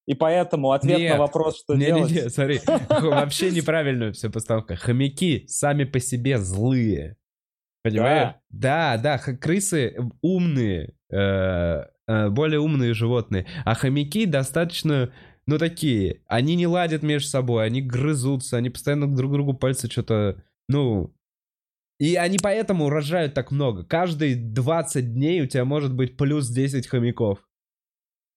[0.07, 1.13] И поэтому ответ Нет.
[1.13, 2.11] на вопрос, что делать...
[2.11, 2.61] Не-не-не, смотри.
[2.89, 4.77] Вообще неправильная все постановка.
[4.77, 7.17] Хомяки сами по себе злые.
[7.83, 8.35] Понимаешь?
[8.51, 13.47] Да, да, х- крысы умные, э, э, более умные животные.
[13.65, 15.13] А хомяки достаточно,
[15.47, 16.23] ну, такие.
[16.27, 21.15] Они не ладят между собой, они грызутся, они постоянно друг другу пальцы что-то, ну...
[22.01, 23.85] И они поэтому рожают так много.
[23.85, 27.48] Каждые 20 дней у тебя может быть плюс 10 хомяков.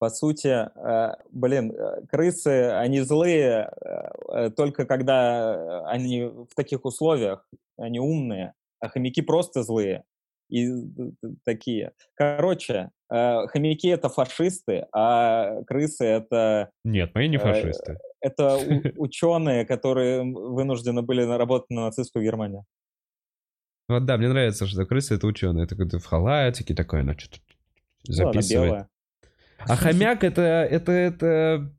[0.02, 7.48] По сути, э, блин, э, крысы, они злые э, только когда они в таких условиях,
[7.78, 10.04] они умные, а хомяки просто злые
[10.50, 10.70] и
[11.46, 11.92] такие.
[12.16, 18.00] Короче, хомяки это фашисты, а крысы это Нет, мои не фашисты.
[18.22, 18.58] это
[18.98, 22.66] ученые, которые вынуждены были работать на нацистскую Германию.
[23.88, 25.68] Вот да, мне нравится, что крысы это ученые.
[25.68, 27.38] Такой ты в халатике такой, она что-то
[28.08, 28.88] Ну, записывает.
[29.68, 31.74] А хомяк это, это, это...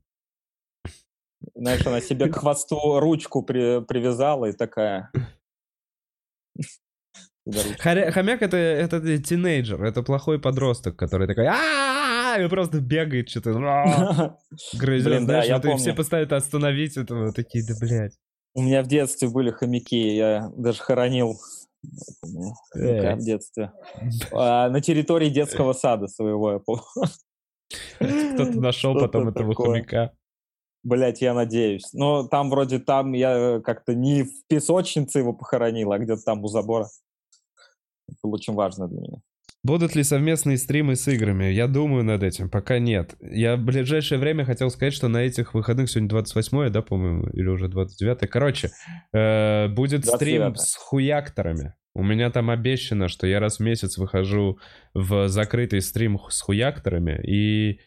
[1.54, 5.10] Знаешь, она себе к хвосту ручку при- привязала и такая.
[7.80, 13.52] Хомяк это, это тинейджер, это плохой подросток, который такой а и просто бегает что-то,
[14.74, 18.16] грызет, Блин, да, знаешь, вот и все пытаются остановить этого, такие, да блядь.
[18.54, 21.38] У меня в детстве были хомяки, я даже хоронил
[22.76, 23.14] Эй.
[23.16, 23.72] в детстве.
[24.32, 26.82] А, на территории детского сада своего, я помню.
[27.98, 29.70] Кто-то нашел Что-то потом этого такое.
[29.82, 30.12] хомяка.
[30.84, 31.92] Блять, я надеюсь.
[31.92, 36.48] Но там вроде там я как-то не в песочнице его похоронил, а где-то там у
[36.48, 36.88] забора.
[38.08, 39.18] Это было очень важно для меня.
[39.64, 41.44] Будут ли совместные стримы с играми?
[41.44, 43.14] Я думаю над этим, пока нет.
[43.20, 47.46] Я в ближайшее время хотел сказать, что на этих выходных, сегодня 28 да, по-моему, или
[47.46, 48.72] уже 29 Короче,
[49.12, 50.56] э, будет стрим 29-е.
[50.56, 51.74] с хуякторами.
[51.94, 54.58] У меня там обещано, что я раз в месяц выхожу
[54.94, 57.20] в закрытый стрим с хуякторами.
[57.26, 57.80] И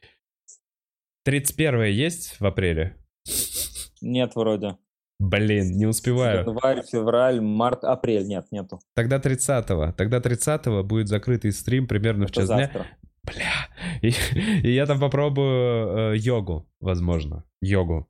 [1.24, 2.96] 31 есть в апреле?
[4.02, 4.78] Нет, вроде.
[5.20, 6.42] Блин, не успеваю.
[6.42, 8.28] Январь, февраль, март, апрель.
[8.28, 8.80] Нет, нету.
[8.94, 9.94] Тогда 30-го.
[9.94, 12.58] Тогда 30-го будет закрытый стрим примерно в Это час дня.
[12.58, 12.86] завтра.
[13.24, 13.68] Бля.
[14.02, 14.14] И,
[14.68, 17.44] и я там попробую э, йогу, возможно.
[17.62, 18.08] Йогу.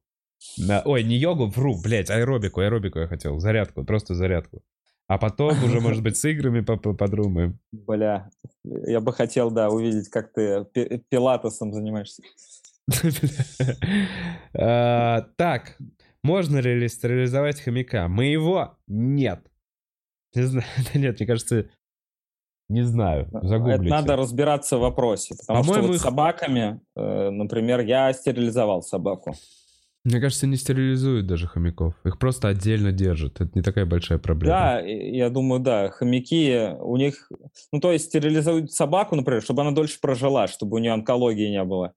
[0.57, 4.61] Да, ой, не йогу, вру, блядь, аэробику, аэробику я хотел, зарядку, просто зарядку.
[5.07, 7.59] А потом уже, может быть, с играми по- по- подумаем.
[7.71, 8.29] Бля,
[8.63, 12.23] я бы хотел, да, увидеть, как ты пи- пилатесом занимаешься.
[14.57, 15.77] А, Так,
[16.23, 18.07] можно ли ли стерилизовать хомяка?
[18.07, 19.45] Моего нет.
[20.35, 21.65] Не знаю, нет, мне кажется,
[22.69, 23.83] не знаю, Это загуглите.
[23.89, 25.35] надо разбираться в вопросе.
[25.35, 29.35] Потому что По-моему, вот их- с собаками, э, например, я стерилизовал собаку.
[30.05, 31.95] Мне кажется, не стерилизуют даже хомяков.
[32.05, 33.41] Их просто отдельно держат.
[33.41, 34.53] Это не такая большая проблема.
[34.55, 37.31] Да, я думаю, да, хомяки, у них,
[37.71, 41.63] ну, то есть стерилизуют собаку, например, чтобы она дольше прожила, чтобы у нее онкологии не
[41.63, 41.93] было.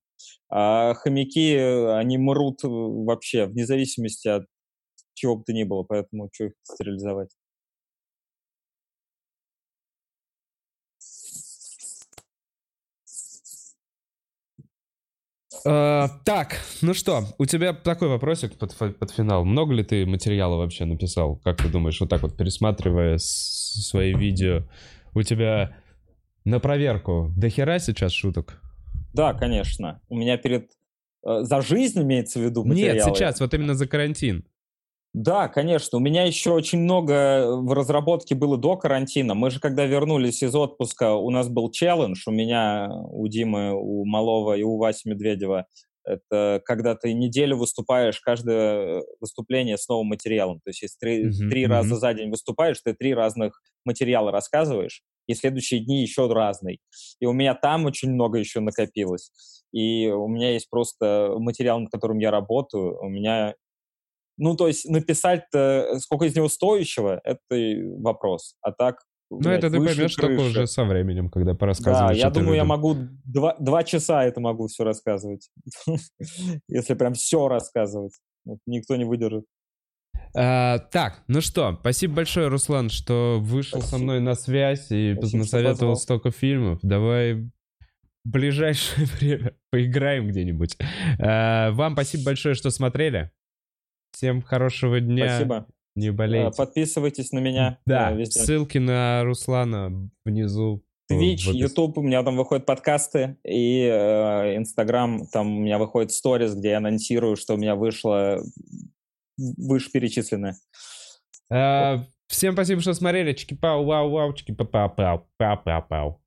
[0.48, 4.46] А хомяки, они мрут вообще, вне зависимости от
[5.12, 7.28] чего бы то ни было, поэтому что их стерилизовать?
[15.70, 19.44] А, так, ну что, у тебя такой вопросик под, под финал.
[19.44, 21.36] Много ли ты материала вообще написал?
[21.44, 24.62] Как ты думаешь, вот так вот пересматривая свои видео,
[25.12, 25.76] у тебя
[26.46, 28.62] на проверку до хера сейчас шуток?
[29.12, 30.00] Да, конечно.
[30.08, 30.70] У меня перед...
[31.22, 33.00] Э, за жизнь имеется в виду материалы?
[33.00, 34.46] Нет, сейчас, вот именно за карантин.
[35.14, 35.98] Да, конечно.
[35.98, 39.34] У меня еще очень много в разработке было до карантина.
[39.34, 42.22] Мы же, когда вернулись из отпуска, у нас был челлендж.
[42.26, 45.66] У меня, у Димы, у Малова и у Васи Медведева.
[46.04, 50.60] Это когда ты неделю выступаешь, каждое выступление с новым материалом.
[50.64, 55.02] То есть если три, mm-hmm, три раза за день выступаешь, ты три разных материала рассказываешь,
[55.26, 56.80] и следующие дни еще разный.
[57.20, 59.30] И у меня там очень много еще накопилось.
[59.72, 62.98] И у меня есть просто материал, над которым я работаю.
[63.02, 63.54] У меня
[64.38, 65.44] ну, то есть написать
[65.98, 67.40] сколько из него стоящего, это
[67.98, 68.54] вопрос.
[68.62, 68.98] А так,
[69.30, 72.18] ну, это ты поймешь только уже со временем, когда порассказываешь.
[72.18, 75.50] Да, я думаю, я могу два, два часа это могу все рассказывать.
[76.68, 78.14] Если прям все рассказывать.
[78.66, 79.44] Никто не выдержит.
[80.34, 83.96] А, так, ну что, спасибо большое, Руслан, что вышел спасибо.
[83.96, 86.78] со мной на связь и спасибо, насоветовал столько фильмов.
[86.82, 87.50] Давай в
[88.24, 90.76] ближайшее время поиграем где-нибудь.
[91.18, 93.30] А, вам спасибо большое, что смотрели.
[94.18, 95.28] Всем хорошего дня.
[95.28, 95.68] Спасибо.
[95.94, 96.50] Не болейте.
[96.56, 97.78] Подписывайтесь на меня.
[97.86, 98.40] Да, везде.
[98.40, 100.82] ссылки на Руслана внизу.
[101.08, 106.56] Twitch, YouTube, у меня там выходят подкасты, и э, э, там у меня выходит сторис,
[106.56, 108.42] где я анонсирую, что у меня вышло
[109.36, 110.56] вышеперечисленное.
[111.48, 113.34] Э, всем спасибо, что смотрели.
[113.34, 116.22] Чики-пау, вау, вау, чики-пау, пау, пау, пау, пау.